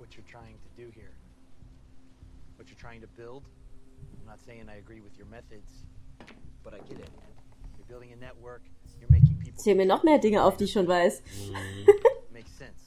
what 0.00 0.16
you're 0.16 0.24
trying 0.26 0.56
to 0.66 0.70
do 0.82 0.90
here. 0.94 1.12
What 2.56 2.68
you're 2.68 2.78
trying 2.80 3.00
to 3.02 3.06
build. 3.08 3.44
I'm 4.20 4.26
not 4.26 4.40
saying 4.42 4.68
I 4.68 4.76
agree 4.78 5.00
with 5.00 5.16
your 5.18 5.26
methods, 5.28 5.84
but 6.64 6.72
I 6.74 6.78
get 6.88 6.98
it. 6.98 7.10
You're 7.76 7.86
building 7.86 8.12
a 8.12 8.16
network. 8.16 8.62
You're 8.98 9.10
making 9.10 9.36
people. 9.38 9.62
Zähl 9.62 9.74
mir 9.76 9.86
noch 9.86 10.02
mehr 10.02 10.18
Dinge 10.18 10.42
auf, 10.42 10.56
die 10.56 10.64
ich 10.64 10.72
schon 10.72 10.88
weiß. 10.88 11.22
Makes 12.32 12.56
sense. 12.58 12.80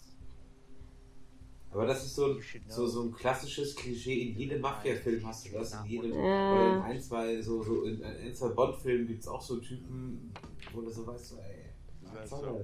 Aber 1.72 1.88
das 1.88 2.04
ist 2.06 2.16
so 2.16 2.28
ein, 2.34 2.42
so, 2.68 2.86
so 2.88 3.04
ein 3.04 3.12
klassisches 3.12 3.76
Klischee. 3.76 4.30
In 4.30 4.38
jedem 4.38 4.62
Mafia-Film 4.62 5.26
hast 5.26 5.48
du 5.48 5.52
das. 5.54 5.74
In 5.74 5.86
jedem, 5.86 6.12
Ja. 6.14 6.54
oder 6.54 6.76
in 6.78 6.82
ein, 6.84 7.02
zwei, 7.02 7.42
so, 7.42 7.64
so 7.64 7.84
in 7.86 8.04
ein, 8.04 8.34
zwei 8.36 8.50
Bond-Filmen 8.50 9.08
gibt 9.08 9.22
es 9.22 9.28
auch 9.28 9.42
so 9.42 9.58
Typen, 9.60 10.32
wo 10.72 10.82
du 10.82 10.90
so 10.92 11.06
weißt, 11.08 11.30
so, 11.30 11.38
ey, 11.38 11.42
was 11.42 11.52
soll 11.54 11.64
das? 11.64 11.73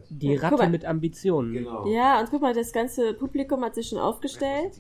Die 0.10 0.36
Guck 0.36 0.44
Ratte 0.44 0.58
mal. 0.58 0.70
mit 0.70 0.86
Ambitionen. 0.86 1.54
Genau. 1.54 1.88
Ja, 1.88 2.20
und 2.20 2.30
guck 2.30 2.42
mal, 2.42 2.54
das 2.54 2.72
ganze 2.72 3.14
Publikum 3.14 3.64
hat 3.64 3.76
sich 3.76 3.88
schon 3.90 4.00
aufgestellt. 4.00 4.80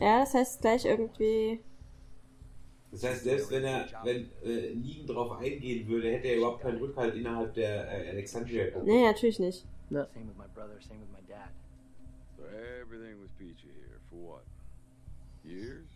Ja, 0.00 0.20
das 0.20 0.34
heißt 0.34 0.60
gleich 0.60 0.84
irgendwie. 0.84 1.60
Das 2.90 3.02
heißt, 3.02 3.24
selbst 3.24 3.50
wenn 3.50 3.64
er, 3.64 3.88
wenn 4.04 4.30
äh, 4.44 4.74
Negan 4.74 5.06
drauf 5.06 5.32
eingehen 5.32 5.88
würde, 5.88 6.12
hätte 6.12 6.28
er 6.28 6.36
überhaupt 6.36 6.62
keinen 6.62 6.78
Rückhalt 6.78 7.14
innerhalb 7.16 7.52
der 7.54 7.88
äh, 8.06 8.10
Alexandria. 8.10 8.66
Nee, 8.84 9.04
natürlich 9.04 9.40
nicht. 9.40 9.66
Same 9.90 10.06
with 10.14 10.36
my 10.36 10.46
brother, 10.54 10.80
same 10.80 11.00
with 11.00 11.10
my 11.10 11.20
dad. 11.28 11.50
So 12.36 12.44
everything 12.44 13.20
was 13.20 13.30
peachy 13.36 13.68
here 13.74 13.98
for 14.08 14.16
what? 14.16 14.44
Years? 15.44 15.86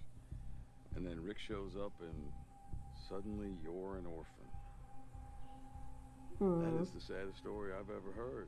And 0.96 1.06
then 1.06 1.22
Rick 1.24 1.38
shows 1.38 1.76
up 1.76 1.92
and 2.00 2.32
suddenly 3.08 3.56
you're 3.62 3.96
an 3.98 4.06
orphan. 4.06 4.47
That 6.38 6.44
mm-hmm. 6.44 6.82
is 6.82 6.90
the 6.90 7.00
saddest 7.00 7.38
story 7.38 7.72
I've 7.72 7.90
ever 7.90 8.12
heard. 8.16 8.46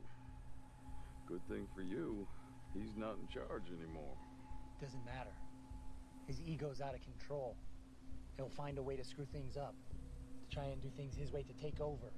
Good 1.26 1.40
thing 1.48 1.66
for 1.74 1.82
you, 1.82 2.26
he's 2.72 2.96
not 2.96 3.16
in 3.20 3.26
charge 3.26 3.64
anymore. 3.66 4.14
Doesn't 4.80 5.04
matter. 5.04 5.34
His 6.26 6.40
ego's 6.40 6.80
out 6.80 6.94
of 6.94 7.00
control. 7.02 7.56
He'll 8.36 8.48
find 8.48 8.78
a 8.78 8.82
way 8.82 8.96
to 8.96 9.04
screw 9.04 9.26
things 9.32 9.56
up, 9.56 9.74
to 10.40 10.54
try 10.54 10.66
and 10.66 10.80
do 10.80 10.88
things 10.96 11.16
his 11.16 11.32
way 11.32 11.42
to 11.42 11.52
take 11.52 11.80
over. 11.80 12.12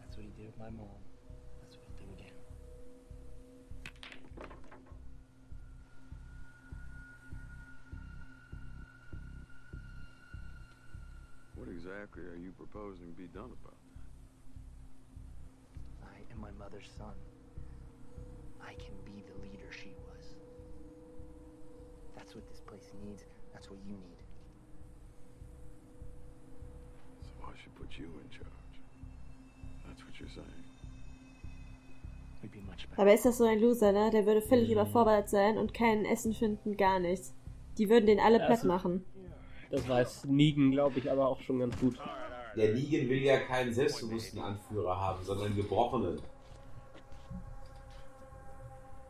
That's 0.00 0.16
what 0.16 0.26
he 0.26 0.32
did 0.32 0.46
with 0.46 0.58
my 0.58 0.70
mom. 0.70 1.00
What 11.64 11.72
exactly 11.72 12.24
are 12.24 12.36
you 12.36 12.52
proposing 12.52 13.12
be 13.16 13.26
done 13.32 13.48
about 13.62 13.78
I 16.04 16.20
am 16.30 16.38
my 16.38 16.50
mother's 16.62 16.90
son. 16.98 17.14
I 18.60 18.74
can 18.74 18.92
be 19.06 19.24
the 19.24 19.32
leader 19.42 19.72
she 19.72 19.94
was. 20.04 20.24
That's 22.14 22.34
what 22.34 22.46
this 22.50 22.60
place 22.60 22.92
needs. 23.02 23.24
That's 23.54 23.70
what 23.70 23.78
you 23.88 23.94
need. 23.94 24.20
So 27.22 27.32
I 27.48 27.56
should 27.56 27.74
put 27.76 27.96
you 27.98 28.10
in 28.22 28.28
charge. 28.28 28.76
That's 29.88 30.04
what 30.04 30.20
you're 30.20 30.28
saying. 30.28 30.64
We'd 32.42 32.52
be 32.52 32.60
much 32.60 32.86
better. 32.90 33.00
Aber 33.00 33.14
ist 33.14 33.24
das 33.24 33.38
so 33.38 33.44
ein 33.44 33.58
Loser, 33.58 33.92
ne? 33.92 34.10
Der 34.10 34.26
würde 34.26 34.42
völlig 34.42 34.70
überfordert 34.70 35.30
sein 35.30 35.56
und 35.56 35.72
kein 35.72 36.04
Essen 36.04 36.34
finden, 36.34 36.76
gar 36.76 36.98
nichts. 36.98 37.32
Die 37.78 37.88
würden 37.88 38.04
den 38.04 38.20
alle 38.20 38.36
Ja, 38.40 38.44
platt 38.44 38.58
also- 38.58 38.68
machen. 38.68 39.04
Das 39.74 39.88
weiß 39.88 40.24
Negan, 40.26 40.70
glaube 40.70 41.00
ich, 41.00 41.10
aber 41.10 41.26
auch 41.26 41.40
schon 41.40 41.58
ganz 41.58 41.76
gut. 41.80 41.98
Der 42.56 42.72
Negan 42.74 43.08
will 43.08 43.22
ja 43.22 43.38
keinen 43.38 43.72
selbstbewussten 43.74 44.38
Anführer 44.38 45.00
haben, 45.00 45.24
sondern 45.24 45.46
einen 45.46 45.56
gebrochenen. 45.56 46.20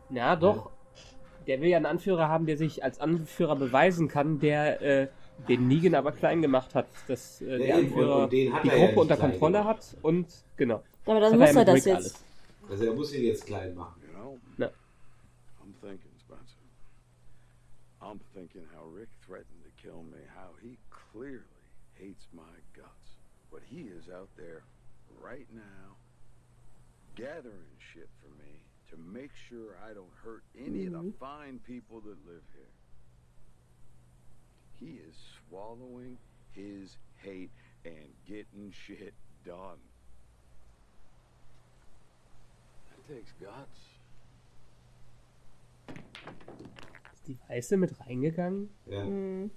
Ja, 0.09 0.35
doch. 0.35 0.71
Der 1.45 1.61
will 1.61 1.69
ja 1.69 1.77
einen 1.77 1.85
Anführer 1.85 2.27
haben, 2.29 2.47
der 2.47 2.57
sich 2.57 2.83
als 2.83 2.99
Anführer 2.99 3.55
beweisen 3.55 4.07
kann, 4.07 4.39
der 4.39 4.81
äh, 4.81 5.07
den 5.47 5.67
Negan 5.67 5.93
aber 5.93 6.11
klein 6.11 6.41
gemacht 6.41 6.73
hat. 6.73 6.87
Dass 7.07 7.41
äh, 7.41 7.45
Ja, 7.45 7.57
der 7.57 7.67
eben, 7.67 7.87
Anführer 7.89 8.23
und 8.23 8.33
den 8.33 8.53
hat 8.53 8.63
die 8.63 8.69
er 8.69 8.77
ja 8.77 8.85
Gruppe 8.85 8.91
nicht 8.93 9.01
unter 9.01 9.17
Kontrolle 9.17 9.57
gemacht. 9.59 9.67
hat 9.77 9.97
und 10.01 10.27
genau. 10.57 10.81
Aber 11.05 11.19
dann 11.19 11.37
muss 11.37 11.53
ja 11.53 11.53
er 11.53 11.59
mit 11.59 11.67
das 11.67 11.75
Rick 11.75 11.85
jetzt. 11.85 11.95
alles. 11.95 12.23
Also 12.71 12.85
er 12.85 12.93
muss 12.93 13.13
ihn 13.13 13.23
jetzt 13.25 13.45
klein 13.45 13.75
machen. 13.75 14.01
You 14.01 14.13
know? 14.17 14.39
No. 14.57 14.65
I'm 14.65 15.73
thinking, 15.79 16.11
Spencer. 16.19 16.57
I'm 18.01 18.19
thinking 18.33 18.65
clearly 21.15 21.39
hates 21.95 22.27
my 22.33 22.43
guts. 22.75 23.15
But 23.51 23.61
he 23.65 23.81
is 23.83 24.09
out 24.13 24.29
there 24.37 24.63
right 25.21 25.47
now 25.53 25.95
gathering 27.15 27.77
shit 27.93 28.09
for 28.21 28.27
me 28.43 28.51
to 28.89 28.97
make 28.97 29.31
sure 29.49 29.77
I 29.89 29.93
don't 29.93 30.11
hurt 30.23 30.43
any 30.57 30.85
of 30.85 30.93
the 30.93 31.13
fine 31.19 31.59
people 31.65 32.01
that 32.01 32.17
live 32.27 32.43
here. 32.53 32.73
He 34.77 34.99
is 35.07 35.15
swallowing 35.47 36.17
his 36.51 36.97
hate 37.15 37.51
and 37.85 38.09
getting 38.27 38.73
shit 38.85 39.13
done. 39.45 39.79
That 42.89 43.15
takes 43.15 43.31
guts. 43.39 43.79
Ist 47.13 47.27
die 47.27 47.37
Weiße 47.47 47.77
mit 47.77 47.97
reingegangen? 48.01 48.69
Ja. 48.85 49.05
Mhm. 49.05 49.51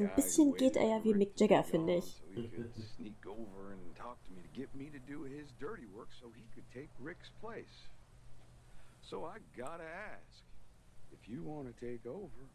So 0.00 0.04
ein 0.04 0.14
bisschen 0.14 0.54
geht 0.54 0.76
er 0.76 0.86
ja 0.86 1.04
wie 1.04 1.12
Mick 1.12 1.38
Jagger, 1.38 1.62
finde 1.62 1.96
ich. 1.96 2.22
So 2.34 2.40
he 2.40 2.48
could 2.48 2.74
sneak 2.96 3.26
over 3.26 3.72
and 3.72 3.94
talk 3.96 4.16
to 4.24 4.32
me 4.32 4.40
to 4.40 4.48
get 4.58 4.74
me 4.74 4.88
to 4.90 4.98
do 5.06 5.24
his 5.24 5.52
dirty 5.58 5.86
work 5.94 6.08
so 6.18 6.30
he 6.34 6.44
could 6.54 6.64
take 6.72 6.88
Rick's 6.98 7.30
place. 7.40 7.88
So 9.02 9.26
I 9.26 9.40
gotta 9.56 9.84
ask, 9.84 10.44
if 11.12 11.28
you 11.28 11.42
want 11.42 11.66
to 11.68 11.74
take 11.84 12.06
over, 12.06 12.48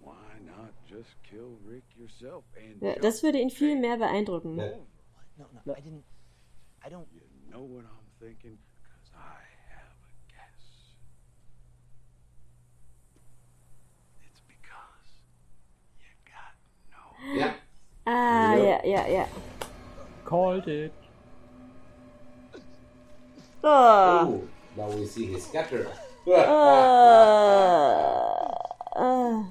why 0.00 0.14
not 0.44 0.72
just 0.86 1.10
kill 1.22 1.56
Rick 1.64 1.84
yourself 1.96 2.44
and 2.56 2.82
Ja, 2.82 2.96
das 2.96 3.22
würde 3.22 3.38
ihn 3.40 3.50
viel 3.50 3.80
mehr 3.80 3.96
beeindrucken. 3.96 4.56
No, 4.56 4.86
no, 5.38 5.72
I 5.74 5.80
didn't. 5.80 6.04
I 6.84 6.90
don't. 6.90 7.06
You 7.14 7.22
know 7.50 7.62
what 7.62 7.84
I'm 7.84 8.10
thinking? 8.20 8.58
Ja. 17.34 17.54
Ah, 18.04 18.54
ja, 18.54 18.84
ja, 18.84 19.06
ja. 19.06 19.26
Called 20.24 20.66
it. 20.68 20.92
Oh. 23.62 23.68
oh. 23.68 24.42
Now 24.76 24.90
we 24.90 25.06
see 25.06 25.26
his 25.26 25.46
scatter. 25.46 25.86
uh, 26.26 26.32
uh, 28.96 29.44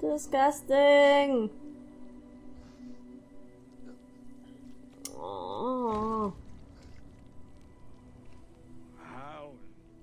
disgusting. 0.00 1.50
Oh. 5.16 6.32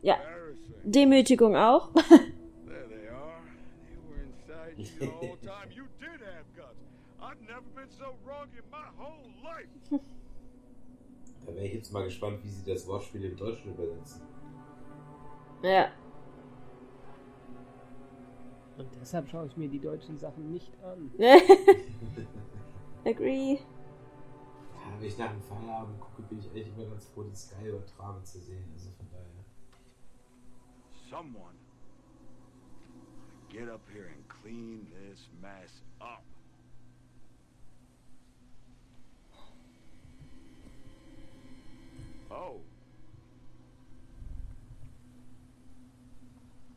Ja. 0.01 0.17
Demütigung 0.83 1.55
auch. 1.55 1.89
the 4.99 5.05
whole 5.07 5.37
time. 5.37 5.69
You 5.71 5.87
did 5.99 6.21
have 6.21 6.45
guts. 6.55 6.83
I've 7.21 7.41
never 7.41 7.67
been 7.75 7.89
so 7.89 8.15
wrong 8.25 8.47
in 8.53 8.63
my 8.71 8.87
whole 8.97 9.29
life. 9.43 10.01
Da 11.45 11.53
wäre 11.55 11.65
ich 11.65 11.73
jetzt 11.73 11.91
mal 11.91 12.03
gespannt, 12.03 12.43
wie 12.43 12.49
sie 12.49 12.63
das 12.63 12.87
Wortspiel 12.87 13.25
im 13.25 13.35
Deutschen 13.35 13.73
übersetzen. 13.73 14.21
ja. 15.63 15.89
Und 18.77 18.87
deshalb 19.01 19.27
schaue 19.27 19.47
ich 19.47 19.57
mir 19.57 19.67
die 19.67 19.79
deutschen 19.79 20.17
Sachen 20.17 20.51
nicht 20.53 20.71
an. 20.81 21.11
Agree. 23.05 23.55
Ja, 23.55 23.59
wenn 24.97 25.05
ich 25.05 25.17
nach 25.17 25.31
dem 25.31 25.41
Feierabend 25.41 25.99
gucke, 25.99 26.21
bin 26.23 26.39
ich 26.39 26.49
eigentlich 26.49 26.69
immer 26.69 26.85
ganz 26.85 27.05
froh, 27.07 27.23
die 27.23 27.35
Sky 27.35 27.67
übertragen 27.67 28.23
zu 28.23 28.39
sehen. 28.39 28.63
Also 28.73 28.89
von 28.91 29.07
daher. 29.11 29.25
Someone 31.09 31.55
get 33.49 33.67
up 33.67 33.81
here 33.91 34.05
and 34.05 34.28
clean 34.41 34.85
this 34.93 35.27
mess 35.41 35.81
up. 36.01 36.23
Oh. 42.31 42.57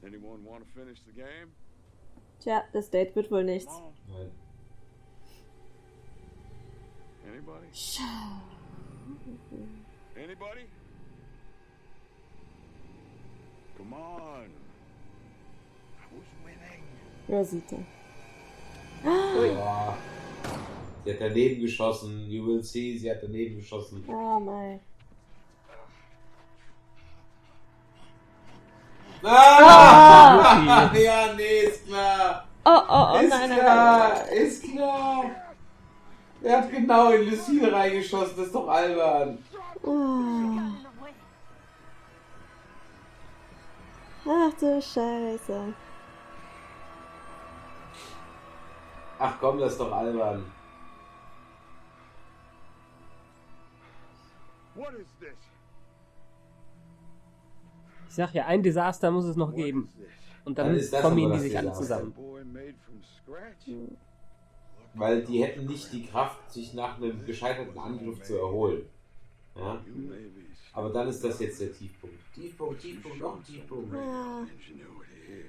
Anyone 0.05 0.45
want 0.45 0.65
to 0.67 0.79
finish 0.79 0.99
the 1.07 1.13
game? 1.13 1.53
Tja, 2.41 2.65
das 2.73 2.91
Date 2.91 3.15
wird 3.15 3.31
wohl 3.31 3.45
nichts. 3.45 3.81
Nein. 4.09 4.31
Anybody? 7.29 7.67
Anybody? 10.17 10.67
Come 13.77 13.93
on. 13.93 14.62
Winning? 17.29 17.39
Rosita. 17.39 17.77
Ja. 19.05 19.97
Sie 21.05 21.13
hat 21.13 21.21
daneben 21.21 21.61
geschossen. 21.61 22.29
You 22.29 22.47
will 22.47 22.63
see, 22.63 22.97
sie 22.99 23.11
hat 23.11 23.23
daneben 23.23 23.57
geschossen. 23.57 24.05
Oh 24.09 24.39
mein. 24.39 24.81
Ah! 29.25 30.91
ja, 30.95 31.33
nee, 31.37 31.61
ist 31.61 31.87
klar. 31.87 32.47
Oh, 32.65 32.71
oh, 32.71 33.07
oh, 33.15 33.19
ist 33.19 33.31
nein, 33.31 33.51
nein, 33.51 33.59
klar, 33.59 34.15
nein. 34.15 34.37
ist 34.37 34.63
klar. 34.63 35.25
Er 36.43 36.59
hat 36.59 36.71
genau 36.71 37.11
in 37.11 37.31
Lucille 37.31 37.73
reingeschossen, 37.73 38.37
das 38.37 38.47
ist 38.47 38.55
doch 38.55 38.69
albern. 38.69 39.39
Oh. 39.83 40.59
Ach 44.25 44.53
du 44.59 44.81
Scheiße. 44.81 45.75
Ach 49.25 49.39
komm, 49.39 49.61
das 49.61 49.73
ist 49.73 49.79
doch 49.79 49.93
albern. 49.93 50.45
What 54.75 54.95
is 54.95 55.07
this? 55.21 55.39
Ich 58.09 58.15
sag 58.17 58.35
ja, 58.35 58.47
ein 58.47 58.65
Desaster 58.65 59.13
muss 59.13 59.27
es 59.27 59.37
noch 59.37 59.55
geben. 59.55 59.89
Und 60.45 60.59
dann 60.59 60.77
Dann 60.77 61.05
aber 61.05 61.15
die 61.15 61.39
sich 61.39 61.57
alle 61.57 61.73
zusammen. 61.73 62.13
Weil 64.95 65.25
die 65.25 65.45
hätten 65.45 65.67
nicht 65.67 65.93
die 65.93 66.05
Kraft, 66.05 66.51
sich 66.51 66.75
nach 66.75 66.97
einem 66.97 67.25
gescheiterten 67.25 67.79
Angriff 67.79 68.21
zu 68.25 68.39
erholen. 68.39 68.89
Ja? 69.55 69.81
Aber 70.73 70.91
dann 70.91 71.07
ist 71.07 71.23
das 71.23 71.39
jetzt 71.39 71.61
der 71.61 71.73
Tiefpunkt. 71.73 72.17
Tiefpunkt, 72.35 72.81
Tiefpunkt, 72.81 73.21
noch 73.21 73.37
ein 73.37 73.45
Tiefpunkt. 73.45 73.95
Ingenuity 73.95 75.15
here. 75.29 75.49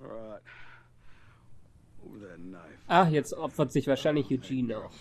Alright. 0.00 0.42
Over 0.42 0.42
that 0.42 0.42
knife. 0.42 1.97
Ach, 2.86 3.08
jetzt 3.08 3.34
opfert 3.34 3.70
sich 3.70 3.86
wahrscheinlich 3.86 4.30
Eugene 4.30 4.78
auch. 4.78 4.92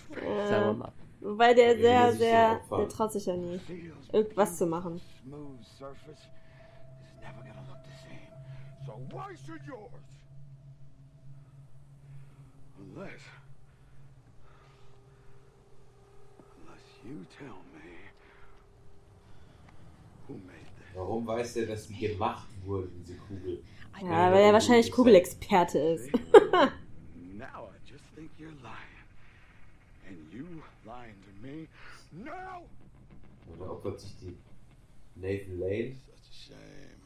Sagen 0.49 0.65
wir 0.65 0.73
mal. 0.73 0.91
Wobei 1.21 1.53
der 1.53 1.77
sehr, 1.77 2.13
sehr, 2.13 2.61
der 2.69 2.89
traut 2.89 3.11
sich 3.11 3.25
ja 3.25 3.35
nie, 3.35 3.59
irgendwas 4.11 4.57
zu 4.57 4.67
machen. 4.67 5.01
Smooth 5.23 5.63
surface 5.63 6.19
is 6.19 7.15
never 7.21 7.41
gonna 7.41 7.65
look 7.67 7.79
the 7.83 7.91
same. 8.03 8.85
So 8.85 8.93
why 9.15 9.35
should 9.35 9.61
yours? 9.65 9.91
Unless. 12.77 13.21
Unless 16.61 16.85
you 17.03 17.25
tell 17.37 17.57
me 17.73 18.11
who 20.27 20.33
made 20.45 20.67
this. 20.77 20.95
Warum 20.95 21.25
weiß 21.25 21.53
der, 21.55 21.65
dass 21.65 21.87
die 21.87 22.07
gemacht 22.07 22.47
wurde, 22.63 22.89
diese 22.99 23.15
Kugel? 23.17 23.63
Ja, 24.01 24.31
weil 24.31 24.43
er 24.43 24.53
wahrscheinlich 24.53 24.91
Kugelexperte 24.91 25.79
ist. 25.79 26.11
me 31.47 31.67
now? 32.11 32.63
Oder 33.53 33.71
opfert 33.71 33.99
sich 33.99 34.15
die 34.19 34.35
Nathan 35.15 35.59
Lane? 35.59 35.95
Such 36.05 36.29
a 36.29 36.33
shame. 36.33 37.01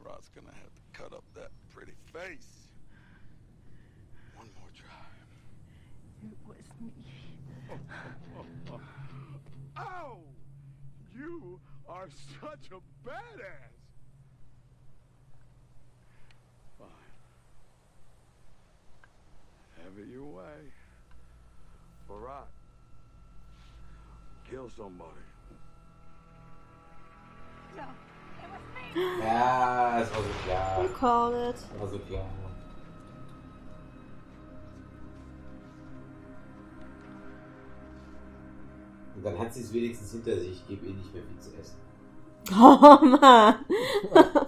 Rod's 0.00 0.30
gonna 0.34 0.52
have 0.52 0.72
to 0.74 0.82
cut 0.92 1.12
up 1.12 1.24
that 1.34 1.50
pretty 1.74 1.92
face. 2.12 2.68
One 4.34 4.48
more 4.58 4.70
try. 4.74 4.88
It 6.22 6.38
was 6.46 6.66
me. 6.80 6.92
Oh! 9.74 10.18
You 11.16 11.58
are 11.88 12.08
such 12.40 12.70
a 12.70 13.08
badass! 13.08 13.72
Fine. 16.78 16.88
Have 19.82 19.98
it 19.98 20.12
your 20.12 20.26
way. 20.26 20.72
Barat. 22.06 22.48
Kill 24.52 24.68
somebody. 24.68 25.08
No, 27.74 27.84
it 28.36 28.50
was 28.52 28.60
me. 28.94 29.24
Ja, 29.24 30.00
es 30.02 30.10
war 30.10 30.22
so 30.22 30.28
klar. 30.44 30.82
You 30.82 30.88
called 30.90 31.34
it. 31.34 31.56
Es 31.56 31.80
war 31.80 31.88
so 31.88 31.98
klar. 32.00 32.26
Und 39.16 39.24
dann 39.24 39.38
hat 39.38 39.54
sie 39.54 39.62
es 39.62 39.72
wenigstens 39.72 40.12
hinter 40.12 40.38
sich. 40.38 40.50
Ich 40.50 40.68
gebe 40.68 40.84
eh 40.84 40.92
nicht 40.92 41.14
mehr 41.14 41.22
viel 41.22 41.38
zu 41.38 41.50
essen. 41.56 41.78
Oh 42.50 42.98
Mann. 43.06 43.64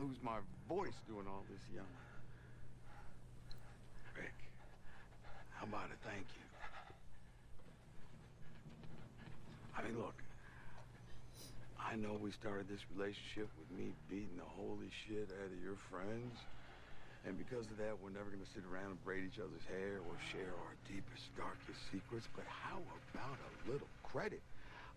lose 0.00 0.16
my 0.22 0.38
voice 0.68 0.94
doing 1.06 1.26
all 1.26 1.42
this 1.50 1.62
yelling. 1.74 2.02
Rick, 4.14 4.34
how 5.58 5.66
about 5.66 5.90
a 5.90 5.98
thank 6.06 6.26
you? 6.38 6.46
I 9.74 9.82
mean, 9.82 9.98
look, 9.98 10.14
I 11.78 11.96
know 11.96 12.18
we 12.20 12.30
started 12.30 12.68
this 12.68 12.82
relationship 12.94 13.50
with 13.58 13.70
me 13.74 13.90
beating 14.10 14.38
the 14.38 14.46
holy 14.46 14.90
shit 15.06 15.30
out 15.34 15.50
of 15.50 15.58
your 15.62 15.78
friends. 15.90 16.34
And 17.26 17.34
because 17.34 17.66
of 17.66 17.78
that, 17.82 17.98
we're 17.98 18.14
never 18.14 18.30
going 18.30 18.42
to 18.42 18.52
sit 18.54 18.62
around 18.70 18.94
and 18.94 19.00
braid 19.02 19.26
each 19.26 19.42
other's 19.42 19.66
hair 19.66 19.98
or 20.06 20.14
share 20.30 20.54
our 20.54 20.74
deepest, 20.86 21.26
darkest 21.34 21.80
secrets. 21.90 22.30
But 22.38 22.46
how 22.46 22.78
about 23.10 23.34
a 23.34 23.50
little 23.70 23.90
credit? 24.06 24.42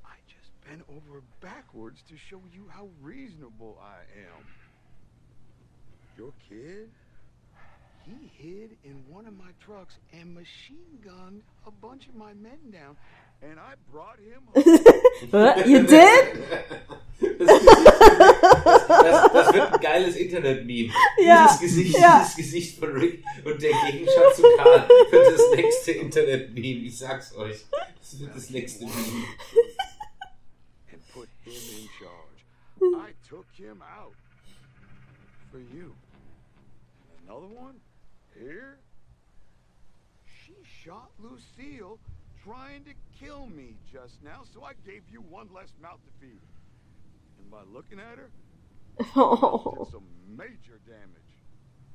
I 0.05 0.15
just 0.29 0.49
bent 0.61 0.85
over 0.93 1.25
backwards 1.41 2.05
to 2.09 2.15
show 2.29 2.41
you 2.53 2.69
how 2.69 2.89
reasonable 3.01 3.81
I 3.81 4.05
am. 4.13 4.45
Your 6.17 6.31
kid? 6.49 6.89
He 8.05 8.31
hid 8.35 8.71
in 8.83 9.03
one 9.09 9.25
of 9.27 9.37
my 9.37 9.51
trucks 9.63 9.95
and 10.11 10.33
machine 10.33 10.99
gunned 11.03 11.43
a 11.67 11.71
bunch 11.71 12.07
of 12.07 12.15
my 12.15 12.33
men 12.33 12.71
down. 12.71 12.97
And 13.43 13.59
I 13.59 13.73
brought 13.91 14.17
him 14.19 14.41
What? 15.31 15.65
You 15.67 15.83
did? 15.85 16.43
Das, 17.39 17.63
das, 18.87 19.33
das 19.33 19.53
wird 19.53 19.73
ein 19.73 19.79
geiles 19.81 20.15
Internet-Meme. 20.15 20.91
Ja, 21.23 21.45
Dieses 21.47 21.59
Gesicht, 21.59 21.97
ja. 21.97 22.19
dieses 22.19 22.35
Gesicht 22.35 22.79
von 22.79 22.91
Rick 22.91 23.23
und 23.45 23.61
der 23.61 23.71
Gegenstand 23.91 24.35
zu 24.35 24.43
Karl 24.57 24.87
wird 25.11 25.33
das 25.39 25.55
nächste 25.55 25.91
Internet-Meme. 25.93 26.81
Ich 26.85 26.97
sag's 26.99 27.33
euch. 27.35 27.65
Das 27.99 28.19
wird 28.19 28.35
das 28.35 28.49
nächste 28.51 28.85
Meme. 28.85 29.25
and 30.91 31.07
put 31.13 31.27
him 31.43 31.53
in 31.53 31.89
charge. 31.99 32.43
I 32.81 33.13
took 33.27 33.45
him 33.55 33.81
out 33.81 34.13
for 35.51 35.59
you. 35.59 35.93
And 37.31 37.43
another 37.43 37.53
one 37.53 37.75
here. 38.37 38.79
She 40.25 40.53
shot 40.83 41.11
Lucille 41.19 41.99
trying 42.43 42.83
to 42.83 42.91
kill 43.19 43.47
me 43.47 43.75
just 43.91 44.21
now, 44.23 44.41
so 44.53 44.63
I 44.63 44.73
gave 44.85 45.03
you 45.11 45.21
one 45.21 45.47
less 45.53 45.71
mouth 45.81 45.99
to 46.05 46.25
feed. 46.25 46.41
And 47.39 47.49
by 47.51 47.61
looking 47.71 47.99
at 47.99 48.17
her, 48.17 48.29
Oh. 49.15 49.75
Did 49.79 49.91
some 49.91 50.03
major 50.35 50.79
damage. 50.85 51.31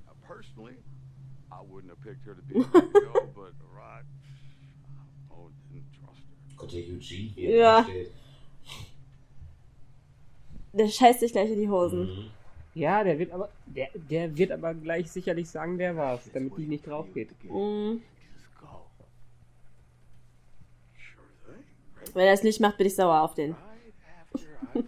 Now, 0.07 0.13
personally, 0.27 0.77
I 1.53 1.61
wouldn't 1.63 1.93
have 1.93 2.03
picked 2.03 2.25
her 2.27 2.35
to 2.35 2.43
be 2.43 2.61
the 2.61 2.81
girl, 3.01 3.29
but 3.35 3.53
right, 3.75 4.05
oh, 5.31 5.51
didn't 5.73 5.93
trust 5.93 6.21
her. 6.21 6.57
Gott, 6.57 6.71
der 6.73 6.81
Eugene, 6.81 7.33
wie 7.37 7.47
er 7.47 7.59
Ja. 7.59 7.87
Der 10.73 10.89
scheißt 10.89 11.21
sich 11.21 11.33
gleich 11.33 11.51
in 11.51 11.59
die 11.61 11.69
Hosen. 11.69 12.07
Mhm. 12.07 12.31
Ja, 12.77 13.03
der 13.03 13.19
wird 13.19 13.33
aber, 13.33 13.49
der, 13.65 13.89
der 13.95 14.37
wird 14.37 14.53
aber 14.53 14.75
gleich 14.75 15.11
sicherlich 15.11 15.49
sagen, 15.49 15.79
der 15.79 15.97
war's, 15.97 16.29
damit 16.35 16.59
die 16.59 16.67
nicht 16.67 16.87
drauf 16.87 17.07
geht. 17.15 17.31
Mhm. 17.45 18.03
Wenn 22.13 22.27
er 22.27 22.35
es 22.35 22.43
nicht 22.43 22.61
macht, 22.61 22.77
bin 22.77 22.87
ich 22.87 22.95
sauer 22.95 23.23
auf 23.23 23.33
den. 23.33 23.57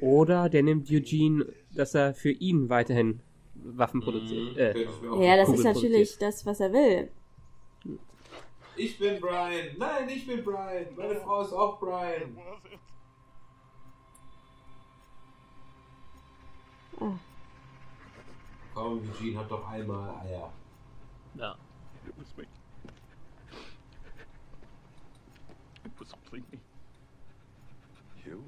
Oder 0.00 0.48
der 0.48 0.64
nimmt 0.64 0.90
Eugene, 0.90 1.46
dass 1.70 1.94
er 1.94 2.14
für 2.14 2.32
ihn 2.32 2.68
weiterhin 2.68 3.20
Waffen 3.54 4.00
produziert. 4.00 4.56
Äh, 4.56 4.82
Ja, 5.20 5.36
das 5.36 5.50
ist 5.50 5.58
Kugeln 5.58 5.74
natürlich 5.74 6.18
das, 6.18 6.44
was 6.44 6.58
er 6.58 6.72
will. 6.72 7.10
Ich 8.76 8.98
bin 8.98 9.20
Brian. 9.20 9.68
Nein, 9.78 10.08
ich 10.08 10.26
bin 10.26 10.42
Brian. 10.42 10.86
Meine 10.96 11.14
Frau 11.20 11.42
ist 11.42 11.52
auch 11.52 11.78
Brian. 11.78 12.36
Ah. 17.00 17.18
Komm, 18.74 19.04
Eugene 19.04 19.38
hat 19.38 19.50
doch 19.50 19.66
einmal 19.68 20.16
Eier. 20.24 20.52
Ja. 21.34 21.56
It 22.06 22.14
was 22.18 22.36
me. 22.36 22.44
It 25.84 25.92
was 25.98 26.12
completely. 26.12 26.60
You? 28.24 28.42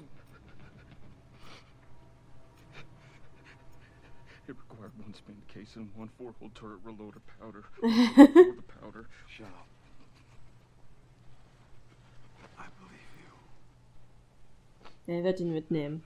It 4.47 4.55
required 4.57 4.91
one 4.99 5.13
spent 5.13 5.47
case 5.47 5.75
and 5.75 5.89
one 5.95 6.09
four-hole 6.17 6.51
turret 6.55 6.83
reloader 6.85 7.21
powder. 7.39 7.63
For 7.81 7.87
the 8.27 8.63
powder. 8.81 9.09
Shut 9.27 9.47
up. 9.47 9.67
I 12.57 12.65
believe 12.79 13.11
you. 15.07 15.13
Er 15.13 15.23
wird 15.23 15.39
ihn 15.39 15.53
mitnehmen. 15.53 16.03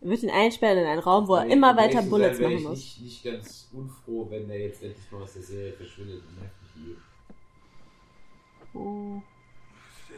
Er 0.00 0.08
wird 0.10 0.22
ihn 0.22 0.30
einsperren 0.30 0.78
in 0.78 0.86
einen 0.86 1.00
Raum, 1.00 1.26
wo 1.26 1.34
er 1.34 1.44
Um 1.44 1.50
immer 1.50 1.76
weiter 1.76 2.00
sein, 2.00 2.10
Bullets 2.10 2.38
wär 2.38 2.48
machen 2.48 2.58
ich 2.58 2.64
muss. 2.64 2.78
Nicht, 2.78 3.00
nicht 3.02 3.24
ganz 3.24 3.68
unfroh, 3.72 4.30
wenn 4.30 4.48
er 4.48 4.60
jetzt 4.60 4.82
endlich 4.82 5.10
mal 5.10 5.22
aus 5.22 5.32
der 5.32 5.42
Serie 5.42 5.72
verschwindet. 5.72 6.22
Das 6.24 6.32
nervt 6.40 6.62
mich 6.62 6.70
hier. 6.84 6.96
Oh. 8.80 9.22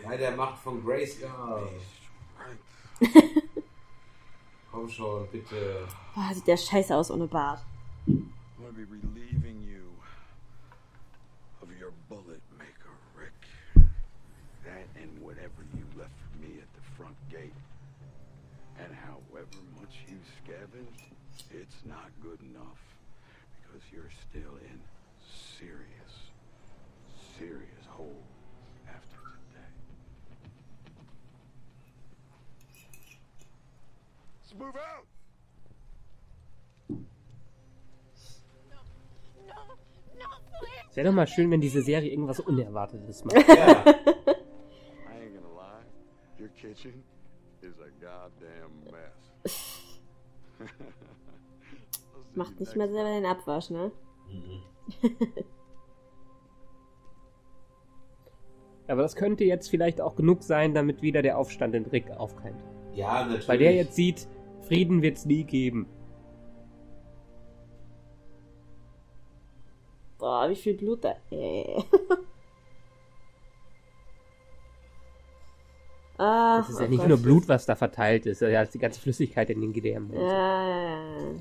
Bei 0.04 0.16
der 0.16 0.32
Macht 0.32 0.58
von 0.58 0.84
Grayskull. 0.84 1.70
Komm 4.70 4.88
schon, 4.88 5.26
bitte. 5.32 5.88
Boah, 6.14 6.30
sieht 6.34 6.46
der 6.46 6.56
scheiße 6.56 6.94
aus 6.94 7.10
ohne 7.10 7.26
Bart. 7.26 7.60
I'm 8.06 8.30
gonna 8.58 8.72
be 8.72 8.84
relieving 8.84 9.62
you 9.62 9.90
of 11.62 11.68
your 11.80 11.92
bullet 12.08 12.42
maker, 12.58 12.94
Rick. 13.16 13.32
That 14.64 14.86
and 15.00 15.18
whatever 15.22 15.64
you 15.74 15.84
left 15.98 16.12
for 16.20 16.38
me 16.38 16.60
at 16.60 16.68
the 16.74 16.82
front 16.96 17.16
gate. 17.30 17.54
And 18.78 18.94
however 18.94 19.58
much 19.78 20.04
you 20.08 20.16
scavenged, 20.42 21.12
it's 21.50 21.76
not 21.84 22.10
good 22.22 22.40
enough. 22.40 22.80
Because 23.60 23.82
you're 23.92 24.10
still 24.30 24.56
in 24.70 24.80
serious, 25.58 26.30
serious 27.38 27.86
hole 27.88 28.22
after 28.88 29.18
today. 29.50 29.74
Let's 34.50 34.58
move 34.58 34.74
out! 34.74 35.06
Es 40.90 40.96
wäre 40.96 41.06
doch 41.08 41.14
mal 41.14 41.28
schön, 41.28 41.50
wenn 41.52 41.60
diese 41.60 41.82
Serie 41.82 42.10
irgendwas 42.10 42.40
Unerwartetes 42.40 43.24
macht. 43.24 43.36
I 43.36 43.40
ain't 43.40 43.54
gonna 45.34 45.54
lie, 45.54 45.84
your 46.40 46.48
kitchen 46.48 47.04
is 47.62 47.78
a 47.78 47.90
goddamn 48.00 48.82
mess. 48.90 49.92
Macht 52.34 52.58
nicht 52.58 52.74
mal 52.74 52.88
selber 52.90 53.10
den 53.10 53.26
Abwasch, 53.26 53.70
ne? 53.70 53.92
Aber 58.88 59.02
das 59.02 59.14
könnte 59.14 59.44
jetzt 59.44 59.68
vielleicht 59.68 60.00
auch 60.00 60.16
genug 60.16 60.42
sein, 60.42 60.74
damit 60.74 61.02
wieder 61.02 61.22
der 61.22 61.38
Aufstand 61.38 61.76
in 61.76 61.86
Rick 61.86 62.10
aufkeimt. 62.10 62.64
Ja, 62.94 63.22
natürlich. 63.22 63.48
Weil 63.48 63.58
der 63.58 63.74
jetzt 63.74 63.94
sieht, 63.94 64.26
Frieden 64.70 65.02
wird's 65.02 65.26
nie 65.26 65.42
geben. 65.42 65.86
Boah, 70.16 70.48
wie 70.48 70.54
viel 70.54 70.74
Blut 70.74 71.02
da. 71.02 71.16
Äh. 71.32 71.82
Ach, 76.18 76.58
Das 76.58 76.70
ist 76.70 76.78
ja 76.78 76.86
oh 76.86 76.88
nicht 76.88 77.00
Gott. 77.00 77.08
nur 77.08 77.18
Blut, 77.18 77.48
was 77.48 77.66
da 77.66 77.74
verteilt 77.74 78.26
ist, 78.26 78.42
ja, 78.42 78.50
das 78.50 78.68
ist 78.68 78.74
die 78.74 78.78
ganze 78.78 79.00
Flüssigkeit 79.00 79.50
in 79.50 79.60
den 79.60 79.72
Gedärmen. 79.72 80.12
Ja, 80.14 80.20
ja, 80.20 80.88
ja. 81.18 81.34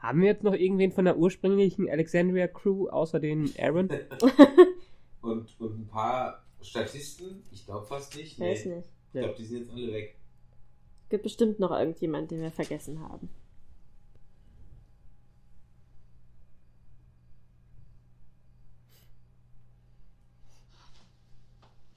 Haben 0.00 0.20
wir 0.22 0.28
jetzt 0.28 0.42
noch 0.42 0.54
irgendwen 0.54 0.92
von 0.92 1.04
der 1.04 1.16
ursprünglichen 1.18 1.88
Alexandria 1.88 2.48
Crew 2.48 2.88
außer 2.88 3.20
den 3.20 3.52
Aaron? 3.58 3.88
Und, 5.22 5.60
und 5.60 5.80
ein 5.80 5.86
paar 5.86 6.44
Statisten? 6.62 7.42
Ich 7.50 7.66
glaube 7.66 7.86
fast 7.86 8.16
nicht. 8.16 8.40
Weiß 8.40 8.64
nicht. 8.66 8.88
Ich 9.12 9.20
glaube, 9.20 9.34
die 9.36 9.44
sind 9.44 9.58
jetzt 9.60 9.70
alle 9.72 9.92
weg. 9.92 10.16
Gibt 11.10 11.24
bestimmt 11.24 11.58
noch 11.58 11.72
irgendjemand, 11.72 12.30
den 12.30 12.40
wir 12.40 12.50
vergessen 12.50 13.00
haben. 13.00 13.28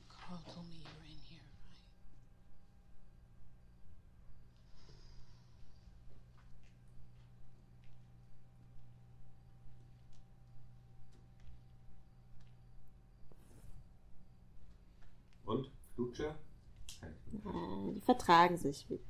Carl 0.09 0.39
told 0.53 0.65
me 0.67 0.73
you 0.73 0.89
were 0.97 1.05
in 1.05 1.19
here, 1.29 1.43
right? 1.61 1.77
Und? 15.45 15.71
Lutscher? 15.97 16.35
Äh, 17.01 17.93
die 17.93 18.01
vertragen 18.23 18.57
sich 18.57 18.89
wieder. 18.89 19.01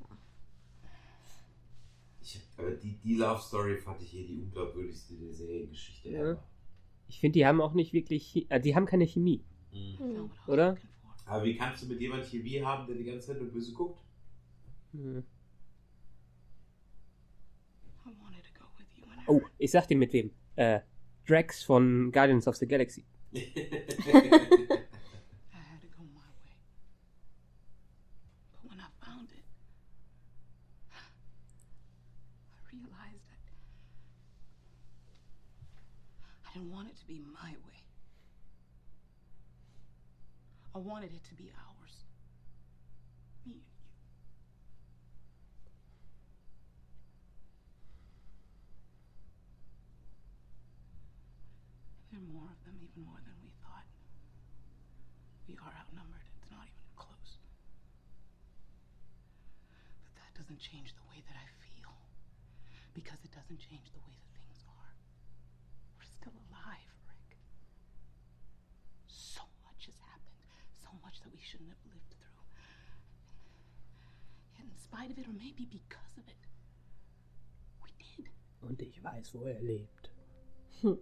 Ich, 2.21 2.41
aber 2.57 2.71
die, 2.71 2.97
die 2.99 3.15
Love 3.15 3.41
Story 3.41 3.77
fand 3.77 4.01
ich 4.01 4.09
hier 4.11 4.25
die 4.25 4.41
unglaubwürdigste 4.41 5.15
der 5.15 5.33
Seriengeschichte 5.33 6.09
Ja. 6.09 6.43
Ich 7.07 7.19
finde, 7.19 7.33
die 7.33 7.45
haben 7.45 7.61
auch 7.61 7.73
nicht 7.73 7.93
wirklich, 7.93 8.49
äh, 8.49 8.59
die 8.59 8.75
haben 8.75 8.85
keine 8.85 9.05
Chemie, 9.05 9.43
Mhm. 9.71 10.31
oder? 10.47 10.77
Aber 11.25 11.43
wie 11.43 11.55
kannst 11.55 11.83
du 11.83 11.87
mit 11.87 11.99
jemandem 12.01 12.27
Chemie 12.27 12.61
haben, 12.63 12.87
der 12.87 12.95
die 12.95 13.03
ganze 13.03 13.27
Zeit 13.27 13.41
nur 13.41 13.51
böse 13.51 13.73
guckt? 13.73 14.01
Hm. 14.93 15.23
I 18.05 18.09
wanted 18.21 18.43
to 18.43 18.51
go 18.59 18.65
with 18.77 18.87
you 18.97 19.03
and 19.05 19.27
Oh, 19.27 19.41
ich 19.57 19.71
sag 19.71 19.87
dir 19.87 19.97
mit 19.97 20.11
wem. 20.13 20.31
Äh, 20.55 20.79
Drax 21.27 21.63
von 21.63 22.11
Guardians 22.11 22.47
of 22.47 22.55
the 22.57 22.67
Galaxy. 22.67 23.05
found 29.23 29.37
it, 29.37 29.43
I 30.91 32.75
realized 32.75 33.27
that 33.29 33.39
I 36.45 36.53
didn't 36.53 36.71
want 36.71 36.89
it 36.89 36.97
to 36.99 37.05
be 37.07 37.21
my 37.33 37.51
way. 37.51 37.83
I 40.75 40.79
wanted 40.79 41.13
it 41.13 41.23
to 41.29 41.35
be 41.35 41.51
ours. 41.53 42.03
Me 43.45 43.53
and 43.53 43.61
you. 43.61 43.63
There 52.11 52.19
are 52.19 52.33
more 52.33 52.49
of 52.49 52.59
them, 52.65 52.75
even 52.81 53.05
more 53.05 53.21
than 53.23 53.33
we 53.41 53.49
thought. 53.61 53.85
We 55.47 55.55
are 55.61 55.73
outnumbered. 55.77 56.25
It's 56.41 56.49
not 56.49 56.65
even 56.65 56.89
close. 56.97 57.37
But 60.03 60.13
that 60.17 60.33
doesn't 60.33 60.52
change 60.63 60.95
the 60.95 61.03
way 61.11 61.19
that 61.27 61.35
I 61.35 61.47
feel. 61.59 61.91
Because 62.95 63.19
it 63.27 63.35
doesn't 63.35 63.59
change 63.59 63.91
the 63.91 63.99
way 64.07 64.15
that 64.15 64.31
things 64.39 64.63
are. 64.63 64.91
We're 65.99 66.07
still 66.07 66.31
alive, 66.47 66.91
Rick. 67.03 67.35
So 69.11 69.43
much 69.67 69.91
has 69.91 69.99
happened. 70.07 70.39
So 70.79 70.89
much 71.03 71.19
that 71.27 71.35
we 71.35 71.43
shouldn't 71.43 71.67
have 71.67 71.83
lived 71.83 72.07
through. 72.15 72.39
Yet 74.55 74.63
in 74.71 74.77
spite 74.79 75.11
of 75.11 75.19
it, 75.19 75.27
or 75.27 75.35
maybe 75.35 75.67
because 75.67 76.15
of 76.15 76.25
it, 76.31 76.43
we 77.83 77.91
did. 77.99 78.31
Und 78.63 78.81
ich 78.81 79.03
weiß, 79.03 79.33
wo 79.35 79.43
er 79.43 79.59
lebt. 79.59 80.11
Hm. 80.81 80.97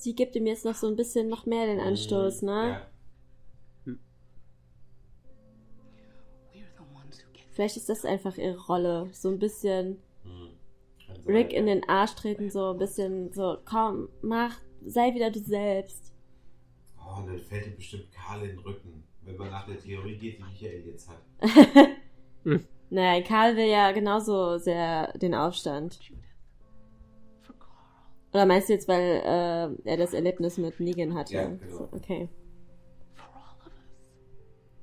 Sie 0.00 0.14
gibt 0.14 0.34
ihm 0.34 0.46
jetzt 0.46 0.64
noch 0.64 0.74
so 0.74 0.86
ein 0.86 0.96
bisschen 0.96 1.28
noch 1.28 1.44
mehr 1.44 1.66
den 1.66 1.78
Anstoß, 1.78 2.40
ne? 2.40 2.80
Vielleicht 7.52 7.76
ist 7.76 7.90
das 7.90 8.06
einfach 8.06 8.38
ihre 8.38 8.58
Rolle. 8.58 9.10
So 9.12 9.28
ein 9.28 9.38
bisschen 9.38 9.98
Kann 11.06 11.22
sein, 11.22 11.34
Rick 11.34 11.52
in 11.52 11.68
ja. 11.68 11.74
den 11.74 11.86
Arsch 11.86 12.14
treten, 12.14 12.50
so 12.50 12.70
ein 12.70 12.78
bisschen 12.78 13.30
so, 13.34 13.58
komm, 13.66 14.08
mach, 14.22 14.56
sei 14.86 15.14
wieder 15.14 15.30
du 15.30 15.40
selbst. 15.40 16.14
Oh, 16.98 17.18
und 17.18 17.26
dann 17.26 17.38
fällt 17.38 17.66
ihm 17.66 17.76
bestimmt 17.76 18.10
Karl 18.10 18.42
in 18.44 18.56
den 18.56 18.58
Rücken, 18.60 19.04
wenn 19.24 19.36
man 19.36 19.50
nach 19.50 19.66
der 19.66 19.78
Theorie 19.78 20.16
geht, 20.16 20.38
die 20.38 20.42
Michael 20.42 20.86
jetzt 20.86 21.10
hat. 21.10 21.20
Naja, 22.92 23.22
Karl 23.22 23.56
will 23.56 23.68
ja 23.68 23.92
genauso 23.92 24.58
sehr 24.58 25.16
den 25.16 25.32
Aufstand. 25.32 26.00
Oder 28.32 28.46
meinst 28.46 28.68
du 28.68 28.74
jetzt, 28.74 28.88
weil 28.88 29.22
äh, 29.24 29.88
er 29.90 29.96
das 29.96 30.14
Erlebnis 30.14 30.56
mit 30.56 30.78
Negan 30.78 31.14
hatte? 31.14 31.34
Ja, 31.34 31.46
genau. 31.48 31.88
Okay. 31.92 32.28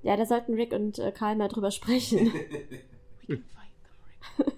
Ja, 0.03 0.17
da 0.17 0.25
sollten 0.25 0.53
Rick 0.53 0.73
und 0.73 0.99
äh, 0.99 1.11
Karl 1.11 1.35
mal 1.35 1.47
drüber 1.47 1.71
sprechen. 1.71 2.31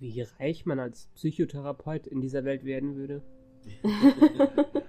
Wie 0.00 0.22
reich 0.38 0.64
man 0.64 0.78
als 0.78 1.08
Psychotherapeut 1.14 2.06
in 2.06 2.20
dieser 2.20 2.44
Welt 2.44 2.64
werden 2.64 2.96
würde? 2.96 3.22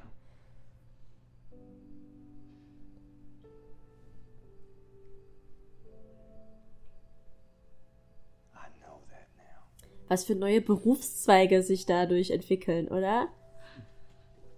Was 10.09 10.23
für 10.25 10.33
neue 10.33 10.59
Berufszweige 10.59 11.61
sich 11.61 11.85
dadurch 11.85 12.31
entwickeln, 12.31 12.87
oder? 12.87 13.27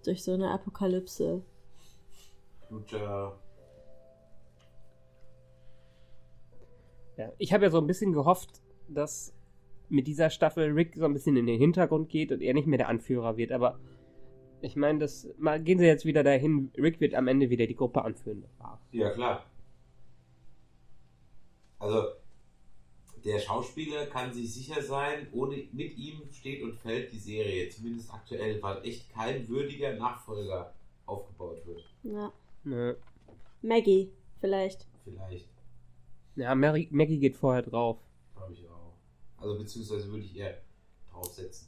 Durch 0.06 0.24
so 0.24 0.32
eine 0.32 0.50
Apokalypse. 0.50 1.44
Future. 2.70 3.38
Ja, 7.18 7.34
ich 7.38 7.52
habe 7.52 7.66
ja 7.66 7.70
so 7.70 7.80
ein 7.80 7.86
bisschen 7.86 8.14
gehofft, 8.14 8.62
dass 8.88 9.34
mit 9.92 10.08
dieser 10.08 10.30
Staffel 10.30 10.72
Rick 10.72 10.96
so 10.96 11.06
ein 11.06 11.14
bisschen 11.14 11.36
in 11.38 11.46
den 11.46 11.60
Hintergrund 11.60 12.10
geht 12.10 12.32
und 12.32 12.42
er 12.42 12.54
nicht 12.54 12.68
mehr 12.68 12.78
der 12.78 12.90
Anführer 12.90 13.38
wird, 13.38 13.52
aber 13.52 13.80
ich 14.62 14.76
meine, 14.76 15.00
das 15.00 15.28
mal 15.38 15.62
gehen 15.62 15.80
sie 15.80 15.86
jetzt 15.86 16.06
wieder 16.06 16.24
dahin, 16.24 16.72
Rick 16.78 17.00
wird 17.02 17.16
am 17.16 17.28
Ende 17.28 17.50
wieder 17.50 17.68
die 17.68 17.76
Gruppe 17.76 18.04
anführen. 18.04 18.44
Ja, 18.92 19.10
klar. 19.10 19.46
Also, 21.80 22.10
der 23.26 23.40
Schauspieler 23.40 24.06
kann 24.06 24.32
sich 24.32 24.54
sicher 24.54 24.82
sein, 24.82 25.28
ohne, 25.32 25.64
mit 25.72 25.98
ihm 25.98 26.22
steht 26.32 26.62
und 26.64 26.76
fällt 26.76 27.12
die 27.12 27.18
Serie, 27.18 27.70
zumindest 27.70 28.14
aktuell, 28.14 28.62
weil 28.62 28.84
echt 28.86 29.12
kein 29.12 29.48
würdiger 29.48 29.94
Nachfolger 29.94 30.74
aufgebaut 31.06 31.66
wird. 31.66 31.84
Ja. 32.04 32.32
Ne. 32.64 32.96
Maggie, 33.62 34.12
vielleicht. 34.40 34.88
Vielleicht, 35.04 35.50
Ja, 36.36 36.54
Mary, 36.54 36.88
Maggie 36.92 37.20
geht 37.20 37.36
vorher 37.36 37.64
drauf. 37.64 37.98
glaube 38.36 38.54
ich 38.54 38.68
auch. 38.68 38.71
Also, 39.42 39.58
beziehungsweise 39.58 40.10
würde 40.10 40.24
ich 40.24 40.36
eher 40.38 40.62
draufsetzen. 41.12 41.68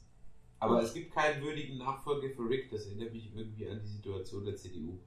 Aber 0.60 0.82
es 0.82 0.94
gibt 0.94 1.12
keinen 1.12 1.42
würdigen 1.42 1.76
Nachfolger 1.76 2.30
für 2.30 2.48
Rick, 2.48 2.70
das 2.70 2.86
erinnert 2.86 3.12
mich 3.12 3.34
irgendwie 3.34 3.68
an 3.68 3.80
die 3.82 3.88
Situation 3.88 4.44
der 4.46 4.56
CDU. 4.56 4.98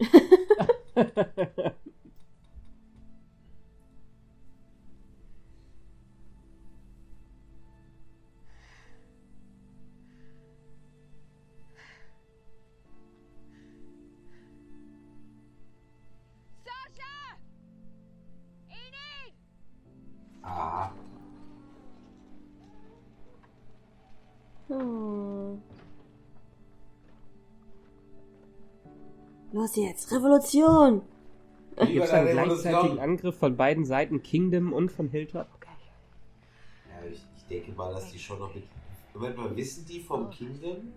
jetzt, 29.82 30.12
Revolution! 30.12 31.02
Gibt 31.76 32.04
es 32.04 32.10
einen 32.10 32.30
gleichzeitigen 32.32 32.98
Angriff 32.98 33.36
von 33.38 33.56
beiden 33.56 33.84
Seiten, 33.84 34.22
Kingdom 34.22 34.72
und 34.72 34.90
von 34.90 35.08
Hilltop? 35.08 35.46
Ja, 36.90 37.08
ich, 37.08 37.20
ich 37.36 37.44
denke 37.48 37.72
mal, 37.72 37.92
dass 37.94 38.10
die 38.10 38.18
schon 38.18 38.38
noch 38.40 38.52
mit. 38.54 38.64
Moment 39.14 39.36
mal, 39.36 39.56
wissen 39.56 39.86
die 39.86 40.00
vom 40.00 40.28
Kingdom? 40.30 40.92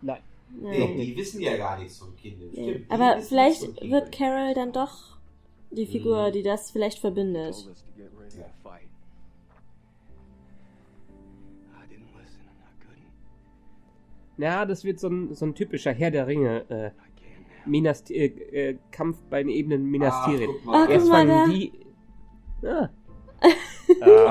Nein. 0.00 0.20
Nee, 0.60 0.78
Nein. 0.86 0.96
die 0.98 1.16
wissen 1.16 1.40
ja 1.40 1.56
gar 1.56 1.78
nichts 1.78 1.98
vom 1.98 2.14
Kingdom. 2.16 2.50
Nee. 2.52 2.72
Stimmt, 2.74 2.90
Aber 2.90 3.20
vielleicht 3.22 3.62
wird 3.82 4.12
Carol 4.12 4.54
dann 4.54 4.72
doch 4.72 5.16
die 5.70 5.86
Figur, 5.86 6.28
Mhm. 6.28 6.32
die 6.32 6.42
das 6.42 6.70
vielleicht 6.70 6.98
verbindet. 6.98 7.54
Couldn't. 7.54 7.72
Ja, 14.38 14.64
das 14.66 14.84
wird 14.84 14.98
so 14.98 15.08
ein, 15.08 15.34
so 15.34 15.46
ein 15.46 15.54
typischer 15.54 15.92
Herr 15.92 16.10
der 16.10 16.26
Ringe. 16.26 16.64
Minas, 17.66 18.10
äh, 18.10 18.26
äh, 18.26 18.78
Kampf 18.90 19.18
bei 19.30 19.42
den 19.42 19.50
Ebenen 19.50 19.84
Minas 19.90 20.14
Ach, 20.16 20.26
Tirith. 20.28 20.48
guck 20.48 20.64
mal. 20.64 20.86
Ah, 20.86 20.90
Erst 20.90 21.04
guck 21.04 21.12
mal 21.12 21.26
fangen 21.28 21.46
da. 21.46 21.52
die. 21.52 21.72
Ja. 22.62 22.90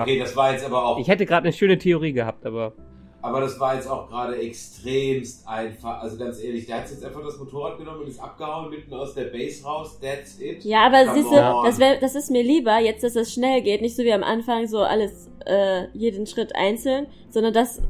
Okay, 0.02 0.20
das 0.20 0.36
war 0.38 0.54
jetzt 0.54 0.66
aber 0.66 0.86
auch. 0.86 0.98
Ich 1.00 1.08
hätte 1.10 1.26
gerade 1.26 1.44
eine 1.46 1.54
schöne 1.54 1.78
Theorie 1.78 2.14
gehabt, 2.14 2.46
aber. 2.46 2.74
Aber 3.22 3.42
das 3.42 3.60
war 3.60 3.76
jetzt 3.76 3.88
auch 3.88 4.08
gerade 4.10 4.38
extremst 4.38 5.48
einfach. 5.48 6.02
Also 6.02 6.18
ganz 6.18 6.42
ehrlich, 6.42 6.66
der 6.66 6.78
hat 6.78 6.90
jetzt 6.90 7.04
einfach 7.04 7.22
das 7.24 7.38
Motorrad 7.38 7.78
genommen 7.78 8.02
und 8.02 8.08
ist 8.08 8.20
abgehauen 8.20 8.70
mitten 8.72 8.94
aus 8.94 9.14
der 9.14 9.26
Base 9.26 9.64
raus. 9.64 10.00
That's 10.00 10.40
it. 10.40 10.64
Ja, 10.64 10.86
aber 10.88 11.04
Come 11.06 11.14
siehst 11.16 11.32
du, 11.32 11.36
das, 11.36 11.78
wär, 11.80 12.00
das 12.00 12.16
ist 12.16 12.32
mir 12.32 12.42
lieber, 12.42 12.80
jetzt, 12.80 13.04
dass 13.04 13.16
es 13.16 13.32
schnell 13.34 13.62
geht, 13.62 13.82
nicht 13.82 13.96
so 13.96 14.04
wie 14.04 14.14
am 14.14 14.24
Anfang 14.24 14.66
so 14.68 14.80
alles, 14.80 15.30
äh, 15.46 15.88
jeden 15.94 16.26
Schritt 16.26 16.56
einzeln, 16.56 17.08
sondern 17.30 17.54
dass, 17.54 17.82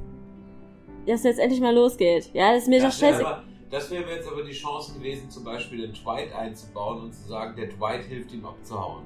dass 1.06 1.24
jetzt 1.24 1.39
endlich 1.39 1.62
mal 1.62 1.74
losgeht. 1.74 2.32
Ja, 2.34 2.52
das 2.54 2.64
ist 2.64 2.70
mir 2.70 2.80
doch 2.80 2.88
Das 2.88 3.02
wäre 3.02 3.14
scheiße. 3.14 3.44
Das 3.72 3.89
wäre 3.91 4.09
jetzt 4.11 4.28
aber 4.30 4.43
die 4.43 4.51
Chance 4.51 4.93
gewesen, 4.93 5.30
zum 5.30 5.43
Beispiel 5.43 5.82
den 5.88 5.93
Dwight 5.93 6.34
einzubauen 6.34 7.01
und 7.03 7.13
zu 7.13 7.28
sagen, 7.28 7.55
der 7.55 7.67
Dwight 7.67 8.03
hilft 8.03 8.32
ihm 8.34 8.45
abzuhauen. 8.45 9.03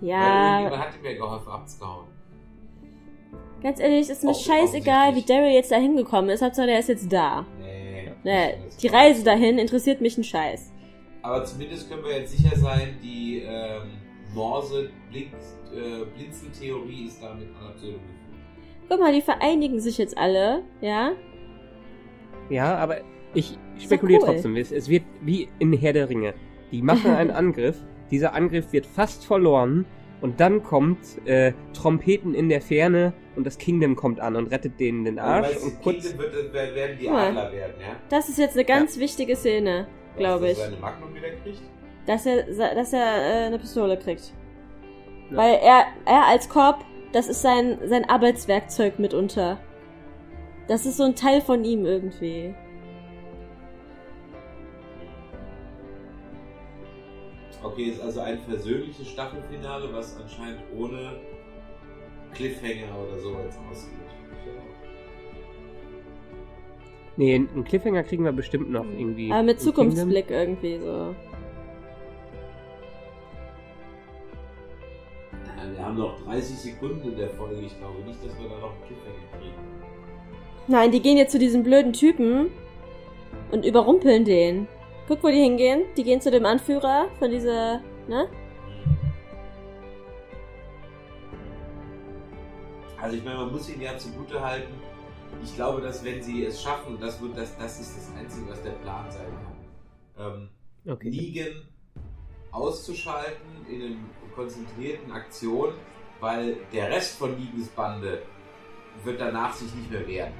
Weil 0.00 0.08
Ja, 0.08 0.58
irgendjemand 0.60 0.88
hat 0.88 0.96
ihm 0.98 1.04
ja 1.04 1.12
geholfen 1.16 1.48
abzuhauen. 1.48 2.06
ganz 3.62 3.80
ehrlich, 3.80 4.08
ist 4.10 4.22
mir 4.24 4.30
Offen- 4.30 4.44
scheißegal, 4.52 5.14
wie 5.16 5.22
Daryl 5.22 5.52
jetzt 5.52 5.70
da 5.72 5.76
hingekommen 5.76 6.30
ist. 6.30 6.42
Hauptsache, 6.42 6.66
der 6.66 6.78
ist 6.80 6.88
jetzt 6.88 7.12
da. 7.12 7.44
Nee. 7.60 8.12
Ne, 8.24 8.54
die 8.82 8.88
Reise 8.88 9.22
dahin 9.24 9.58
interessiert 9.58 10.00
mich 10.00 10.16
ein 10.18 10.24
Scheiß. 10.24 10.72
Aber 11.22 11.44
zumindest 11.44 11.88
können 11.90 12.04
wir 12.04 12.18
jetzt 12.20 12.36
sicher 12.36 12.56
sein, 12.56 12.96
die 13.02 13.42
ähm, 13.44 13.90
Morse-Blinzeltheorie 14.34 17.06
ist 17.06 17.22
damit 17.22 17.48
an 17.60 17.72
geführt. 17.74 18.00
Guck 18.88 19.00
mal, 19.00 19.12
die 19.12 19.22
vereinigen 19.22 19.80
sich 19.80 19.98
jetzt 19.98 20.16
alle, 20.16 20.62
ja? 20.80 21.10
Ja, 22.50 22.76
aber 22.76 22.98
ich 23.34 23.58
spekuliere 23.78 24.20
cool. 24.22 24.26
trotzdem. 24.34 24.56
Es, 24.56 24.72
es 24.72 24.88
wird 24.88 25.04
wie 25.22 25.48
in 25.58 25.72
Herr 25.72 25.92
der 25.92 26.08
Ringe. 26.08 26.34
Die 26.72 26.82
machen 26.82 27.10
einen 27.12 27.30
Angriff, 27.42 27.76
dieser 28.10 28.34
Angriff 28.34 28.72
wird 28.72 28.86
fast 28.86 29.24
verloren 29.24 29.84
und 30.20 30.40
dann 30.40 30.62
kommt 30.62 30.98
äh, 31.26 31.52
Trompeten 31.74 32.34
in 32.34 32.48
der 32.48 32.60
Ferne 32.60 33.12
und 33.36 33.44
das 33.46 33.58
Kingdom 33.58 33.96
kommt 33.96 34.18
an 34.20 34.34
und 34.36 34.46
rettet 34.50 34.80
denen 34.80 35.04
den 35.04 35.18
Arsch 35.18 35.48
Also, 35.48 35.66
und 35.66 35.82
kurz. 35.82 36.16
Wird, 36.16 36.32
wird- 36.32 36.52
werden 36.54 36.96
die 37.00 37.08
mal. 37.08 37.28
Adler 37.28 37.52
werden, 37.52 37.74
ja? 37.80 37.96
Das 38.08 38.28
ist 38.28 38.38
jetzt 38.38 38.54
eine 38.56 38.64
ganz 38.64 38.98
wichtige 38.98 39.36
Szene, 39.36 39.86
glaube 40.16 40.46
ich. 40.50 40.54
Dass 40.56 40.64
er 40.66 40.70
seine 40.70 40.80
Magnum 40.80 41.14
wieder 41.14 41.28
kriegt? 41.42 41.62
Dass 42.06 42.24
er, 42.26 42.44
dass 42.74 42.92
er 42.92 43.00
äh, 43.42 43.46
eine 43.46 43.58
Pistole 43.58 43.98
kriegt. 43.98 44.32
Weil 45.30 45.58
er, 45.62 45.86
er 46.06 46.26
als 46.28 46.48
Cop, 46.48 46.76
das 47.12 47.26
ist 47.28 47.42
sein, 47.42 47.78
sein 47.84 48.08
Arbeitswerkzeug 48.08 48.98
mitunter. 48.98 49.58
Das 50.68 50.86
ist 50.86 50.96
so 50.96 51.04
ein 51.04 51.14
Teil 51.14 51.40
von 51.40 51.64
ihm 51.64 51.84
irgendwie. 51.84 52.54
Okay, 57.66 57.86
ist 57.86 58.00
also 58.00 58.20
ein 58.20 58.38
versöhnliches 58.38 59.08
Staffelfinale, 59.08 59.92
was 59.92 60.16
anscheinend 60.20 60.60
ohne 60.78 61.16
Cliffhanger 62.32 62.96
oder 62.96 63.18
so 63.18 63.32
jetzt 63.44 63.58
ausgeht. 63.68 63.98
Nee, 67.16 67.34
einen 67.34 67.64
Cliffhanger 67.64 68.04
kriegen 68.04 68.24
wir 68.24 68.32
bestimmt 68.32 68.70
noch 68.70 68.84
irgendwie. 68.84 69.32
Aber 69.32 69.42
mit 69.42 69.58
im 69.58 69.64
Zukunftsblick 69.64 70.30
irgendwie 70.30 70.78
so. 70.78 71.14
Ja, 75.56 75.72
wir 75.72 75.84
haben 75.84 75.96
noch 75.96 76.22
30 76.24 76.56
Sekunden 76.56 77.08
in 77.08 77.16
der 77.16 77.30
Folge. 77.30 77.62
Ich 77.62 77.76
glaube 77.78 77.98
nicht, 78.06 78.24
dass 78.24 78.38
wir 78.38 78.48
da 78.48 78.58
noch 78.60 78.74
einen 78.74 78.82
Cliffhanger 78.86 79.38
kriegen. 79.40 79.54
Nein, 80.68 80.92
die 80.92 81.00
gehen 81.00 81.16
jetzt 81.16 81.32
zu 81.32 81.38
diesem 81.40 81.64
blöden 81.64 81.92
Typen 81.92 82.50
und 83.50 83.64
überrumpeln 83.64 84.24
den. 84.24 84.68
Guck, 85.08 85.22
wo 85.22 85.28
die 85.28 85.40
hingehen. 85.40 85.84
Die 85.96 86.02
gehen 86.02 86.20
zu 86.20 86.30
dem 86.30 86.44
Anführer 86.46 87.08
von 87.18 87.30
dieser, 87.30 87.80
ne? 88.08 88.28
Also 93.00 93.16
ich 93.16 93.24
meine, 93.24 93.36
man 93.38 93.52
muss 93.52 93.68
ihn 93.68 93.80
ja 93.80 93.96
zugute 93.98 94.40
halten. 94.40 94.72
Ich 95.42 95.54
glaube, 95.54 95.80
dass 95.80 96.04
wenn 96.04 96.22
sie 96.22 96.44
es 96.44 96.62
schaffen, 96.62 96.94
und 96.94 97.02
das 97.02 97.20
wird 97.20 97.36
das, 97.36 97.56
das 97.58 97.80
ist 97.80 97.96
das 97.96 98.10
Einzige, 98.18 98.48
was 98.48 98.62
der 98.62 98.70
Plan 98.72 99.10
sein 99.10 99.26
kann, 100.16 100.26
ähm, 100.32 100.48
Okay. 100.88 101.10
Negan 101.10 101.62
auszuschalten 102.52 103.66
in 103.68 103.82
einer 103.82 103.96
konzentrierten 104.36 105.10
Aktion, 105.10 105.74
weil 106.20 106.56
der 106.72 106.90
Rest 106.90 107.18
von 107.18 107.36
Negans 107.38 107.68
Bande 107.68 108.22
wird 109.04 109.20
danach 109.20 109.52
sich 109.52 109.72
nicht 109.74 109.90
mehr 109.90 110.06
wehren. 110.06 110.32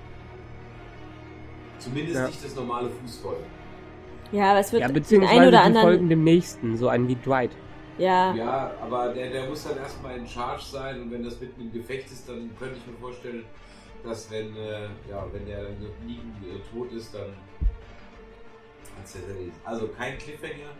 Zumindest 1.78 2.16
Ja. 2.16 2.26
nicht 2.28 2.44
das 2.44 2.54
normale 2.54 2.88
Fußvolk. 2.88 3.40
Ja, 4.32 4.50
aber 4.50 4.60
es 4.60 4.72
wird 4.72 4.82
Ja, 4.82 4.88
den 4.88 4.94
beziehungsweise 4.94 5.32
einen 5.40 5.48
oder 5.48 5.58
die 5.58 5.64
anderen. 5.64 5.86
folgen 5.86 6.08
dem 6.08 6.24
nächsten, 6.24 6.76
so 6.76 6.88
einen 6.88 7.08
wie 7.08 7.16
Dwight. 7.16 7.50
Ja. 7.98 8.34
Ja, 8.34 8.72
aber 8.82 9.08
der, 9.14 9.30
der 9.30 9.48
muss 9.48 9.64
dann 9.64 9.78
erstmal 9.78 10.18
in 10.18 10.26
Charge 10.26 10.62
sein 10.64 11.02
und 11.02 11.10
wenn 11.10 11.22
das 11.24 11.40
mitten 11.40 11.60
im 11.62 11.72
Gefecht 11.72 12.10
ist, 12.10 12.28
dann 12.28 12.50
könnte 12.58 12.76
ich 12.76 12.86
mir 12.86 12.98
vorstellen, 12.98 13.44
dass 14.04 14.30
wenn, 14.30 14.54
äh, 14.56 14.84
ja, 15.08 15.26
wenn 15.32 15.46
der 15.46 15.64
dann 15.64 15.76
Negan 16.06 16.34
äh, 16.44 16.58
tot 16.76 16.92
ist, 16.92 17.14
dann 17.14 17.32
hat's 18.98 19.14
das 19.14 19.22
erledigt. 19.22 19.56
Also 19.64 19.88
kein 19.88 20.18
Cliffhanger, 20.18 20.70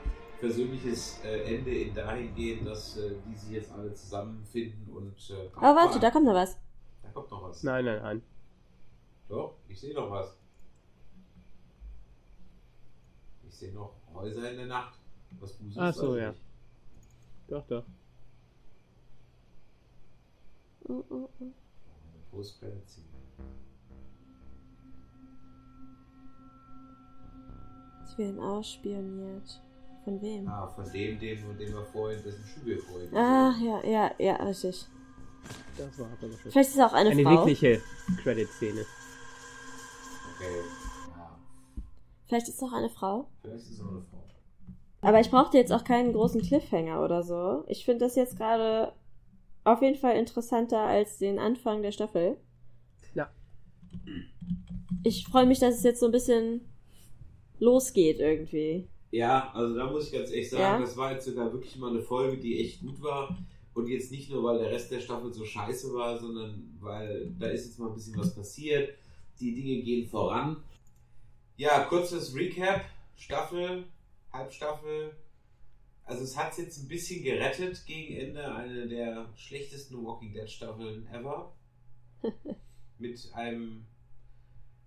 persönliches 0.40 1.20
äh, 1.24 1.55
Ende 1.57 1.70
in 1.70 1.94
dahingehend, 1.94 2.66
dass 2.68 2.99
äh, 2.99 3.12
die 3.26 3.34
sich 3.34 3.51
jetzt 3.53 3.72
alle 3.72 3.94
zusammenfinden 3.94 4.92
und 4.94 5.14
äh, 5.30 5.49
Oh, 5.57 5.62
warte, 5.74 5.99
da 5.99 6.11
kommt 6.11 6.26
noch 6.26 6.34
was. 6.34 6.59
da 7.03 7.09
kommt 7.14 7.30
noch 7.30 7.42
was. 7.49 7.62
Nein, 7.62 7.84
nein, 7.86 8.01
nein. 8.03 8.22
Doch, 9.28 9.55
ich 9.68 9.80
sehe 9.80 9.94
noch 9.94 10.11
was. 10.11 10.36
Ich 13.57 13.61
sehe 13.61 13.72
noch 13.72 13.94
Häuser 14.12 14.50
in 14.50 14.59
der 14.59 14.66
Nacht. 14.66 14.98
Was 15.40 15.54
Bußes 15.54 15.78
Ach 15.78 15.94
so, 15.94 16.14
ja. 16.18 16.28
nicht. 16.28 16.42
Doch, 17.48 17.66
doch. 17.66 17.84
Oh, 20.84 21.02
oh, 21.09 21.28
oh. 21.40 21.52
Post-Credit-Scene. 22.32 23.07
Sie 28.04 28.18
werden 28.18 28.40
ausspioniert. 28.40 29.62
Von 30.04 30.20
wem? 30.20 30.46
Ah, 30.48 30.66
von 30.66 30.92
dem, 30.92 31.18
dem, 31.18 31.38
von 31.38 31.57
dem 31.57 31.72
wir 31.72 31.84
vorhin, 31.86 32.22
dessen 32.22 32.44
Schuh 32.44 32.61
wir 32.66 32.82
vorhin. 32.82 33.16
Ah, 33.16 33.54
ja, 33.59 33.82
ja, 33.84 34.11
ja, 34.18 34.34
richtig. 34.44 34.86
Das 35.78 35.98
war 35.98 36.09
aber 36.09 36.18
schön. 36.20 36.52
Vielleicht 36.52 36.68
ist 36.68 36.76
es 36.76 36.82
auch 36.82 36.92
eine 36.92 37.09
Eine 37.09 37.22
Frau. 37.22 37.30
wirkliche 37.30 37.80
Credit-Szene. 38.22 38.84
Okay. 40.34 40.86
Vielleicht 42.27 42.49
ist 42.49 42.57
es 42.57 42.62
auch 42.62 42.72
eine 42.72 42.91
Frau. 42.91 43.29
vielleicht 43.43 43.62
ist 43.64 43.70
es 43.72 43.81
auch 43.81 43.91
eine 43.91 44.03
Frau. 44.03 44.24
Aber 45.03 45.20
ich 45.20 45.31
brauchte 45.31 45.57
jetzt 45.59 45.72
auch 45.72 45.85
keinen 45.85 46.12
großen 46.12 46.43
Cliffhanger 46.43 47.03
oder 47.05 47.22
so. 47.22 47.64
Ich 47.68 47.85
finde 47.85 48.05
das 48.07 48.16
jetzt 48.16 48.37
gerade 48.37 48.93
auf 49.64 49.83
jeden 49.83 49.97
Fall 49.99 50.16
interessanter 50.16 50.81
als 50.81 51.18
den 51.18 51.39
Anfang 51.39 51.83
der 51.83 51.93
Staffel. 51.93 52.37
Ja. 53.14 53.31
Ich 55.05 55.24
freue 55.27 55.47
mich, 55.47 55.61
dass 55.61 55.77
es 55.77 55.83
jetzt 55.85 56.01
so 56.01 56.07
ein 56.07 56.12
bisschen 56.12 56.62
losgeht 57.59 58.18
irgendwie. 58.18 58.89
Ja, 59.12 59.51
also 59.55 59.77
da 59.77 59.91
muss 59.91 60.07
ich 60.07 60.12
ganz 60.12 60.31
ehrlich 60.31 60.51
sagen, 60.51 60.62
Ja? 60.62 60.79
das 60.81 60.97
war 60.97 61.12
jetzt 61.12 61.24
sogar 61.27 61.53
wirklich 61.53 61.77
mal 61.77 61.91
eine 61.91 62.03
Folge, 62.03 62.39
die 62.39 62.61
echt 62.61 62.81
gut 62.81 63.01
war. 63.01 63.37
Und 63.74 63.89
jetzt 63.89 64.11
nicht 64.11 64.31
nur, 64.31 64.43
weil 64.43 64.59
der 64.59 64.70
Rest 64.70 64.91
der 64.91 65.01
Staffel 65.01 65.33
so 65.33 65.45
scheiße 65.45 65.93
war, 65.95 66.18
sondern 66.18 66.77
weil 66.81 67.31
da 67.39 67.49
ist 67.49 67.66
jetzt 67.66 67.79
mal 67.79 67.89
ein 67.89 67.95
bisschen 67.95 68.16
was 68.18 68.35
passiert. 68.35 68.91
Die 69.39 69.55
Dinge 69.55 69.83
gehen 69.83 70.07
voran. 70.09 70.57
Ja, 71.59 71.84
kurzes 71.84 72.34
Recap. 72.34 72.84
Staffel, 73.16 73.86
Halbstaffel. 74.30 75.16
Also 76.04 76.22
es 76.22 76.36
hat 76.36 76.59
jetzt 76.59 76.78
ein 76.78 76.88
bisschen 76.88 77.24
gerettet 77.24 77.86
gegen 77.86 78.14
Ende. 78.14 78.54
Eine 78.54 78.86
der 78.86 79.32
schlechtesten 79.36 80.04
Walking 80.04 80.34
Dead 80.34 80.50
Staffeln 80.50 81.07
ever. 81.11 81.54
Mit 82.98 83.32
einem, 83.32 83.86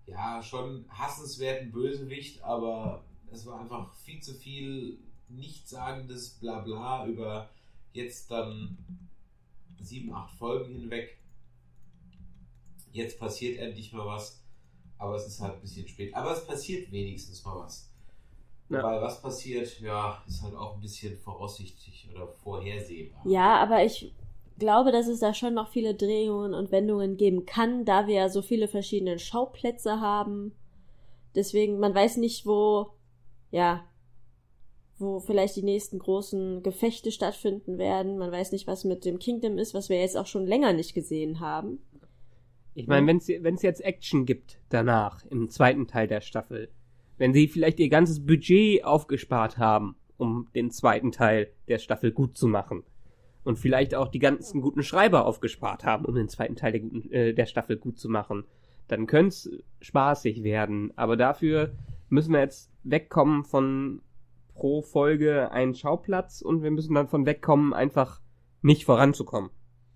ja, 0.06 0.44
schon 0.44 0.86
hassenswerten 0.90 1.72
Bösewicht, 1.72 2.44
aber 2.44 3.04
es 3.32 3.48
war 3.48 3.62
einfach 3.62 3.92
viel 3.96 4.22
zu 4.22 4.36
viel 4.36 5.00
nichtssagendes 5.28 6.30
Blabla 6.36 7.08
über 7.08 7.50
jetzt 7.94 8.30
dann 8.30 8.78
sieben, 9.82 10.14
acht 10.14 10.38
Folgen 10.38 10.72
hinweg. 10.74 11.18
Jetzt 12.92 13.20
passiert 13.20 13.60
endlich 13.60 13.92
mal 13.92 14.06
was, 14.06 14.40
aber 15.00 15.16
es 15.16 15.26
ist 15.26 15.42
halt 15.42 15.56
ein 15.56 15.62
bisschen 15.62 15.88
spät. 15.88 16.14
Aber 16.14 16.32
es 16.34 16.46
passiert 16.46 16.92
wenigstens 16.92 17.44
mal 17.44 17.60
was. 17.60 17.90
Ja. 18.70 18.84
Weil 18.84 19.02
was 19.02 19.20
passiert, 19.20 19.80
ja, 19.80 20.22
ist 20.28 20.44
halt 20.44 20.56
auch 20.56 20.76
ein 20.76 20.82
bisschen 20.82 21.18
voraussichtlich 21.18 22.08
oder 22.14 22.28
vorhersehbar. 22.28 23.20
Ja, 23.26 23.56
aber 23.58 23.84
ich 23.84 24.14
glaube, 24.60 24.92
dass 24.92 25.08
es 25.08 25.22
da 25.22 25.34
schon 25.34 25.56
noch 25.56 25.70
viele 25.70 25.96
Drehungen 25.96 26.54
und 26.54 26.72
Wendungen 26.72 27.18
geben 27.18 27.48
kann, 27.48 27.86
da 27.86 28.06
wir 28.06 28.16
ja 28.16 28.30
so 28.30 28.44
viele 28.44 28.68
verschiedene 28.68 29.18
Schauplätze 29.18 30.02
haben. 30.02 30.54
Deswegen, 31.34 31.80
man 31.80 31.96
weiß 31.96 32.18
nicht, 32.18 32.46
wo, 32.46 32.92
ja, 33.50 33.84
wo 35.00 35.20
vielleicht 35.20 35.56
die 35.56 35.64
nächsten 35.64 35.98
großen 35.98 36.62
Gefechte 36.62 37.12
stattfinden 37.12 37.78
werden. 37.78 38.18
Man 38.18 38.32
weiß 38.32 38.52
nicht, 38.52 38.68
was 38.68 38.84
mit 38.84 39.06
dem 39.06 39.18
Kingdom 39.18 39.58
ist, 39.58 39.74
was 39.74 39.90
wir 39.90 40.00
jetzt 40.00 40.18
auch 40.18 40.28
schon 40.28 40.46
länger 40.46 40.74
nicht 40.74 40.94
gesehen 40.94 41.40
haben. 41.40 41.82
Ich 42.76 42.88
meine, 42.88 43.08
wenn 43.08 43.18
es 43.18 43.62
jetzt 43.62 43.84
Action 43.84 44.26
gibt 44.26 44.60
danach, 44.70 45.26
im 45.26 45.50
zweiten 45.50 45.88
Teil 45.88 46.08
der 46.08 46.22
Staffel, 46.22 46.70
wenn 47.18 47.34
sie 47.34 47.48
vielleicht 47.48 47.80
ihr 47.80 47.90
ganzes 47.90 48.26
Budget 48.26 48.86
aufgespart 48.86 49.58
haben, 49.58 49.96
um 50.18 50.48
den 50.56 50.72
zweiten 50.72 51.12
Teil 51.12 51.52
der 51.68 51.80
Staffel 51.80 52.12
gut 52.12 52.38
zu 52.38 52.48
machen, 52.48 52.84
und 53.44 53.58
vielleicht 53.58 53.96
auch 53.96 54.10
die 54.10 54.20
ganzen 54.20 54.62
guten 54.62 54.84
Schreiber 54.84 55.26
aufgespart 55.26 55.84
haben, 55.86 56.06
um 56.06 56.14
den 56.14 56.30
zweiten 56.30 56.56
Teil 56.56 56.72
der, 56.72 56.82
guten, 56.82 57.12
äh, 57.12 57.34
der 57.34 57.46
Staffel 57.46 57.78
gut 57.78 57.98
zu 57.98 58.10
machen, 58.10 58.44
dann 58.88 59.08
könnte 59.08 59.30
es 59.30 59.52
spaßig 59.82 60.44
werden. 60.44 60.92
Aber 60.96 61.18
dafür 61.18 61.72
müssen 62.10 62.34
wir 62.34 62.42
jetzt 62.42 62.72
wegkommen 62.84 63.44
von 63.44 64.02
pro 64.54 64.82
Folge 64.82 65.52
einen 65.52 65.74
Schauplatz 65.74 66.42
und 66.42 66.64
wir 66.64 66.72
müssen 66.72 66.94
dann 66.96 67.08
von 67.08 67.26
wegkommen, 67.26 67.74
einfach 67.74 68.22
nicht 68.62 68.86
voranzukommen. 68.86 69.52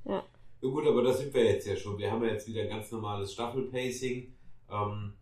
Ja. 0.05 0.23
Ja 0.63 0.69
gut, 0.69 0.87
aber 0.87 1.03
da 1.03 1.11
sind 1.11 1.33
wir 1.33 1.43
jetzt 1.43 1.67
ja 1.67 1.75
schon. 1.75 1.97
Wir 1.97 2.09
haben 2.09 2.23
ja 2.23 2.31
jetzt 2.31 2.47
wieder 2.47 2.61
ein 2.61 2.69
ganz 2.69 2.89
normales 2.89 3.33
Staffelpacing. 3.33 4.33
Ähm, 4.71 5.13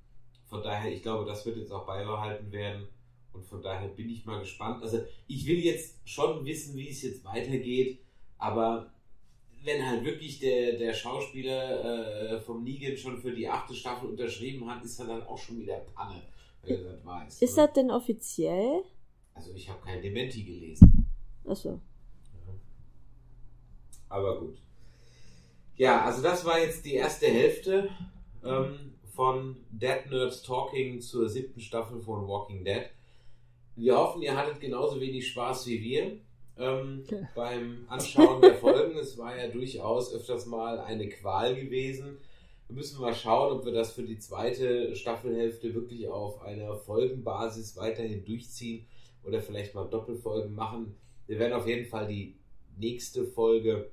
von 0.45 0.61
daher, 0.61 0.91
ich 0.91 1.01
glaube, 1.01 1.25
das 1.25 1.43
wird 1.47 1.57
jetzt 1.57 1.71
auch 1.71 1.87
beibehalten 1.87 2.51
werden. 2.51 2.87
Und 3.33 3.43
von 3.47 3.59
daher 3.59 3.87
bin 3.87 4.07
ich 4.07 4.23
mal 4.23 4.39
gespannt. 4.39 4.83
Also 4.83 4.99
ich 5.27 5.47
will 5.47 5.57
jetzt 5.57 5.97
schon 6.07 6.45
wissen, 6.45 6.75
wie 6.75 6.89
es 6.89 7.01
jetzt 7.01 7.25
weitergeht. 7.25 8.01
Aber 8.37 8.93
wenn 9.63 9.83
halt 9.83 10.05
wirklich 10.05 10.39
der, 10.39 10.77
der 10.77 10.93
Schauspieler 10.93 12.33
äh, 12.33 12.39
vom 12.39 12.63
Negan 12.63 12.95
schon 12.95 13.17
für 13.17 13.31
die 13.31 13.47
achte 13.47 13.73
Staffel 13.73 14.09
unterschrieben 14.09 14.69
hat, 14.69 14.83
ist 14.83 14.99
er 14.99 15.07
dann 15.07 15.23
auch 15.23 15.39
schon 15.39 15.57
wieder 15.57 15.77
Panne, 15.95 16.21
wenn 16.61 16.85
er 16.85 16.91
das 16.91 17.03
weiß. 17.03 17.41
Ist 17.41 17.57
ne? 17.57 17.63
das 17.63 17.73
denn 17.73 17.89
offiziell? 17.89 18.83
Also 19.33 19.53
ich 19.55 19.67
habe 19.67 19.81
kein 19.83 20.03
Dementi 20.03 20.43
gelesen. 20.43 21.07
Achso. 21.47 21.81
Aber 24.07 24.39
gut. 24.39 24.59
Ja, 25.81 26.05
also 26.05 26.21
das 26.21 26.45
war 26.45 26.59
jetzt 26.59 26.85
die 26.85 26.93
erste 26.93 27.25
Hälfte 27.25 27.89
ähm, 28.45 28.93
von 29.15 29.55
Dead 29.71 30.11
Nerds 30.11 30.43
Talking 30.43 31.01
zur 31.01 31.27
siebten 31.27 31.59
Staffel 31.59 31.99
von 31.99 32.27
Walking 32.27 32.63
Dead. 32.63 32.83
Wir 33.75 33.97
hoffen, 33.97 34.21
ihr 34.21 34.37
hattet 34.37 34.59
genauso 34.59 35.01
wenig 35.01 35.27
Spaß 35.29 35.65
wie 35.65 35.81
wir 35.81 36.17
ähm, 36.59 37.03
beim 37.35 37.87
Anschauen 37.89 38.41
der 38.41 38.53
Folgen. 38.53 38.95
Es 38.95 39.17
war 39.17 39.35
ja 39.35 39.47
durchaus 39.47 40.13
öfters 40.13 40.45
mal 40.45 40.79
eine 40.81 41.09
Qual 41.09 41.55
gewesen. 41.55 42.19
Wir 42.67 42.75
müssen 42.75 43.01
mal 43.01 43.15
schauen, 43.15 43.51
ob 43.51 43.65
wir 43.65 43.73
das 43.73 43.93
für 43.93 44.03
die 44.03 44.19
zweite 44.19 44.95
Staffelhälfte 44.95 45.73
wirklich 45.73 46.07
auf 46.07 46.43
einer 46.43 46.75
Folgenbasis 46.75 47.75
weiterhin 47.75 48.23
durchziehen 48.23 48.85
oder 49.23 49.41
vielleicht 49.41 49.73
mal 49.73 49.89
Doppelfolgen 49.89 50.53
machen. 50.53 50.95
Wir 51.25 51.39
werden 51.39 51.53
auf 51.53 51.65
jeden 51.65 51.87
Fall 51.87 52.05
die 52.05 52.35
nächste 52.77 53.25
Folge 53.25 53.89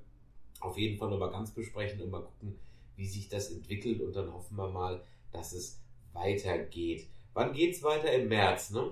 auf 0.61 0.76
jeden 0.78 0.98
Fall 0.98 1.11
nochmal 1.11 1.30
ganz 1.30 1.50
besprechen 1.50 2.00
und 2.02 2.11
mal 2.11 2.22
gucken, 2.22 2.54
wie 2.96 3.06
sich 3.06 3.28
das 3.28 3.50
entwickelt 3.50 4.00
und 4.00 4.14
dann 4.14 4.32
hoffen 4.32 4.56
wir 4.56 4.68
mal, 4.68 5.00
dass 5.32 5.52
es 5.52 5.80
weitergeht. 6.12 7.06
Wann 7.34 7.52
geht's 7.52 7.82
weiter? 7.82 8.12
Im 8.12 8.28
März, 8.28 8.70
ne? 8.70 8.90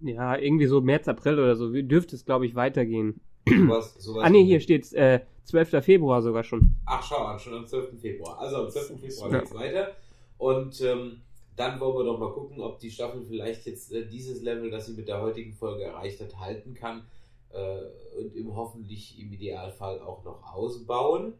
Ja, 0.00 0.36
irgendwie 0.36 0.66
so 0.66 0.80
März, 0.80 1.08
April 1.08 1.38
oder 1.38 1.56
so 1.56 1.70
dürfte 1.70 2.16
es, 2.16 2.24
glaube 2.24 2.46
ich, 2.46 2.54
weitergehen. 2.54 3.20
Sowas, 3.46 3.94
sowas 3.98 4.24
ah 4.24 4.30
nee, 4.30 4.44
hier 4.44 4.60
steht 4.60 4.92
äh, 4.92 5.20
12. 5.44 5.82
Februar 5.84 6.22
sogar 6.22 6.44
schon. 6.44 6.74
Ach, 6.86 7.02
schau 7.02 7.24
an, 7.24 7.38
schon 7.38 7.54
am 7.54 7.66
12. 7.66 8.00
Februar. 8.00 8.38
Also 8.38 8.56
am 8.56 8.70
12. 8.70 9.00
Februar 9.00 9.32
Ja. 9.32 9.38
geht's 9.40 9.54
weiter. 9.54 9.96
Und 10.38 10.80
ähm, 10.82 11.20
dann 11.56 11.80
wollen 11.80 11.96
wir 11.96 12.04
doch 12.04 12.18
mal 12.18 12.32
gucken, 12.32 12.60
ob 12.60 12.78
die 12.78 12.90
Staffel 12.90 13.24
vielleicht 13.26 13.66
jetzt 13.66 13.92
äh, 13.92 14.06
dieses 14.06 14.42
Level, 14.42 14.70
das 14.70 14.86
sie 14.86 14.92
mit 14.92 15.08
der 15.08 15.20
heutigen 15.20 15.52
Folge 15.52 15.84
erreicht 15.84 16.20
hat, 16.20 16.38
halten 16.38 16.74
kann. 16.74 17.02
Äh, 17.50 18.18
und 18.18 18.34
im 18.34 18.54
hoffentlich 18.54 19.18
im 19.18 19.32
Idealfall 19.32 20.00
auch 20.00 20.24
noch 20.24 20.42
ausbauen. 20.54 21.34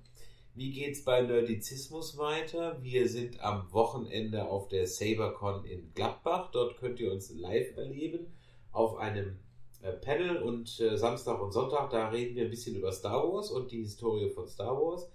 Wie 0.55 0.71
geht's 0.73 1.05
bei 1.05 1.21
Nerdizismus 1.21 2.19
weiter? 2.19 2.83
Wir 2.83 3.09
sind 3.09 3.41
am 3.41 3.73
Wochenende 3.73 4.49
auf 4.49 4.69
der 4.69 4.87
SaberCon 4.87 5.65
in 5.65 5.93
Gladbach. 5.95 6.51
Dort 6.51 6.77
könnt 6.79 6.99
ihr 6.99 7.13
uns 7.13 7.33
live 7.33 7.77
erleben 7.77 8.33
auf 8.73 8.97
einem 8.97 9.39
äh, 9.83 9.93
Panel 9.93 10.43
und 10.43 10.81
äh, 10.81 10.97
Samstag 10.97 11.41
und 11.41 11.53
Sonntag, 11.53 11.91
da 11.91 12.09
reden 12.09 12.35
wir 12.35 12.45
ein 12.45 12.51
bisschen 12.51 12.75
über 12.75 12.91
Star 12.93 13.23
Wars 13.23 13.51
und 13.51 13.71
die 13.71 13.83
Historie 13.83 14.31
von 14.31 14.49
Star 14.49 14.77
Wars. 14.77 15.09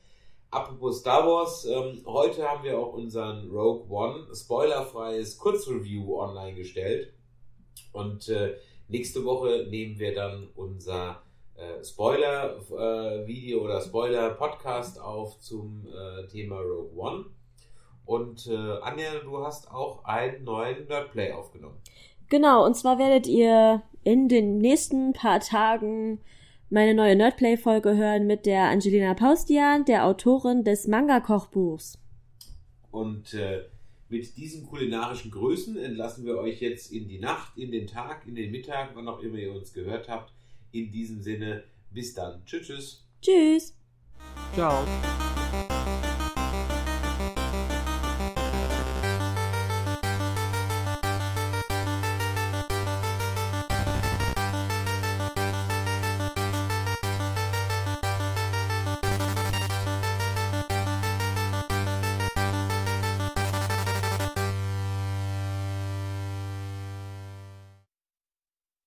Apropos 0.51 0.99
Star 0.99 1.27
Wars, 1.27 1.65
ähm, 1.65 2.03
heute 2.05 2.47
haben 2.47 2.63
wir 2.63 2.79
auch 2.79 2.93
unseren 2.93 3.49
Rogue 3.49 3.89
One 3.89 4.27
spoilerfreies 4.33 5.37
Kurzreview 5.37 6.17
online 6.19 6.55
gestellt. 6.55 7.13
Und 7.91 8.29
äh, 8.29 8.55
nächste 8.87 9.23
Woche 9.25 9.67
nehmen 9.69 9.97
wir 9.99 10.13
dann 10.13 10.49
unser 10.55 11.21
äh, 11.55 11.83
Spoiler-Video 11.83 13.63
oder 13.63 13.81
Spoiler-Podcast 13.81 14.99
auf 14.99 15.39
zum 15.39 15.87
äh, 15.87 16.27
Thema 16.27 16.59
Rogue 16.59 16.91
One. 16.95 17.25
Und 18.05 18.47
äh, 18.47 18.79
Anja, 18.81 19.19
du 19.23 19.37
hast 19.39 19.71
auch 19.71 20.03
einen 20.03 20.43
neuen 20.43 20.87
Nerdplay 20.87 21.31
aufgenommen. 21.31 21.77
Genau, 22.29 22.65
und 22.65 22.75
zwar 22.75 22.99
werdet 22.99 23.27
ihr 23.27 23.83
in 24.03 24.27
den 24.27 24.57
nächsten 24.57 25.13
paar 25.13 25.39
Tagen 25.39 26.19
meine 26.69 26.95
neue 26.95 27.15
Nerdplay-Folge 27.15 27.95
hören 27.95 28.25
mit 28.25 28.45
der 28.45 28.63
Angelina 28.63 29.13
Paustian, 29.13 29.85
der 29.85 30.05
Autorin 30.05 30.63
des 30.63 30.87
Manga-Kochbuchs. 30.87 31.99
Und 32.89 33.33
äh, 33.35 33.61
mit 34.13 34.37
diesen 34.37 34.67
kulinarischen 34.67 35.31
Größen 35.31 35.75
entlassen 35.75 36.23
wir 36.23 36.37
euch 36.37 36.61
jetzt 36.61 36.91
in 36.91 37.07
die 37.07 37.17
Nacht, 37.17 37.57
in 37.57 37.71
den 37.71 37.87
Tag, 37.87 38.27
in 38.27 38.35
den 38.35 38.51
Mittag, 38.51 38.91
wann 38.93 39.07
auch 39.07 39.19
immer 39.19 39.39
ihr 39.39 39.51
uns 39.51 39.73
gehört 39.73 40.07
habt. 40.07 40.31
In 40.71 40.91
diesem 40.91 41.19
Sinne, 41.19 41.63
bis 41.89 42.13
dann. 42.13 42.45
Tschüss, 42.45 42.67
tschüss. 42.67 43.03
Tschüss. 43.21 43.75
Ciao. 44.53 44.85